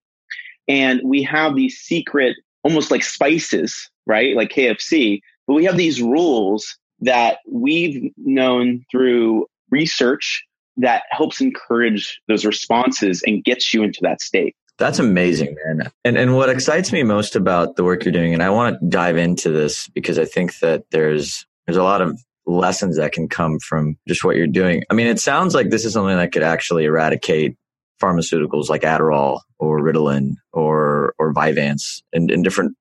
And 0.68 1.00
we 1.02 1.22
have 1.24 1.56
these 1.56 1.78
secret, 1.78 2.36
almost 2.62 2.90
like 2.90 3.02
spices, 3.02 3.90
right? 4.06 4.36
Like 4.36 4.50
KFC, 4.50 5.20
but 5.46 5.54
we 5.54 5.64
have 5.64 5.76
these 5.76 6.00
rules 6.00 6.76
that 7.00 7.38
we've 7.50 8.12
known 8.16 8.84
through 8.90 9.46
research 9.70 10.44
that 10.78 11.02
helps 11.10 11.40
encourage 11.40 12.20
those 12.28 12.44
responses 12.44 13.22
and 13.26 13.44
gets 13.44 13.74
you 13.74 13.82
into 13.82 13.98
that 14.02 14.20
state. 14.20 14.54
That's 14.78 15.00
amazing, 15.00 15.56
man. 15.64 15.90
And 16.04 16.16
and 16.16 16.36
what 16.36 16.48
excites 16.48 16.92
me 16.92 17.02
most 17.02 17.34
about 17.34 17.74
the 17.74 17.82
work 17.82 18.04
you're 18.04 18.12
doing, 18.12 18.32
and 18.32 18.42
I 18.42 18.50
want 18.50 18.80
to 18.80 18.86
dive 18.86 19.16
into 19.16 19.50
this 19.50 19.88
because 19.88 20.18
I 20.18 20.24
think 20.24 20.60
that 20.60 20.84
there's 20.92 21.44
there's 21.66 21.76
a 21.76 21.82
lot 21.82 22.00
of 22.00 22.18
lessons 22.46 22.96
that 22.96 23.12
can 23.12 23.28
come 23.28 23.58
from 23.58 23.98
just 24.06 24.24
what 24.24 24.36
you're 24.36 24.46
doing. 24.46 24.84
I 24.88 24.94
mean, 24.94 25.08
it 25.08 25.20
sounds 25.20 25.54
like 25.54 25.70
this 25.70 25.84
is 25.84 25.92
something 25.92 26.16
that 26.16 26.32
could 26.32 26.44
actually 26.44 26.84
eradicate 26.84 27.56
pharmaceuticals 28.00 28.68
like 28.68 28.82
Adderall 28.82 29.40
or 29.58 29.80
Ritalin 29.80 30.34
or 30.52 31.12
or 31.18 31.34
Vyvanse 31.34 32.02
and, 32.12 32.30
and 32.30 32.44
different 32.44 32.76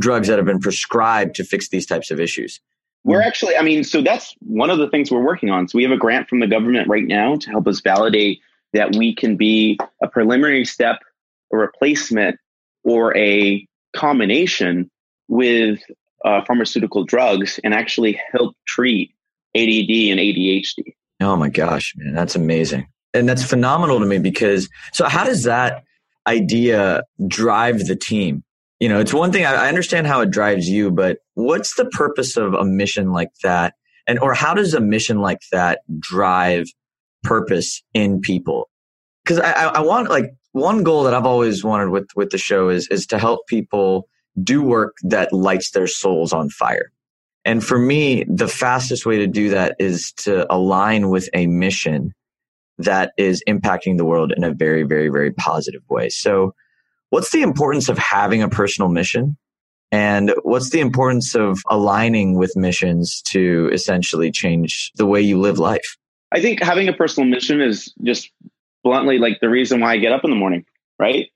drugs 0.00 0.28
that 0.28 0.38
have 0.38 0.46
been 0.46 0.60
prescribed 0.60 1.34
to 1.36 1.44
fix 1.44 1.68
these 1.68 1.86
types 1.86 2.12
of 2.12 2.20
issues. 2.20 2.60
We're 3.04 3.22
actually, 3.22 3.56
I 3.56 3.62
mean, 3.62 3.82
so 3.84 4.00
that's 4.00 4.34
one 4.40 4.70
of 4.70 4.78
the 4.78 4.88
things 4.88 5.10
we're 5.10 5.24
working 5.24 5.50
on. 5.50 5.66
So 5.68 5.76
we 5.76 5.82
have 5.82 5.92
a 5.92 5.96
grant 5.96 6.28
from 6.28 6.40
the 6.40 6.46
government 6.46 6.88
right 6.88 7.06
now 7.06 7.36
to 7.36 7.50
help 7.50 7.66
us 7.66 7.80
validate 7.80 8.40
that 8.72 8.94
we 8.96 9.14
can 9.14 9.36
be 9.36 9.78
a 10.02 10.08
preliminary 10.08 10.64
step 10.64 11.00
a 11.52 11.56
replacement 11.56 12.38
or 12.84 13.16
a 13.16 13.66
combination 13.94 14.90
with 15.28 15.80
uh, 16.24 16.44
pharmaceutical 16.44 17.04
drugs 17.04 17.60
and 17.62 17.74
actually 17.74 18.18
help 18.32 18.56
treat 18.66 19.14
ADD 19.54 20.10
and 20.10 20.18
ADHD. 20.18 20.94
Oh 21.20 21.36
my 21.36 21.48
gosh, 21.48 21.94
man, 21.96 22.14
that's 22.14 22.34
amazing. 22.34 22.88
And 23.14 23.28
that's 23.28 23.44
phenomenal 23.44 24.00
to 24.00 24.06
me 24.06 24.18
because 24.18 24.68
so 24.92 25.06
how 25.06 25.24
does 25.24 25.44
that 25.44 25.84
idea 26.26 27.02
drive 27.28 27.86
the 27.86 27.96
team? 27.96 28.42
You 28.82 28.88
know, 28.88 28.98
it's 28.98 29.14
one 29.14 29.30
thing 29.30 29.46
I 29.46 29.68
understand 29.68 30.08
how 30.08 30.22
it 30.22 30.30
drives 30.32 30.68
you, 30.68 30.90
but 30.90 31.18
what's 31.34 31.76
the 31.76 31.84
purpose 31.84 32.36
of 32.36 32.52
a 32.54 32.64
mission 32.64 33.12
like 33.12 33.30
that? 33.44 33.74
And 34.08 34.18
or 34.18 34.34
how 34.34 34.54
does 34.54 34.74
a 34.74 34.80
mission 34.80 35.20
like 35.20 35.38
that 35.52 35.82
drive 36.00 36.66
purpose 37.22 37.80
in 37.94 38.20
people? 38.20 38.68
Because 39.22 39.38
I, 39.38 39.66
I 39.66 39.80
want 39.82 40.10
like 40.10 40.34
one 40.50 40.82
goal 40.82 41.04
that 41.04 41.14
I've 41.14 41.26
always 41.26 41.62
wanted 41.62 41.90
with 41.90 42.08
with 42.16 42.30
the 42.30 42.38
show 42.38 42.70
is 42.70 42.88
is 42.88 43.06
to 43.06 43.20
help 43.20 43.46
people 43.46 44.08
do 44.42 44.64
work 44.64 44.96
that 45.04 45.32
lights 45.32 45.70
their 45.70 45.86
souls 45.86 46.32
on 46.32 46.50
fire. 46.50 46.90
And 47.44 47.64
for 47.64 47.78
me, 47.78 48.24
the 48.26 48.48
fastest 48.48 49.06
way 49.06 49.18
to 49.18 49.28
do 49.28 49.50
that 49.50 49.76
is 49.78 50.12
to 50.24 50.52
align 50.52 51.08
with 51.08 51.28
a 51.34 51.46
mission 51.46 52.14
that 52.78 53.12
is 53.16 53.44
impacting 53.46 53.96
the 53.96 54.04
world 54.04 54.32
in 54.36 54.42
a 54.42 54.52
very, 54.52 54.82
very, 54.82 55.08
very 55.08 55.30
positive 55.30 55.82
way. 55.88 56.08
So, 56.08 56.56
what's 57.12 57.30
the 57.30 57.42
importance 57.42 57.90
of 57.90 57.98
having 57.98 58.42
a 58.42 58.48
personal 58.48 58.88
mission? 58.88 59.36
And 59.92 60.32
what's 60.44 60.70
the 60.70 60.80
importance 60.80 61.34
of 61.34 61.60
aligning 61.68 62.38
with 62.38 62.56
missions 62.56 63.20
to 63.26 63.68
essentially 63.70 64.30
change 64.30 64.90
the 64.94 65.04
way 65.04 65.20
you 65.20 65.38
live 65.38 65.58
life? 65.58 65.98
I 66.32 66.40
think 66.40 66.62
having 66.62 66.88
a 66.88 66.94
personal 66.94 67.28
mission 67.28 67.60
is 67.60 67.92
just 68.02 68.30
bluntly 68.82 69.18
like 69.18 69.40
the 69.40 69.50
reason 69.50 69.80
why 69.80 69.92
I 69.92 69.98
get 69.98 70.12
up 70.12 70.24
in 70.24 70.30
the 70.30 70.36
morning, 70.36 70.64
right? 70.98 71.28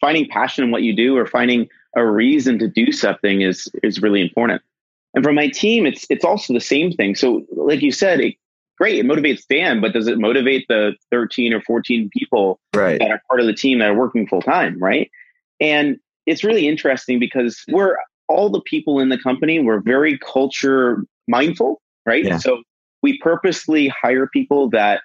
Finding 0.00 0.28
passion 0.28 0.64
in 0.64 0.72
what 0.72 0.82
you 0.82 0.96
do 0.96 1.16
or 1.16 1.26
finding 1.26 1.68
a 1.94 2.04
reason 2.04 2.58
to 2.58 2.66
do 2.66 2.90
something 2.90 3.42
is 3.42 3.68
is 3.84 4.02
really 4.02 4.20
important. 4.20 4.62
And 5.14 5.22
for 5.22 5.32
my 5.32 5.46
team, 5.46 5.86
it's 5.86 6.06
it's 6.10 6.24
also 6.24 6.52
the 6.52 6.60
same 6.60 6.90
thing. 6.90 7.14
So, 7.14 7.46
like 7.52 7.82
you 7.82 7.92
said, 7.92 8.18
it, 8.18 8.34
great, 8.80 8.98
it 8.98 9.06
motivates 9.06 9.42
Dan, 9.48 9.80
but 9.80 9.92
does 9.92 10.06
it 10.06 10.18
motivate 10.18 10.64
the 10.68 10.94
13 11.10 11.52
or 11.52 11.60
14 11.60 12.08
people 12.16 12.58
right. 12.74 12.98
that 12.98 13.10
are 13.10 13.20
part 13.28 13.40
of 13.40 13.46
the 13.46 13.52
team 13.52 13.78
that 13.78 13.90
are 13.90 13.94
working 13.94 14.26
full 14.26 14.40
time, 14.40 14.82
right? 14.82 15.10
And 15.60 15.98
it's 16.24 16.42
really 16.42 16.66
interesting 16.66 17.18
because 17.18 17.62
we're 17.68 17.96
all 18.28 18.48
the 18.48 18.62
people 18.62 18.98
in 18.98 19.10
the 19.10 19.18
company, 19.18 19.60
we're 19.60 19.80
very 19.80 20.18
culture 20.18 21.04
mindful, 21.28 21.82
right? 22.06 22.24
Yeah. 22.24 22.38
So 22.38 22.62
we 23.02 23.18
purposely 23.18 23.88
hire 23.88 24.26
people 24.26 24.70
that 24.70 25.02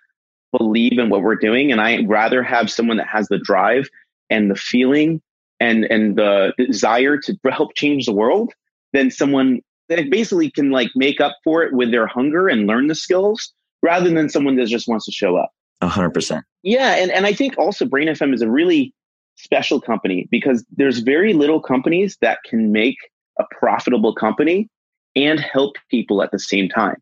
believe 0.57 0.97
in 0.97 1.09
what 1.09 1.21
we're 1.21 1.35
doing. 1.35 1.71
And 1.71 1.81
I'd 1.81 2.07
rather 2.07 2.43
have 2.43 2.71
someone 2.71 2.97
that 2.97 3.07
has 3.07 3.27
the 3.27 3.39
drive 3.39 3.89
and 4.29 4.49
the 4.49 4.55
feeling 4.55 5.21
and, 5.59 5.83
and 5.85 6.17
the 6.17 6.53
desire 6.57 7.17
to 7.17 7.37
help 7.51 7.75
change 7.75 8.05
the 8.05 8.13
world 8.13 8.53
than 8.93 9.11
someone 9.11 9.59
that 9.89 10.09
basically 10.09 10.49
can 10.49 10.71
like 10.71 10.91
make 10.95 11.19
up 11.19 11.35
for 11.43 11.63
it 11.63 11.73
with 11.73 11.91
their 11.91 12.07
hunger 12.07 12.47
and 12.47 12.67
learn 12.67 12.87
the 12.87 12.95
skills 12.95 13.53
rather 13.85 14.09
than 14.09 14.29
someone 14.29 14.55
that 14.57 14.67
just 14.67 14.87
wants 14.87 15.05
to 15.05 15.11
show 15.11 15.37
up. 15.37 15.51
A 15.81 15.87
hundred 15.87 16.11
percent. 16.11 16.43
Yeah. 16.63 16.95
And, 16.95 17.11
and 17.11 17.25
I 17.25 17.33
think 17.33 17.57
also 17.57 17.85
Brain 17.85 18.07
FM 18.07 18.33
is 18.33 18.41
a 18.41 18.49
really 18.49 18.93
special 19.35 19.79
company 19.79 20.27
because 20.31 20.65
there's 20.75 20.99
very 20.99 21.33
little 21.33 21.61
companies 21.61 22.17
that 22.21 22.39
can 22.43 22.71
make 22.71 22.97
a 23.39 23.43
profitable 23.59 24.15
company 24.15 24.69
and 25.15 25.39
help 25.39 25.75
people 25.89 26.23
at 26.23 26.31
the 26.31 26.39
same 26.39 26.69
time. 26.69 26.95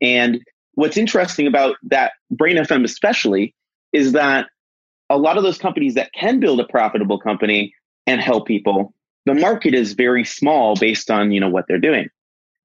And 0.00 0.40
what's 0.74 0.96
interesting 0.96 1.46
about 1.46 1.76
that 1.84 2.12
Brain 2.30 2.56
FM, 2.56 2.84
especially, 2.84 3.54
is 3.92 4.12
that 4.12 4.46
a 5.10 5.18
lot 5.18 5.36
of 5.36 5.42
those 5.42 5.58
companies 5.58 5.94
that 5.94 6.10
can 6.12 6.40
build 6.40 6.60
a 6.60 6.64
profitable 6.64 7.18
company 7.18 7.74
and 8.06 8.20
help 8.20 8.46
people 8.46 8.94
the 9.26 9.34
market 9.34 9.74
is 9.74 9.92
very 9.92 10.24
small 10.24 10.76
based 10.76 11.10
on, 11.10 11.32
you 11.32 11.40
know, 11.40 11.48
what 11.48 11.66
they're 11.68 11.80
doing. 11.80 12.08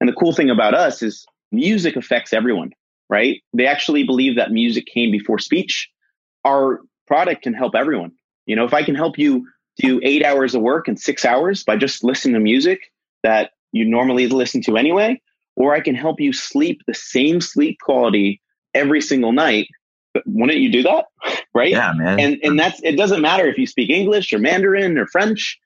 And 0.00 0.08
the 0.08 0.14
cool 0.14 0.32
thing 0.32 0.48
about 0.48 0.74
us 0.74 1.02
is 1.02 1.26
music 1.50 1.96
affects 1.96 2.32
everyone, 2.32 2.70
right? 3.12 3.42
They 3.52 3.66
actually 3.66 4.04
believe 4.04 4.36
that 4.36 4.52
music 4.52 4.86
came 4.86 5.10
before 5.10 5.38
speech. 5.38 5.90
Our 6.46 6.80
product 7.06 7.42
can 7.42 7.52
help 7.52 7.74
everyone. 7.74 8.12
You 8.46 8.56
know, 8.56 8.64
if 8.64 8.72
I 8.72 8.82
can 8.82 8.94
help 8.94 9.18
you 9.18 9.46
do 9.76 10.00
eight 10.02 10.24
hours 10.24 10.54
of 10.54 10.62
work 10.62 10.88
in 10.88 10.96
six 10.96 11.22
hours 11.26 11.62
by 11.62 11.76
just 11.76 12.02
listening 12.02 12.32
to 12.34 12.40
music 12.40 12.80
that 13.22 13.50
you 13.70 13.84
normally 13.84 14.28
listen 14.28 14.62
to 14.62 14.78
anyway, 14.78 15.20
or 15.56 15.74
I 15.74 15.80
can 15.80 15.94
help 15.94 16.20
you 16.20 16.32
sleep 16.32 16.80
the 16.86 16.94
same 16.94 17.42
sleep 17.42 17.76
quality 17.82 18.40
every 18.72 19.02
single 19.02 19.32
night. 19.32 19.68
But 20.14 20.22
wouldn't 20.24 20.60
you 20.60 20.72
do 20.72 20.82
that? 20.84 21.04
right? 21.54 21.70
Yeah, 21.70 21.92
man. 21.94 22.18
And 22.18 22.38
and 22.42 22.58
that's 22.58 22.80
it 22.82 22.96
doesn't 22.96 23.20
matter 23.20 23.46
if 23.46 23.58
you 23.58 23.66
speak 23.66 23.90
English 23.90 24.32
or 24.32 24.38
Mandarin 24.38 24.96
or 24.96 25.06
French, 25.06 25.58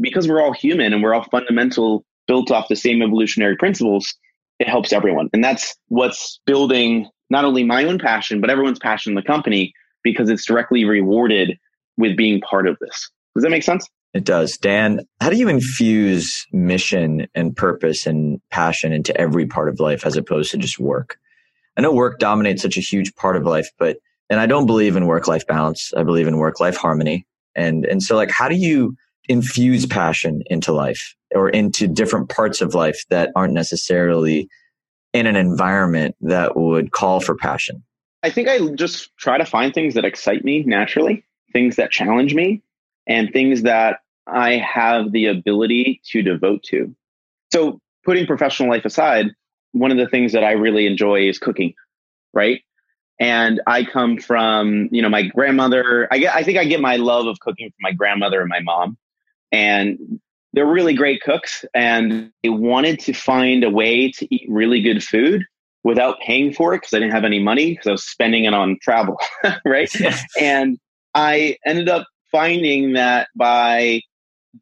because 0.00 0.26
we're 0.26 0.40
all 0.40 0.54
human 0.54 0.94
and 0.94 1.02
we're 1.02 1.12
all 1.12 1.26
fundamental 1.30 2.06
built 2.26 2.50
off 2.50 2.68
the 2.68 2.76
same 2.76 3.02
evolutionary 3.02 3.56
principles, 3.56 4.14
it 4.58 4.68
helps 4.68 4.92
everyone. 4.92 5.28
And 5.32 5.42
that's 5.42 5.76
what's 5.88 6.40
building 6.46 7.08
not 7.30 7.44
only 7.44 7.64
my 7.64 7.84
own 7.84 7.98
passion, 7.98 8.40
but 8.40 8.50
everyone's 8.50 8.78
passion 8.78 9.12
in 9.12 9.14
the 9.14 9.22
company 9.22 9.72
because 10.02 10.30
it's 10.30 10.46
directly 10.46 10.84
rewarded 10.84 11.58
with 11.96 12.16
being 12.16 12.40
part 12.40 12.68
of 12.68 12.78
this. 12.80 13.10
Does 13.34 13.42
that 13.42 13.50
make 13.50 13.62
sense? 13.62 13.88
It 14.14 14.24
does. 14.24 14.56
Dan, 14.56 15.00
how 15.20 15.28
do 15.28 15.36
you 15.36 15.48
infuse 15.48 16.46
mission 16.52 17.26
and 17.34 17.54
purpose 17.54 18.06
and 18.06 18.40
passion 18.50 18.92
into 18.92 19.14
every 19.20 19.46
part 19.46 19.68
of 19.68 19.80
life 19.80 20.06
as 20.06 20.16
opposed 20.16 20.52
to 20.52 20.58
just 20.58 20.78
work? 20.78 21.18
I 21.76 21.82
know 21.82 21.92
work 21.92 22.18
dominates 22.18 22.62
such 22.62 22.78
a 22.78 22.80
huge 22.80 23.14
part 23.16 23.36
of 23.36 23.44
life, 23.44 23.68
but, 23.78 23.98
and 24.30 24.40
I 24.40 24.46
don't 24.46 24.64
believe 24.64 24.96
in 24.96 25.06
work 25.06 25.28
life 25.28 25.46
balance. 25.46 25.92
I 25.94 26.02
believe 26.02 26.26
in 26.26 26.38
work 26.38 26.60
life 26.60 26.76
harmony. 26.76 27.26
And, 27.54 27.84
and 27.84 28.02
so 28.02 28.16
like, 28.16 28.30
how 28.30 28.48
do 28.48 28.54
you 28.54 28.96
infuse 29.28 29.86
passion 29.86 30.42
into 30.46 30.72
life 30.72 31.14
or 31.34 31.48
into 31.48 31.86
different 31.86 32.28
parts 32.28 32.60
of 32.60 32.74
life 32.74 33.04
that 33.10 33.30
aren't 33.36 33.54
necessarily 33.54 34.48
in 35.12 35.26
an 35.26 35.36
environment 35.36 36.14
that 36.20 36.56
would 36.56 36.92
call 36.92 37.20
for 37.20 37.34
passion? 37.36 37.82
I 38.22 38.30
think 38.30 38.48
I 38.48 38.58
just 38.74 39.16
try 39.16 39.38
to 39.38 39.44
find 39.44 39.72
things 39.72 39.94
that 39.94 40.04
excite 40.04 40.44
me 40.44 40.62
naturally, 40.62 41.24
things 41.52 41.76
that 41.76 41.90
challenge 41.90 42.34
me, 42.34 42.62
and 43.06 43.32
things 43.32 43.62
that 43.62 44.00
I 44.26 44.56
have 44.56 45.12
the 45.12 45.26
ability 45.26 46.00
to 46.10 46.22
devote 46.22 46.62
to. 46.64 46.94
So, 47.52 47.80
putting 48.04 48.26
professional 48.26 48.68
life 48.68 48.84
aside, 48.84 49.26
one 49.72 49.90
of 49.90 49.96
the 49.96 50.08
things 50.08 50.32
that 50.32 50.44
I 50.44 50.52
really 50.52 50.86
enjoy 50.86 51.28
is 51.28 51.38
cooking, 51.38 51.74
right? 52.32 52.62
And 53.18 53.60
I 53.66 53.84
come 53.84 54.18
from, 54.18 54.88
you 54.90 55.02
know, 55.02 55.08
my 55.08 55.22
grandmother. 55.22 56.08
I 56.10 56.18
get, 56.18 56.34
I 56.34 56.42
think 56.42 56.58
I 56.58 56.64
get 56.64 56.80
my 56.80 56.96
love 56.96 57.26
of 57.26 57.40
cooking 57.40 57.68
from 57.68 57.80
my 57.80 57.92
grandmother 57.92 58.40
and 58.40 58.48
my 58.48 58.60
mom, 58.60 58.98
and 59.52 60.20
they're 60.52 60.66
really 60.66 60.94
great 60.94 61.20
cooks. 61.22 61.64
And 61.74 62.32
they 62.42 62.48
wanted 62.48 63.00
to 63.00 63.12
find 63.12 63.64
a 63.64 63.70
way 63.70 64.10
to 64.12 64.34
eat 64.34 64.46
really 64.48 64.80
good 64.80 65.04
food 65.04 65.44
without 65.84 66.18
paying 66.20 66.52
for 66.52 66.74
it 66.74 66.78
because 66.78 66.94
I 66.94 66.98
didn't 66.98 67.12
have 67.12 67.24
any 67.24 67.40
money 67.40 67.70
because 67.70 67.86
I 67.86 67.92
was 67.92 68.04
spending 68.04 68.44
it 68.44 68.54
on 68.54 68.78
travel, 68.82 69.18
right? 69.64 69.90
and 70.40 70.78
I 71.14 71.56
ended 71.64 71.88
up 71.88 72.06
finding 72.32 72.94
that 72.94 73.28
by 73.36 74.00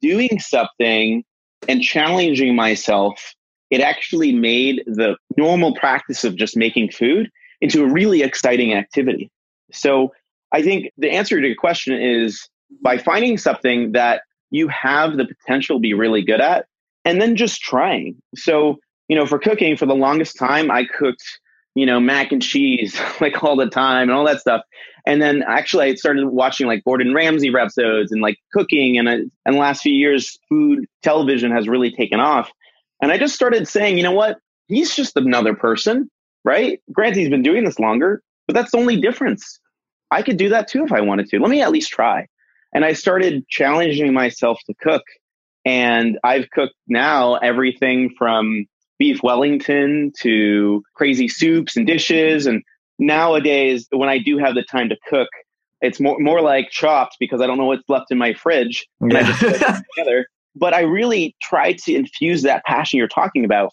doing 0.03 0.39
something 0.39 1.25
and 1.69 1.83
challenging 1.83 2.55
myself, 2.55 3.35
it 3.71 3.81
actually 3.81 4.33
made 4.33 4.83
the 4.87 5.17
normal 5.37 5.75
practice 5.75 6.25
of 6.25 6.37
just 6.37 6.57
making 6.57 6.91
food 6.91 7.31
into 7.61 7.83
a 7.83 7.91
really 7.91 8.23
exciting 8.23 8.75
activity. 8.75 9.31
So 9.73 10.13
I 10.53 10.63
think 10.63 10.91
the 10.99 11.11
answer 11.11 11.41
to 11.41 11.47
your 11.47 11.57
question 11.57 11.95
is 11.95 12.49
by 12.83 12.99
finding 12.99 13.39
something 13.39 13.93
that 13.93 14.23
you 14.51 14.69
have 14.69 15.17
the 15.17 15.27
potential 15.27 15.77
to 15.77 15.81
be 15.81 15.95
really 15.95 16.23
good 16.23 16.41
at 16.41 16.67
and 17.05 17.21
then 17.21 17.37
just 17.37 17.61
trying. 17.61 18.17
So, 18.37 18.79
you 19.09 19.17
know, 19.17 19.27
for 19.27 19.39
cooking, 19.39 19.77
for 19.77 19.87
the 19.87 19.95
longest 19.95 20.39
time, 20.39 20.71
I 20.71 20.85
cooked, 20.85 21.23
you 21.75 21.87
know, 21.87 22.01
mac 22.01 22.33
and 22.33 22.43
cheese 22.43 22.99
like 23.21 23.43
all 23.43 23.57
the 23.57 23.69
time 23.69 24.09
and 24.09 24.13
all 24.13 24.25
that 24.27 24.41
stuff. 24.41 24.63
And 25.07 25.21
then 25.21 25.43
actually, 25.47 25.87
I 25.87 25.95
started 25.95 26.27
watching 26.27 26.67
like 26.67 26.83
Gordon 26.85 27.13
Ramsay 27.13 27.53
episodes 27.55 28.11
and 28.11 28.23
like 28.23 28.39
cooking. 28.53 28.97
And, 28.97 29.09
I, 29.09 29.15
and 29.45 29.55
the 29.55 29.59
last 29.59 29.83
few 29.83 29.93
years, 29.93 30.39
food 30.49 30.87
television 31.03 31.51
has 31.51 31.69
really 31.69 31.91
taken 31.91 32.21
off. 32.21 32.51
And 33.03 33.13
I 33.13 33.19
just 33.19 33.35
started 33.35 33.69
saying, 33.69 33.99
you 33.99 34.03
know 34.03 34.13
what? 34.13 34.39
He's 34.69 34.97
just 34.97 35.15
another 35.17 35.53
person, 35.55 36.11
right? 36.43 36.81
Granted, 36.91 37.19
he's 37.19 37.29
been 37.29 37.43
doing 37.43 37.65
this 37.65 37.79
longer, 37.79 38.23
but 38.47 38.55
that's 38.55 38.71
the 38.71 38.79
only 38.79 38.99
difference. 38.99 39.61
I 40.11 40.23
could 40.23 40.39
do 40.39 40.49
that 40.51 40.69
too 40.69 40.85
if 40.85 40.93
I 40.93 41.03
wanted 41.03 41.29
to. 41.29 41.39
Let 41.39 41.51
me 41.51 41.61
at 41.61 41.71
least 41.71 41.91
try. 41.91 42.27
And 42.75 42.85
I 42.85 42.93
started 42.93 43.49
challenging 43.49 44.13
myself 44.13 44.59
to 44.67 44.75
cook. 44.83 45.05
And 45.65 46.19
I've 46.23 46.51
cooked 46.51 46.75
now 46.89 47.37
everything 47.37 48.11
from 48.19 48.67
beef 48.99 49.23
Wellington 49.23 50.13
to 50.21 50.83
crazy 50.95 51.29
soups 51.29 51.77
and 51.77 51.87
dishes 51.87 52.47
and 52.47 52.63
nowadays 52.99 53.87
when 53.91 54.09
I 54.09 54.19
do 54.19 54.39
have 54.39 54.55
the 54.55 54.63
time 54.63 54.89
to 54.91 54.97
cook, 55.09 55.29
it's 55.81 56.01
more 56.01 56.17
more 56.19 56.41
like 56.41 56.71
chopped 56.71 57.17
because 57.19 57.41
I 57.41 57.47
don't 57.47 57.59
know 57.59 57.67
what's 57.67 57.89
left 57.89 58.11
in 58.11 58.19
my 58.19 58.35
fridge 58.35 58.87
and 59.01 59.13
yeah. 59.13 59.19
I 59.19 59.23
just 59.23 59.41
put 59.41 59.53
it 59.55 59.85
together. 59.97 60.27
But 60.57 60.73
I 60.73 60.83
really 60.83 61.35
try 61.43 61.73
to 61.73 61.95
infuse 61.95 62.43
that 62.43 62.65
passion 62.65 62.99
you're 62.99 63.09
talking 63.09 63.45
about 63.45 63.73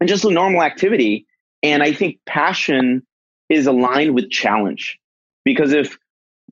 and 0.00 0.08
just 0.08 0.24
a 0.24 0.30
normal 0.30 0.62
activity. 0.62 1.26
And 1.62 1.82
I 1.82 1.92
think 1.92 2.18
passion 2.26 3.06
is 3.48 3.66
aligned 3.66 4.14
with 4.14 4.30
challenge 4.30 4.98
because 5.44 5.72
if 5.72 5.96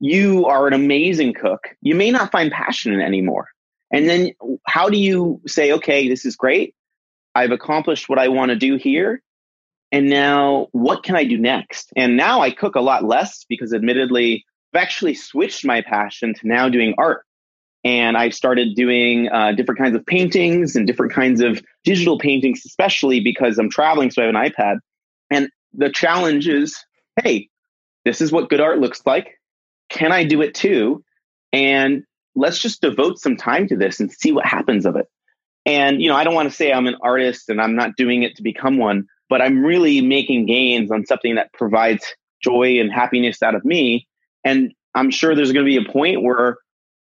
you 0.00 0.46
are 0.46 0.66
an 0.66 0.72
amazing 0.72 1.34
cook, 1.34 1.68
you 1.80 1.94
may 1.94 2.10
not 2.10 2.32
find 2.32 2.50
passion 2.50 2.92
in 2.92 3.00
anymore. 3.00 3.48
And 3.92 4.08
then 4.08 4.32
how 4.66 4.88
do 4.88 4.98
you 4.98 5.40
say, 5.46 5.72
okay, 5.72 6.08
this 6.08 6.24
is 6.24 6.36
great. 6.36 6.74
I've 7.34 7.52
accomplished 7.52 8.08
what 8.08 8.18
I 8.18 8.28
want 8.28 8.50
to 8.50 8.56
do 8.56 8.76
here. 8.76 9.22
And 9.92 10.08
now, 10.08 10.68
what 10.72 11.04
can 11.04 11.14
I 11.14 11.24
do 11.24 11.38
next? 11.38 11.92
And 11.94 12.16
now 12.16 12.40
I 12.40 12.50
cook 12.50 12.74
a 12.74 12.80
lot 12.80 13.04
less 13.04 13.44
because, 13.48 13.72
admittedly, 13.72 14.44
I've 14.72 14.82
actually 14.82 15.14
switched 15.14 15.64
my 15.64 15.82
passion 15.82 16.34
to 16.34 16.48
now 16.48 16.68
doing 16.68 16.94
art. 16.98 17.24
And 17.84 18.16
I've 18.16 18.34
started 18.34 18.74
doing 18.74 19.28
uh, 19.28 19.52
different 19.52 19.78
kinds 19.78 19.94
of 19.94 20.04
paintings 20.04 20.74
and 20.74 20.86
different 20.86 21.12
kinds 21.12 21.40
of 21.40 21.62
digital 21.84 22.18
paintings, 22.18 22.62
especially 22.66 23.20
because 23.20 23.58
I'm 23.58 23.70
traveling, 23.70 24.10
so 24.10 24.22
I 24.22 24.26
have 24.26 24.34
an 24.34 24.40
iPad. 24.40 24.78
And 25.30 25.50
the 25.72 25.90
challenge 25.90 26.48
is 26.48 26.76
hey, 27.22 27.48
this 28.04 28.20
is 28.20 28.32
what 28.32 28.50
good 28.50 28.60
art 28.60 28.80
looks 28.80 29.02
like. 29.06 29.38
Can 29.94 30.10
I 30.10 30.24
do 30.24 30.42
it 30.42 30.54
too? 30.54 31.04
And 31.52 32.02
let's 32.34 32.58
just 32.58 32.80
devote 32.80 33.20
some 33.20 33.36
time 33.36 33.68
to 33.68 33.76
this 33.76 34.00
and 34.00 34.10
see 34.10 34.32
what 34.32 34.44
happens 34.44 34.84
of 34.86 34.96
it. 34.96 35.06
And, 35.64 36.02
you 36.02 36.08
know, 36.08 36.16
I 36.16 36.24
don't 36.24 36.34
want 36.34 36.50
to 36.50 36.54
say 36.54 36.72
I'm 36.72 36.88
an 36.88 36.96
artist 37.00 37.48
and 37.48 37.60
I'm 37.60 37.76
not 37.76 37.94
doing 37.96 38.24
it 38.24 38.34
to 38.36 38.42
become 38.42 38.76
one, 38.76 39.06
but 39.30 39.40
I'm 39.40 39.64
really 39.64 40.00
making 40.00 40.46
gains 40.46 40.90
on 40.90 41.06
something 41.06 41.36
that 41.36 41.52
provides 41.52 42.04
joy 42.42 42.80
and 42.80 42.92
happiness 42.92 43.40
out 43.40 43.54
of 43.54 43.64
me. 43.64 44.08
And 44.42 44.72
I'm 44.96 45.12
sure 45.12 45.36
there's 45.36 45.52
going 45.52 45.64
to 45.64 45.80
be 45.80 45.88
a 45.88 45.92
point 45.92 46.24
where, 46.24 46.58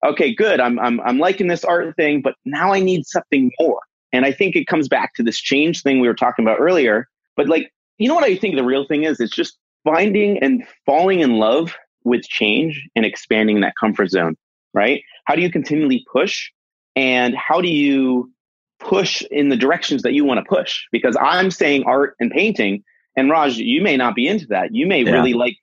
okay, 0.05 0.35
good, 0.35 0.59
I'm, 0.59 0.81
I'm, 0.81 1.01
I'm 1.03 1.19
liking 1.21 1.47
this 1.47 1.65
art 1.65 1.95
thing, 1.95 2.23
but 2.23 2.35
now 2.45 2.73
I 2.73 2.81
need 2.81 3.07
something 3.07 3.53
more. 3.61 3.81
And 4.13 4.27
I 4.27 4.33
think 4.33 4.57
it 4.57 4.67
comes 4.67 4.89
back 4.89 5.15
to 5.15 5.23
this 5.23 5.39
change 5.39 5.83
thing 5.83 6.01
we 6.01 6.09
were 6.09 6.15
talking 6.15 6.45
about 6.45 6.59
earlier. 6.59 7.07
But 7.37 7.49
like, 7.49 7.73
you 7.99 8.09
know 8.09 8.17
what 8.17 8.25
I 8.25 8.35
think 8.35 8.57
the 8.57 8.65
real 8.65 8.85
thing 8.85 9.05
is? 9.05 9.21
It's 9.21 9.35
just 9.35 9.57
finding 9.85 10.39
and 10.39 10.67
falling 10.85 11.21
in 11.21 11.39
love 11.39 11.77
with 12.05 12.23
change 12.23 12.89
and 12.97 13.05
expanding 13.05 13.61
that 13.61 13.75
comfort 13.79 14.11
zone, 14.11 14.37
right? 14.75 15.03
How 15.25 15.35
do 15.35 15.43
you 15.43 15.51
continually 15.51 16.05
push? 16.11 16.51
And 16.97 17.35
how 17.37 17.61
do 17.61 17.69
you 17.69 18.31
push 18.79 19.23
in 19.31 19.49
the 19.49 19.57
directions 19.57 20.03
that 20.03 20.13
you 20.13 20.25
want 20.25 20.39
to 20.39 20.45
push? 20.45 20.83
Because 20.91 21.17
I'm 21.21 21.51
saying 21.51 21.85
art 21.85 22.17
and 22.21 22.31
painting 22.31 22.83
and 23.17 23.31
Raj 23.31 23.57
you 23.57 23.83
may 23.83 23.97
not 23.97 24.15
be 24.15 24.27
into 24.27 24.47
that. 24.47 24.75
You 24.75 24.87
may 24.87 25.05
yeah. 25.05 25.13
really 25.13 25.35
like 25.35 25.57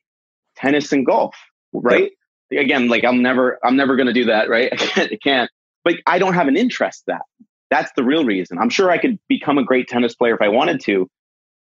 tennis 0.56 0.92
and 0.92 1.06
golf 1.06 1.36
right? 1.74 2.12
Yeah. 2.50 2.62
again 2.62 2.88
like 2.88 3.04
I'm 3.04 3.22
never 3.22 3.60
I'm 3.64 3.76
never 3.76 3.96
going 3.96 4.08
to 4.08 4.14
do 4.14 4.26
that 4.26 4.50
right? 4.50 4.70
I 4.72 4.76
can't, 4.78 5.12
I 5.12 5.18
can't. 5.24 5.52
But 5.84 5.96
I 6.06 6.20
don't 6.20 6.34
have 6.34 6.48
an 6.48 6.58
interest 6.58 7.04
that. 7.08 7.22
That's 7.70 7.92
the 7.98 8.04
real 8.04 8.24
reason. 8.24 8.58
I'm 8.58 8.70
sure 8.70 8.90
I 8.90 8.98
could 8.98 9.20
become 9.28 9.58
a 9.58 9.64
great 9.64 9.90
tennis 9.90 10.16
player 10.16 10.34
if 10.34 10.42
I 10.42 10.48
wanted 10.48 10.80
to 10.82 11.10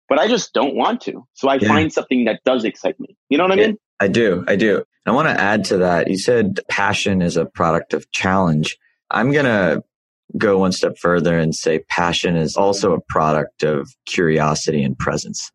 but 0.08 0.20
I 0.20 0.28
just 0.28 0.52
don't 0.52 0.76
want 0.76 1.00
to. 1.02 1.26
So 1.34 1.48
I 1.48 1.56
yeah. 1.56 1.66
find 1.66 1.92
something 1.92 2.26
that 2.26 2.40
does 2.44 2.64
excite 2.64 2.98
me. 3.00 3.16
You 3.28 3.38
know 3.38 3.44
what 3.44 3.52
I 3.52 3.56
mean 3.56 3.78
I 4.00 4.08
do 4.08 4.44
I 4.46 4.56
do 4.56 4.84
I 5.06 5.12
want 5.12 5.28
to 5.28 5.40
add 5.40 5.64
to 5.66 5.78
that 5.78 6.08
you 6.08 6.18
said 6.18 6.60
passion 6.68 7.22
is 7.22 7.36
a 7.36 7.46
product 7.46 7.94
of 7.94 8.10
challenge 8.10 8.76
I'm 9.10 9.32
going 9.32 9.44
to 9.44 9.82
go 10.36 10.58
one 10.58 10.72
step 10.72 10.98
further 10.98 11.38
and 11.38 11.54
say 11.54 11.80
passion 11.88 12.36
is 12.36 12.56
also 12.56 12.92
a 12.92 13.00
product 13.00 13.62
of 13.62 13.88
curiosity 14.06 14.82
and 14.82 14.98
presence. 14.98 15.50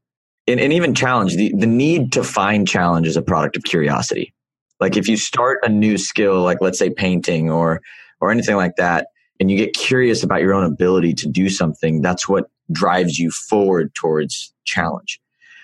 And, 0.47 0.59
and 0.59 0.73
even 0.73 0.95
challenge, 0.95 1.35
the, 1.35 1.53
the 1.55 1.67
need 1.67 2.13
to 2.13 2.23
find 2.23 2.67
challenge 2.67 3.07
is 3.07 3.17
a 3.17 3.21
product 3.21 3.57
of 3.57 3.63
curiosity. 3.63 4.33
Like 4.79 4.97
if 4.97 5.07
you 5.07 5.17
start 5.17 5.59
a 5.63 5.69
new 5.69 5.97
skill, 5.97 6.41
like 6.41 6.57
let's 6.61 6.79
say 6.79 6.89
painting 6.89 7.51
or, 7.51 7.81
or 8.19 8.31
anything 8.31 8.55
like 8.55 8.75
that, 8.77 9.07
and 9.39 9.49
you 9.49 9.57
get 9.57 9.73
curious 9.73 10.23
about 10.23 10.41
your 10.41 10.53
own 10.53 10.63
ability 10.63 11.13
to 11.15 11.27
do 11.27 11.49
something, 11.49 12.01
that's 12.01 12.27
what 12.27 12.45
drives 12.71 13.17
you 13.17 13.31
forward 13.31 13.93
towards 13.95 14.53
challenge. 14.65 15.19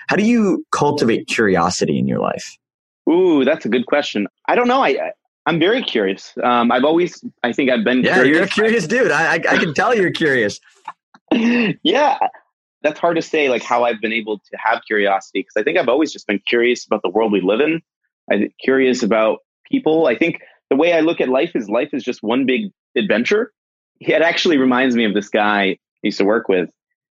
How 0.07 0.15
do 0.15 0.23
you 0.23 0.65
cultivate 0.71 1.27
curiosity 1.27 1.97
in 1.97 2.07
your 2.07 2.19
life? 2.19 2.57
Ooh, 3.09 3.45
that's 3.45 3.65
a 3.65 3.69
good 3.69 3.85
question. 3.85 4.27
I 4.47 4.55
don't 4.55 4.67
know. 4.67 4.83
I 4.83 5.11
I'm 5.47 5.59
very 5.59 5.81
curious. 5.81 6.33
Um, 6.43 6.73
I've 6.73 6.83
always, 6.83 7.23
I 7.41 7.53
think 7.53 7.71
I've 7.71 7.85
been. 7.85 8.03
Yeah, 8.03 8.15
curious. 8.15 8.35
you're 8.35 8.43
a 8.43 8.47
curious 8.47 8.85
dude. 8.85 9.11
I, 9.11 9.35
I, 9.35 9.35
I 9.35 9.57
can 9.57 9.73
tell 9.73 9.95
you're 9.95 10.11
curious. 10.11 10.59
yeah, 11.31 12.17
that's 12.83 12.99
hard 12.99 13.15
to 13.15 13.21
say. 13.21 13.47
Like 13.47 13.63
how 13.63 13.85
I've 13.85 14.01
been 14.01 14.11
able 14.11 14.39
to 14.39 14.57
have 14.57 14.81
curiosity 14.85 15.39
because 15.39 15.53
I 15.55 15.63
think 15.63 15.77
I've 15.77 15.87
always 15.87 16.11
just 16.11 16.27
been 16.27 16.41
curious 16.45 16.85
about 16.85 17.01
the 17.01 17.09
world 17.09 17.31
we 17.31 17.39
live 17.39 17.61
in. 17.61 17.81
I'm 18.29 18.49
curious 18.61 19.03
about 19.03 19.39
people. 19.71 20.07
I 20.07 20.17
think 20.17 20.41
the 20.69 20.75
way 20.75 20.91
I 20.91 20.99
look 20.99 21.21
at 21.21 21.29
life 21.29 21.55
is 21.55 21.69
life 21.69 21.91
is 21.93 22.03
just 22.03 22.21
one 22.21 22.45
big 22.45 22.71
adventure. 22.97 23.53
It 24.01 24.21
actually 24.21 24.57
reminds 24.57 24.97
me 24.97 25.05
of 25.05 25.13
this 25.13 25.29
guy 25.29 25.61
I 25.61 25.77
used 26.03 26.17
to 26.17 26.25
work 26.25 26.49
with. 26.49 26.69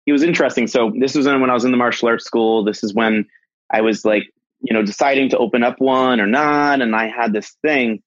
He 0.05 0.13
was 0.13 0.23
interesting. 0.23 0.67
So 0.67 0.93
this 0.99 1.15
was 1.15 1.27
when 1.27 1.49
I 1.49 1.55
was 1.55 1.65
in 1.65 1.71
the 1.71 1.79
martial 1.79 2.09
arts 2.09 2.27
school. 2.27 2.63
This 2.63 2.85
is 2.85 2.93
when 2.93 3.25
I 3.73 3.81
was 3.81 4.05
like, 4.05 4.25
you 4.61 4.75
know, 4.75 4.83
deciding 4.83 5.31
to 5.31 5.39
open 5.39 5.63
up 5.63 5.81
one 5.81 6.21
or 6.21 6.27
not. 6.27 6.81
And 6.81 6.95
I 6.95 7.09
had 7.09 7.33
this 7.33 7.57
thing. 7.63 8.03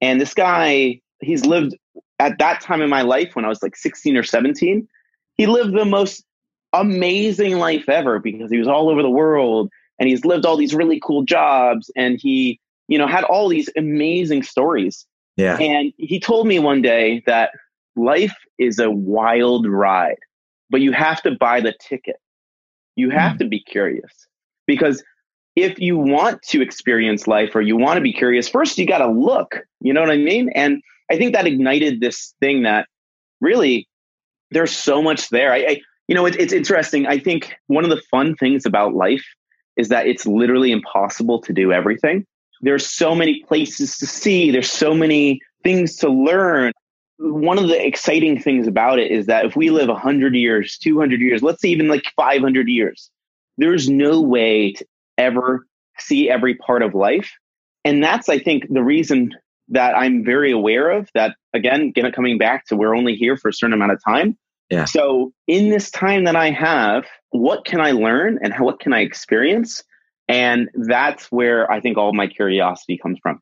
And 0.00 0.20
this 0.20 0.34
guy, 0.34 1.00
he's 1.20 1.44
lived 1.44 1.76
at 2.18 2.38
that 2.38 2.60
time 2.60 2.82
in 2.82 2.90
my 2.90 3.02
life 3.02 3.34
when 3.34 3.44
I 3.44 3.48
was 3.48 3.62
like 3.62 3.76
16 3.76 4.16
or 4.16 4.22
17. 4.22 4.88
He 5.34 5.46
lived 5.46 5.74
the 5.74 5.84
most 5.84 6.24
amazing 6.72 7.58
life 7.58 7.88
ever 7.88 8.18
because 8.18 8.50
he 8.50 8.58
was 8.58 8.68
all 8.68 8.90
over 8.90 9.02
the 9.02 9.10
world 9.10 9.70
and 9.98 10.08
he's 10.08 10.24
lived 10.24 10.44
all 10.44 10.56
these 10.56 10.74
really 10.74 11.00
cool 11.00 11.24
jobs 11.24 11.90
and 11.96 12.18
he, 12.20 12.60
you 12.88 12.98
know, 12.98 13.06
had 13.06 13.24
all 13.24 13.48
these 13.48 13.68
amazing 13.76 14.42
stories. 14.42 15.06
Yeah. 15.36 15.56
And 15.58 15.92
he 15.96 16.20
told 16.20 16.46
me 16.46 16.58
one 16.58 16.82
day 16.82 17.22
that 17.26 17.50
life 17.96 18.36
is 18.58 18.78
a 18.78 18.90
wild 18.90 19.66
ride, 19.66 20.18
but 20.70 20.80
you 20.80 20.92
have 20.92 21.22
to 21.22 21.32
buy 21.32 21.60
the 21.60 21.74
ticket. 21.80 22.16
You 22.96 23.10
have 23.10 23.36
mm. 23.36 23.38
to 23.38 23.48
be 23.48 23.60
curious 23.60 24.26
because 24.66 25.02
if 25.62 25.78
you 25.78 25.96
want 25.96 26.42
to 26.42 26.62
experience 26.62 27.26
life 27.26 27.54
or 27.54 27.60
you 27.60 27.76
want 27.76 27.96
to 27.96 28.00
be 28.02 28.12
curious, 28.12 28.48
first 28.48 28.78
you 28.78 28.86
got 28.86 28.98
to 28.98 29.10
look. 29.10 29.60
You 29.80 29.92
know 29.92 30.00
what 30.00 30.10
I 30.10 30.16
mean? 30.16 30.50
And 30.54 30.82
I 31.10 31.16
think 31.16 31.32
that 31.32 31.46
ignited 31.46 32.00
this 32.00 32.34
thing 32.40 32.62
that 32.62 32.88
really 33.40 33.88
there's 34.50 34.72
so 34.72 35.02
much 35.02 35.28
there. 35.30 35.52
I, 35.52 35.56
I 35.58 35.80
you 36.06 36.14
know, 36.14 36.26
it, 36.26 36.36
it's 36.36 36.52
interesting. 36.52 37.06
I 37.06 37.18
think 37.18 37.54
one 37.66 37.84
of 37.84 37.90
the 37.90 38.02
fun 38.10 38.34
things 38.34 38.66
about 38.66 38.94
life 38.94 39.24
is 39.76 39.88
that 39.88 40.06
it's 40.06 40.26
literally 40.26 40.72
impossible 40.72 41.40
to 41.42 41.52
do 41.52 41.72
everything. 41.72 42.26
There's 42.60 42.88
so 42.88 43.14
many 43.14 43.44
places 43.44 43.96
to 43.98 44.06
see. 44.06 44.50
There's 44.50 44.70
so 44.70 44.94
many 44.94 45.40
things 45.62 45.96
to 45.96 46.08
learn. 46.08 46.72
One 47.18 47.58
of 47.58 47.68
the 47.68 47.86
exciting 47.86 48.40
things 48.40 48.66
about 48.66 48.98
it 48.98 49.10
is 49.10 49.26
that 49.26 49.44
if 49.44 49.54
we 49.54 49.70
live 49.70 49.88
100 49.88 50.34
years, 50.34 50.78
200 50.78 51.20
years, 51.20 51.42
let's 51.42 51.60
say 51.60 51.68
even 51.68 51.88
like 51.88 52.04
500 52.16 52.68
years, 52.68 53.10
there's 53.58 53.88
no 53.88 54.20
way 54.20 54.72
to 54.72 54.86
ever 55.18 55.66
see 55.98 56.30
every 56.30 56.54
part 56.54 56.82
of 56.82 56.94
life. 56.94 57.30
And 57.84 58.02
that's, 58.02 58.28
I 58.28 58.38
think, 58.38 58.64
the 58.70 58.82
reason 58.82 59.30
that 59.68 59.96
I'm 59.96 60.24
very 60.24 60.52
aware 60.52 60.90
of 60.90 61.08
that, 61.14 61.36
again, 61.52 61.92
coming 62.14 62.38
back 62.38 62.66
to 62.66 62.76
we're 62.76 62.96
only 62.96 63.14
here 63.14 63.36
for 63.36 63.48
a 63.48 63.52
certain 63.52 63.74
amount 63.74 63.92
of 63.92 64.02
time. 64.02 64.38
Yeah. 64.70 64.84
So, 64.84 65.32
in 65.46 65.70
this 65.70 65.90
time 65.90 66.24
that 66.24 66.36
I 66.36 66.50
have, 66.50 67.04
what 67.30 67.64
can 67.64 67.80
I 67.80 67.92
learn 67.92 68.38
and 68.42 68.52
how, 68.52 68.64
what 68.64 68.80
can 68.80 68.92
I 68.92 69.00
experience? 69.00 69.82
And 70.28 70.68
that's 70.74 71.32
where 71.32 71.70
I 71.70 71.80
think 71.80 71.96
all 71.96 72.12
my 72.12 72.26
curiosity 72.26 72.98
comes 72.98 73.18
from. 73.22 73.40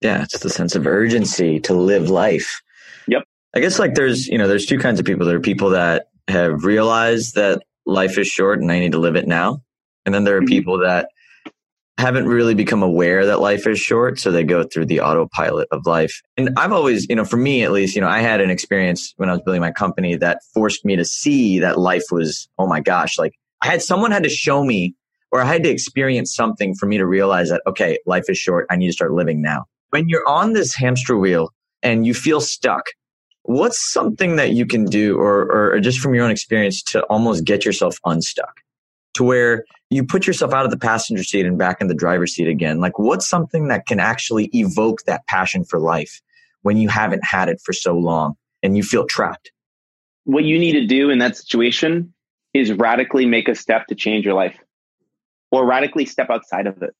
Yeah, 0.00 0.24
it's 0.24 0.40
the 0.40 0.50
sense 0.50 0.74
of 0.74 0.86
urgency 0.86 1.60
to 1.60 1.74
live 1.74 2.10
life. 2.10 2.60
Yep. 3.06 3.22
I 3.54 3.60
guess 3.60 3.78
like 3.78 3.94
there's, 3.94 4.26
you 4.26 4.38
know, 4.38 4.48
there's 4.48 4.66
two 4.66 4.78
kinds 4.78 4.98
of 4.98 5.06
people. 5.06 5.24
There 5.24 5.36
are 5.36 5.40
people 5.40 5.70
that 5.70 6.08
have 6.28 6.64
realized 6.64 7.36
that 7.36 7.62
life 7.86 8.18
is 8.18 8.26
short 8.26 8.60
and 8.60 8.70
I 8.70 8.80
need 8.80 8.92
to 8.92 8.98
live 8.98 9.16
it 9.16 9.26
now. 9.26 9.62
And 10.06 10.14
then 10.14 10.24
there 10.24 10.36
are 10.36 10.40
mm-hmm. 10.40 10.48
people 10.48 10.78
that 10.78 11.08
haven't 11.98 12.26
really 12.26 12.54
become 12.54 12.82
aware 12.82 13.24
that 13.26 13.40
life 13.40 13.66
is 13.66 13.78
short. 13.78 14.18
So 14.18 14.30
they 14.30 14.44
go 14.44 14.64
through 14.64 14.86
the 14.86 15.00
autopilot 15.00 15.68
of 15.70 15.86
life. 15.86 16.20
And 16.36 16.50
I've 16.56 16.72
always, 16.72 17.06
you 17.08 17.16
know, 17.16 17.24
for 17.24 17.38
me 17.38 17.62
at 17.62 17.72
least, 17.72 17.94
you 17.94 18.02
know, 18.02 18.08
I 18.08 18.20
had 18.20 18.40
an 18.40 18.50
experience 18.50 19.14
when 19.16 19.30
I 19.30 19.32
was 19.32 19.42
building 19.42 19.62
my 19.62 19.72
company 19.72 20.14
that 20.16 20.40
forced 20.52 20.84
me 20.84 20.96
to 20.96 21.04
see 21.04 21.58
that 21.60 21.78
life 21.78 22.04
was, 22.10 22.48
oh 22.58 22.66
my 22.66 22.80
gosh, 22.80 23.18
like 23.18 23.34
I 23.62 23.68
had 23.68 23.82
someone 23.82 24.10
had 24.10 24.24
to 24.24 24.28
show 24.28 24.62
me 24.62 24.94
or 25.32 25.40
I 25.40 25.46
had 25.46 25.62
to 25.64 25.70
experience 25.70 26.34
something 26.34 26.74
for 26.74 26.86
me 26.86 26.98
to 26.98 27.06
realize 27.06 27.48
that, 27.48 27.62
okay, 27.66 27.98
life 28.04 28.24
is 28.28 28.36
short. 28.36 28.66
I 28.70 28.76
need 28.76 28.88
to 28.88 28.92
start 28.92 29.12
living 29.12 29.40
now. 29.40 29.64
When 29.90 30.08
you're 30.08 30.28
on 30.28 30.52
this 30.52 30.74
hamster 30.74 31.16
wheel 31.16 31.52
and 31.82 32.06
you 32.06 32.12
feel 32.12 32.42
stuck, 32.42 32.84
what's 33.42 33.92
something 33.92 34.36
that 34.36 34.52
you 34.52 34.66
can 34.66 34.84
do 34.84 35.16
or, 35.18 35.50
or 35.50 35.80
just 35.80 36.00
from 36.00 36.14
your 36.14 36.24
own 36.24 36.30
experience 36.30 36.82
to 36.82 37.02
almost 37.04 37.44
get 37.44 37.64
yourself 37.64 37.98
unstuck? 38.04 38.60
To 39.16 39.24
where 39.24 39.64
you 39.90 40.04
put 40.04 40.26
yourself 40.26 40.52
out 40.52 40.64
of 40.64 40.70
the 40.70 40.78
passenger 40.78 41.22
seat 41.22 41.46
and 41.46 41.58
back 41.58 41.80
in 41.80 41.88
the 41.88 41.94
driver's 41.94 42.34
seat 42.34 42.48
again. 42.48 42.80
Like, 42.80 42.98
what's 42.98 43.28
something 43.28 43.68
that 43.68 43.86
can 43.86 44.00
actually 44.00 44.50
evoke 44.52 45.02
that 45.06 45.26
passion 45.26 45.64
for 45.64 45.78
life 45.78 46.20
when 46.62 46.76
you 46.76 46.88
haven't 46.88 47.24
had 47.24 47.48
it 47.48 47.60
for 47.64 47.72
so 47.72 47.94
long 47.94 48.34
and 48.62 48.76
you 48.76 48.82
feel 48.82 49.06
trapped? 49.06 49.52
What 50.24 50.44
you 50.44 50.58
need 50.58 50.72
to 50.72 50.86
do 50.86 51.10
in 51.10 51.18
that 51.18 51.36
situation 51.36 52.12
is 52.52 52.72
radically 52.72 53.26
make 53.26 53.48
a 53.48 53.54
step 53.54 53.86
to 53.88 53.94
change 53.94 54.24
your 54.24 54.34
life 54.34 54.58
or 55.50 55.66
radically 55.66 56.06
step 56.06 56.30
outside 56.30 56.66
of 56.66 56.82
it. 56.82 56.94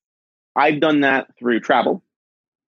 I've 0.54 0.80
done 0.80 1.00
that 1.00 1.26
through 1.38 1.60
travel. 1.60 2.02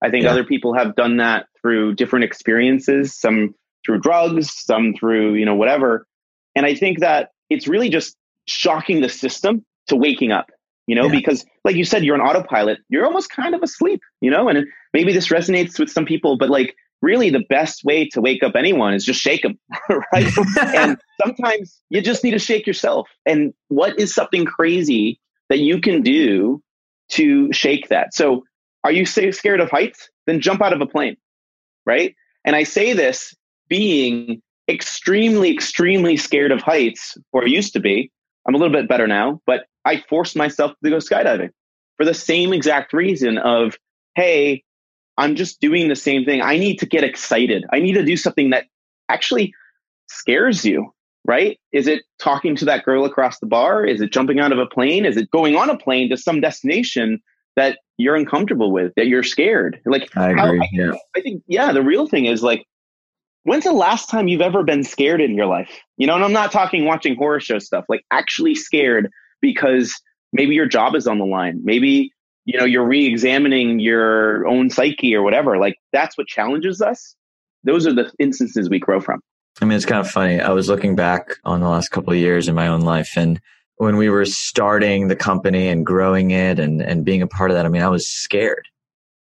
I 0.02 0.10
think 0.10 0.24
yeah. 0.24 0.32
other 0.32 0.44
people 0.44 0.74
have 0.74 0.94
done 0.94 1.18
that 1.18 1.46
through 1.60 1.94
different 1.94 2.24
experiences, 2.24 3.18
some 3.18 3.54
through 3.84 4.00
drugs, 4.00 4.52
some 4.52 4.94
through, 4.94 5.34
you 5.34 5.46
know, 5.46 5.54
whatever. 5.54 6.06
And 6.54 6.66
I 6.66 6.74
think 6.74 7.00
that 7.00 7.30
it's 7.48 7.66
really 7.66 7.88
just 7.88 8.16
shocking 8.48 9.00
the 9.00 9.08
system 9.08 9.64
to 9.86 9.96
waking 9.96 10.32
up 10.32 10.50
you 10.86 10.94
know 10.94 11.06
yeah. 11.06 11.12
because 11.12 11.44
like 11.64 11.76
you 11.76 11.84
said 11.84 12.04
you're 12.04 12.14
an 12.14 12.20
autopilot. 12.20 12.78
You're 12.88 13.06
almost 13.06 13.30
kind 13.30 13.54
of 13.54 13.62
asleep 13.62 14.00
you 14.20 14.30
know 14.30 14.48
and 14.48 14.66
maybe 14.92 15.12
this 15.12 15.28
resonates 15.28 15.78
with 15.78 15.90
some 15.90 16.04
people 16.04 16.36
but 16.36 16.50
like 16.50 16.74
really 17.00 17.30
the 17.30 17.44
best 17.48 17.84
way 17.84 18.08
to 18.08 18.20
wake 18.20 18.42
up 18.42 18.56
anyone 18.56 18.92
is 18.92 19.04
just 19.04 19.20
shake 19.20 19.42
them 19.42 19.58
right? 20.12 20.32
And 20.74 20.98
sometimes 21.24 21.80
you 21.90 22.00
just 22.00 22.24
need 22.24 22.32
to 22.32 22.40
shake 22.40 22.66
yourself. 22.66 23.08
And 23.24 23.54
what 23.68 23.98
is 24.00 24.12
something 24.12 24.44
crazy 24.44 25.20
that 25.48 25.60
you 25.60 25.80
can 25.80 26.02
do 26.02 26.60
to 27.10 27.52
shake 27.52 27.88
that? 27.88 28.14
So 28.14 28.42
are 28.82 28.90
you 28.90 29.06
scared 29.06 29.60
of 29.60 29.70
heights? 29.70 30.10
Then 30.26 30.40
jump 30.40 30.60
out 30.60 30.72
of 30.72 30.80
a 30.80 30.86
plane 30.86 31.16
right? 31.88 32.14
And 32.44 32.54
i 32.54 32.62
say 32.62 32.92
this 32.92 33.34
being 33.68 34.40
extremely 34.68 35.50
extremely 35.50 36.16
scared 36.16 36.52
of 36.52 36.60
heights 36.60 37.16
or 37.32 37.46
used 37.46 37.72
to 37.72 37.80
be 37.80 38.12
I'm 38.48 38.54
a 38.54 38.58
little 38.58 38.72
bit 38.72 38.88
better 38.88 39.06
now, 39.06 39.42
but 39.46 39.66
I 39.84 40.02
forced 40.08 40.34
myself 40.34 40.72
to 40.82 40.90
go 40.90 40.96
skydiving 40.96 41.50
for 41.98 42.06
the 42.06 42.14
same 42.14 42.54
exact 42.54 42.94
reason 42.94 43.36
of, 43.36 43.76
hey, 44.14 44.64
I'm 45.18 45.36
just 45.36 45.60
doing 45.60 45.88
the 45.88 45.96
same 45.96 46.24
thing. 46.24 46.40
I 46.40 46.56
need 46.56 46.78
to 46.78 46.86
get 46.86 47.04
excited. 47.04 47.66
I 47.72 47.80
need 47.80 47.92
to 47.94 48.04
do 48.04 48.16
something 48.16 48.50
that 48.50 48.64
actually 49.10 49.52
scares 50.08 50.64
you, 50.64 50.94
right? 51.26 51.58
Is 51.72 51.86
it 51.86 52.04
talking 52.18 52.56
to 52.56 52.64
that 52.64 52.84
girl 52.84 53.04
across 53.04 53.38
the 53.38 53.46
bar? 53.46 53.84
Is 53.84 54.00
it 54.00 54.12
jumping 54.12 54.40
out 54.40 54.52
of 54.52 54.58
a 54.58 54.66
plane? 54.66 55.04
Is 55.04 55.18
it 55.18 55.30
going 55.30 55.54
on 55.54 55.68
a 55.68 55.76
plane 55.76 56.08
to 56.08 56.16
some 56.16 56.40
destination 56.40 57.20
that 57.56 57.80
you're 57.98 58.16
uncomfortable 58.16 58.72
with, 58.72 58.94
that 58.96 59.08
you're 59.08 59.22
scared? 59.22 59.80
Like, 59.84 60.08
I 60.16 60.30
agree. 60.30 60.58
How, 60.58 60.64
I, 60.64 60.68
yeah. 60.72 60.92
I 61.16 61.20
think, 61.20 61.42
yeah, 61.48 61.72
the 61.72 61.82
real 61.82 62.06
thing 62.06 62.24
is 62.24 62.42
like, 62.42 62.64
when's 63.48 63.64
the 63.64 63.72
last 63.72 64.08
time 64.08 64.28
you've 64.28 64.40
ever 64.40 64.62
been 64.62 64.84
scared 64.84 65.20
in 65.20 65.34
your 65.34 65.46
life? 65.46 65.70
You 65.96 66.06
know, 66.06 66.14
and 66.14 66.24
I'm 66.24 66.32
not 66.32 66.52
talking 66.52 66.84
watching 66.84 67.16
horror 67.16 67.40
show 67.40 67.58
stuff, 67.58 67.84
like 67.88 68.04
actually 68.10 68.54
scared 68.54 69.10
because 69.40 69.94
maybe 70.32 70.54
your 70.54 70.66
job 70.66 70.94
is 70.94 71.06
on 71.06 71.18
the 71.18 71.24
line. 71.24 71.60
Maybe, 71.64 72.12
you 72.44 72.58
know, 72.58 72.64
you're 72.64 72.86
re-examining 72.86 73.78
your 73.78 74.46
own 74.46 74.70
psyche 74.70 75.14
or 75.14 75.22
whatever. 75.22 75.58
Like 75.58 75.76
that's 75.92 76.16
what 76.18 76.26
challenges 76.26 76.80
us. 76.80 77.14
Those 77.64 77.86
are 77.86 77.92
the 77.92 78.12
instances 78.18 78.68
we 78.68 78.78
grow 78.78 79.00
from. 79.00 79.20
I 79.60 79.64
mean, 79.64 79.76
it's 79.76 79.86
kind 79.86 80.00
of 80.00 80.08
funny. 80.08 80.40
I 80.40 80.50
was 80.50 80.68
looking 80.68 80.94
back 80.94 81.36
on 81.44 81.60
the 81.60 81.68
last 81.68 81.88
couple 81.88 82.12
of 82.12 82.18
years 82.18 82.48
in 82.48 82.54
my 82.54 82.68
own 82.68 82.82
life 82.82 83.12
and 83.16 83.40
when 83.78 83.96
we 83.96 84.10
were 84.10 84.24
starting 84.24 85.06
the 85.06 85.16
company 85.16 85.68
and 85.68 85.86
growing 85.86 86.32
it 86.32 86.58
and, 86.58 86.82
and 86.82 87.04
being 87.04 87.22
a 87.22 87.28
part 87.28 87.50
of 87.50 87.56
that, 87.56 87.64
I 87.64 87.68
mean, 87.68 87.82
I 87.82 87.88
was 87.88 88.08
scared. 88.08 88.66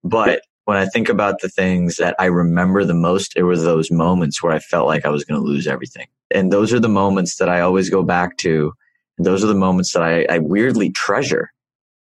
But 0.03 0.43
when 0.65 0.77
I 0.77 0.87
think 0.87 1.09
about 1.09 1.41
the 1.41 1.49
things 1.49 1.97
that 1.97 2.15
I 2.19 2.27
remember 2.27 2.85
the 2.85 2.95
most, 2.95 3.33
it 3.37 3.43
were 3.43 3.57
those 3.57 3.91
moments 3.91 4.43
where 4.43 4.53
I 4.53 4.59
felt 4.59 4.87
like 4.87 5.05
I 5.05 5.11
was 5.11 5.25
going 5.25 5.41
to 5.41 5.47
lose 5.47 5.67
everything. 5.67 6.07
And 6.31 6.53
those 6.53 6.73
are 6.73 6.81
the 6.81 6.89
moments 6.89 7.37
that 7.37 7.49
I 7.49 7.61
always 7.61 7.91
go 7.91 8.03
back 8.03 8.37
to. 8.39 8.73
And 9.19 9.27
those 9.27 9.43
are 9.43 9.49
the 9.49 9.55
moments 9.55 9.93
that 9.93 10.03
I, 10.03 10.25
I 10.31 10.39
weirdly 10.39 10.91
treasure. 10.91 11.51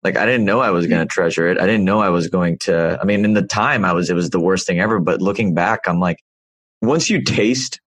Like 0.02 0.16
I 0.16 0.26
didn't 0.26 0.44
know 0.44 0.60
I 0.60 0.70
was 0.70 0.84
mm-hmm. 0.84 0.94
going 0.94 1.08
to 1.08 1.12
treasure 1.12 1.48
it. 1.48 1.58
I 1.58 1.66
didn't 1.66 1.84
know 1.84 2.00
I 2.00 2.08
was 2.08 2.28
going 2.28 2.58
to, 2.60 2.98
I 3.00 3.04
mean, 3.04 3.24
in 3.24 3.34
the 3.34 3.42
time 3.42 3.84
I 3.84 3.92
was, 3.92 4.10
it 4.10 4.14
was 4.14 4.30
the 4.30 4.40
worst 4.40 4.66
thing 4.66 4.80
ever. 4.80 4.98
But 5.00 5.20
looking 5.22 5.54
back, 5.54 5.80
I'm 5.86 6.00
like, 6.00 6.22
once 6.82 7.08
you 7.08 7.22
taste 7.22 7.80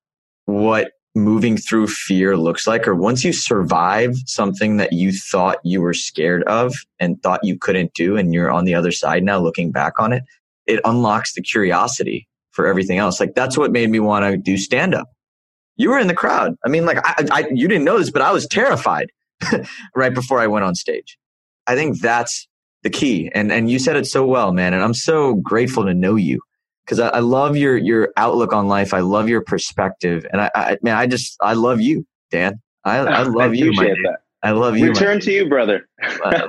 what 0.46 0.92
moving 1.16 1.58
through 1.58 1.88
fear 1.88 2.38
looks 2.38 2.68
like, 2.68 2.88
or 2.88 2.96
once 2.96 3.24
you 3.24 3.34
survive 3.34 4.16
something 4.26 4.78
that 4.78 4.94
you 4.94 5.12
thought 5.12 5.58
you 5.64 5.82
were 5.82 5.94
scared 5.94 6.44
of 6.44 6.74
and 7.00 7.22
thought 7.22 7.44
you 7.44 7.58
couldn't 7.58 7.94
do, 7.94 8.16
and 8.16 8.34
you're 8.34 8.52
on 8.52 8.66
the 8.66 8.76
other 8.76 8.92
side 8.92 9.24
now 9.24 9.40
looking 9.40 9.72
back 9.72 10.00
on 10.00 10.14
it, 10.14 10.24
it 10.70 10.80
unlocks 10.86 11.34
the 11.34 11.42
curiosity 11.42 12.28
for 12.52 12.68
everything 12.68 12.98
else. 12.98 13.20
Like 13.20 13.36
that's 13.36 13.58
what 13.58 13.72
made 13.72 13.90
me 13.90 14.00
want 14.00 14.26
to 14.26 14.38
do 14.38 14.58
stand 14.58 14.94
up. 14.94 15.08
You 15.76 15.90
were 15.92 16.00
in 16.00 16.08
the 16.08 16.16
crowd. 16.16 16.56
I 16.66 16.70
mean, 16.70 16.86
like 16.86 17.00
I, 17.04 17.26
I, 17.32 17.48
you 17.54 17.68
didn't 17.68 17.86
know 17.86 17.98
this, 17.98 18.12
but 18.12 18.22
I 18.22 18.32
was 18.32 18.48
terrified 18.48 19.12
right 19.96 20.14
before 20.14 20.40
I 20.40 20.48
went 20.48 20.66
on 20.66 20.76
stage. 20.76 21.18
I 21.68 21.76
think 21.76 22.02
that's 22.02 22.48
the 22.84 22.90
key. 22.90 23.32
And, 23.34 23.52
and 23.52 23.70
you 23.70 23.80
said 23.80 23.96
it 23.96 24.06
so 24.06 24.26
well, 24.26 24.52
man. 24.52 24.74
And 24.74 24.84
I'm 24.84 24.94
so 24.94 25.36
grateful 25.36 25.86
to 25.86 25.94
know 25.94 26.16
you 26.16 26.42
because 26.90 27.00
I, 27.00 27.10
I, 27.10 27.20
love 27.20 27.56
your 27.56 27.78
your 27.78 28.10
outlook 28.18 28.52
on 28.52 28.68
life. 28.68 28.94
I 28.94 29.02
love 29.02 29.30
your 29.30 29.42
perspective, 29.42 30.26
and 30.32 30.42
I, 30.42 30.50
I 30.56 30.78
man, 30.82 30.98
I 30.98 31.06
just 31.06 31.38
I 31.40 31.54
love 31.54 31.80
you, 31.80 32.06
Dan. 32.32 32.62
I, 32.84 32.98
I 32.98 33.24
love 33.24 33.54
you, 33.54 33.72
my. 33.74 33.94
I 34.42 34.52
love 34.52 34.78
you. 34.78 34.88
Return 34.88 35.20
to 35.22 35.32
you, 35.32 35.50
brother. 35.50 35.88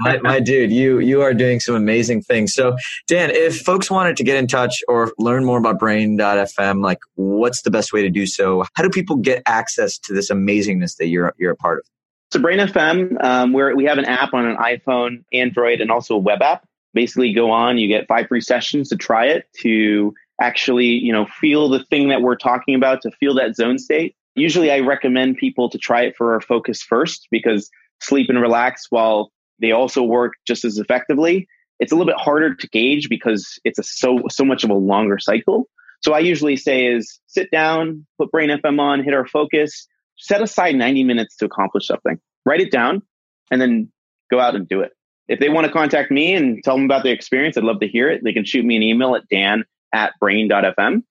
my, 0.01 0.19
my, 0.23 0.41
dude, 0.45 0.71
you 0.71 1.01
you 1.01 1.23
are 1.23 1.35
doing 1.35 1.59
some 1.59 1.75
amazing 1.75 2.23
things. 2.23 2.55
So, 2.55 2.77
Dan, 3.09 3.31
if 3.31 3.63
folks 3.63 3.91
wanted 3.91 4.17
to 4.19 4.25
get 4.25 4.37
in 4.37 4.47
touch 4.47 4.83
or 4.87 5.13
learn 5.19 5.45
more 5.45 5.59
about 5.59 5.79
Brain.fm, 5.79 6.83
like 6.85 6.99
what's 7.15 7.63
the 7.63 7.71
best 7.71 7.93
way 7.93 8.03
to 8.03 8.11
do 8.11 8.27
so? 8.27 8.65
How 8.75 8.85
do 8.85 8.91
people 8.91 9.17
get 9.17 9.43
access 9.47 9.99
to 9.99 10.15
this 10.15 10.31
amazingness 10.31 10.97
that 10.99 11.09
you're 11.09 11.35
you're 11.37 11.53
a 11.53 11.57
part 11.57 11.81
of? 11.81 11.85
So, 12.33 12.41
Brain 12.41 12.61
FM, 12.61 13.23
um, 13.25 13.53
where 13.53 13.75
we 13.75 13.85
have 13.87 13.99
an 13.99 14.05
app 14.05 14.35
on 14.35 14.47
an 14.47 14.57
iPhone, 14.57 15.25
Android, 15.33 15.81
and 15.81 15.91
also 15.91 16.15
a 16.15 16.19
web 16.19 16.43
app. 16.43 16.65
Basically, 16.95 17.33
go 17.33 17.51
on, 17.51 17.77
you 17.79 17.89
get 17.89 18.07
five 18.07 18.29
free 18.29 18.41
sessions 18.41 18.89
to 18.91 18.97
try 18.97 19.27
it, 19.27 19.47
to 19.63 20.15
actually, 20.41 20.87
you 20.87 21.13
know, 21.13 21.27
feel 21.41 21.69
the 21.69 21.85
thing 21.85 22.09
that 22.09 22.23
we're 22.23 22.37
talking 22.37 22.77
about, 22.77 23.03
to 23.03 23.11
feel 23.13 23.35
that 23.35 23.57
zone 23.57 23.79
state. 23.79 24.15
Usually, 24.35 24.71
I 24.71 24.81
recommend 24.81 25.37
people 25.37 25.69
to 25.71 25.79
try 25.79 26.03
it 26.03 26.17
for 26.17 26.41
focus 26.41 26.83
first 26.83 27.27
because 27.31 27.71
sleep 28.01 28.29
and 28.29 28.41
relax 28.41 28.87
while 28.91 29.31
they 29.61 29.73
also 29.73 30.03
work 30.03 30.35
just 30.47 30.65
as 30.65 30.79
effectively. 30.79 31.47
It's 31.79 31.93
a 31.93 31.95
little 31.95 32.11
bit 32.13 32.21
harder 32.21 32.55
to 32.55 32.69
gauge 32.69 33.09
because 33.09 33.59
it's 33.65 33.79
a 33.79 33.83
so 33.83 34.21
so 34.29 34.45
much 34.45 34.65
of 34.65 34.71
a 34.71 34.75
longer 34.75 35.19
cycle. 35.19 35.69
So 36.03 36.13
I 36.13 36.21
usually 36.21 36.57
say 36.57 36.87
is 36.87 37.21
sit 37.27 37.51
down, 37.51 38.07
put 38.19 38.31
Brain 38.31 38.51
FM 38.51 38.81
on, 38.81 39.03
hit 39.03 39.15
our 39.15 39.27
focus, 39.27 39.87
set 40.17 40.43
aside 40.43 40.75
90 40.77 41.05
minutes 41.05 41.37
to 41.37 41.45
accomplish 41.47 41.87
something. 41.87 42.19
Write 42.47 42.61
it 42.61 42.71
down 42.71 43.03
and 43.51 43.61
then 43.61 43.91
go 44.31 44.41
out 44.41 44.55
and 44.55 44.69
do 44.69 44.81
it. 44.81 44.93
If 45.29 45.41
they 45.41 45.49
want 45.49 45.67
to 45.67 45.73
contact 45.73 46.11
me 46.11 46.35
and 46.35 46.63
tell 46.65 46.77
them 46.77 46.87
about 46.87 47.05
their 47.05 47.15
experience, 47.15 47.57
I'd 47.57 47.65
love 47.65 47.81
to 47.81 47.89
hear 47.89 48.11
it. 48.11 48.23
They 48.25 48.33
can 48.33 48.45
shoot 48.45 48.65
me 48.65 48.77
an 48.77 48.83
email 48.83 49.15
at 49.15 49.29
dan 49.29 49.65
at 49.93 50.13
brain.fm. 50.21 51.03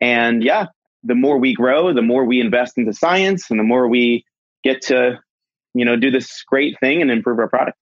And 0.00 0.42
yeah, 0.42 0.66
the 1.02 1.14
more 1.14 1.38
we 1.38 1.54
grow, 1.54 1.92
the 1.92 2.02
more 2.02 2.24
we 2.24 2.40
invest 2.40 2.76
into 2.76 2.92
science 2.92 3.50
and 3.50 3.58
the 3.58 3.64
more 3.64 3.88
we 3.88 4.24
get 4.64 4.82
to 4.82 5.18
you 5.74 5.84
know, 5.84 5.96
do 5.96 6.10
this 6.10 6.42
great 6.44 6.78
thing 6.80 7.00
and 7.00 7.10
improve 7.10 7.38
our 7.38 7.48
product. 7.48 7.78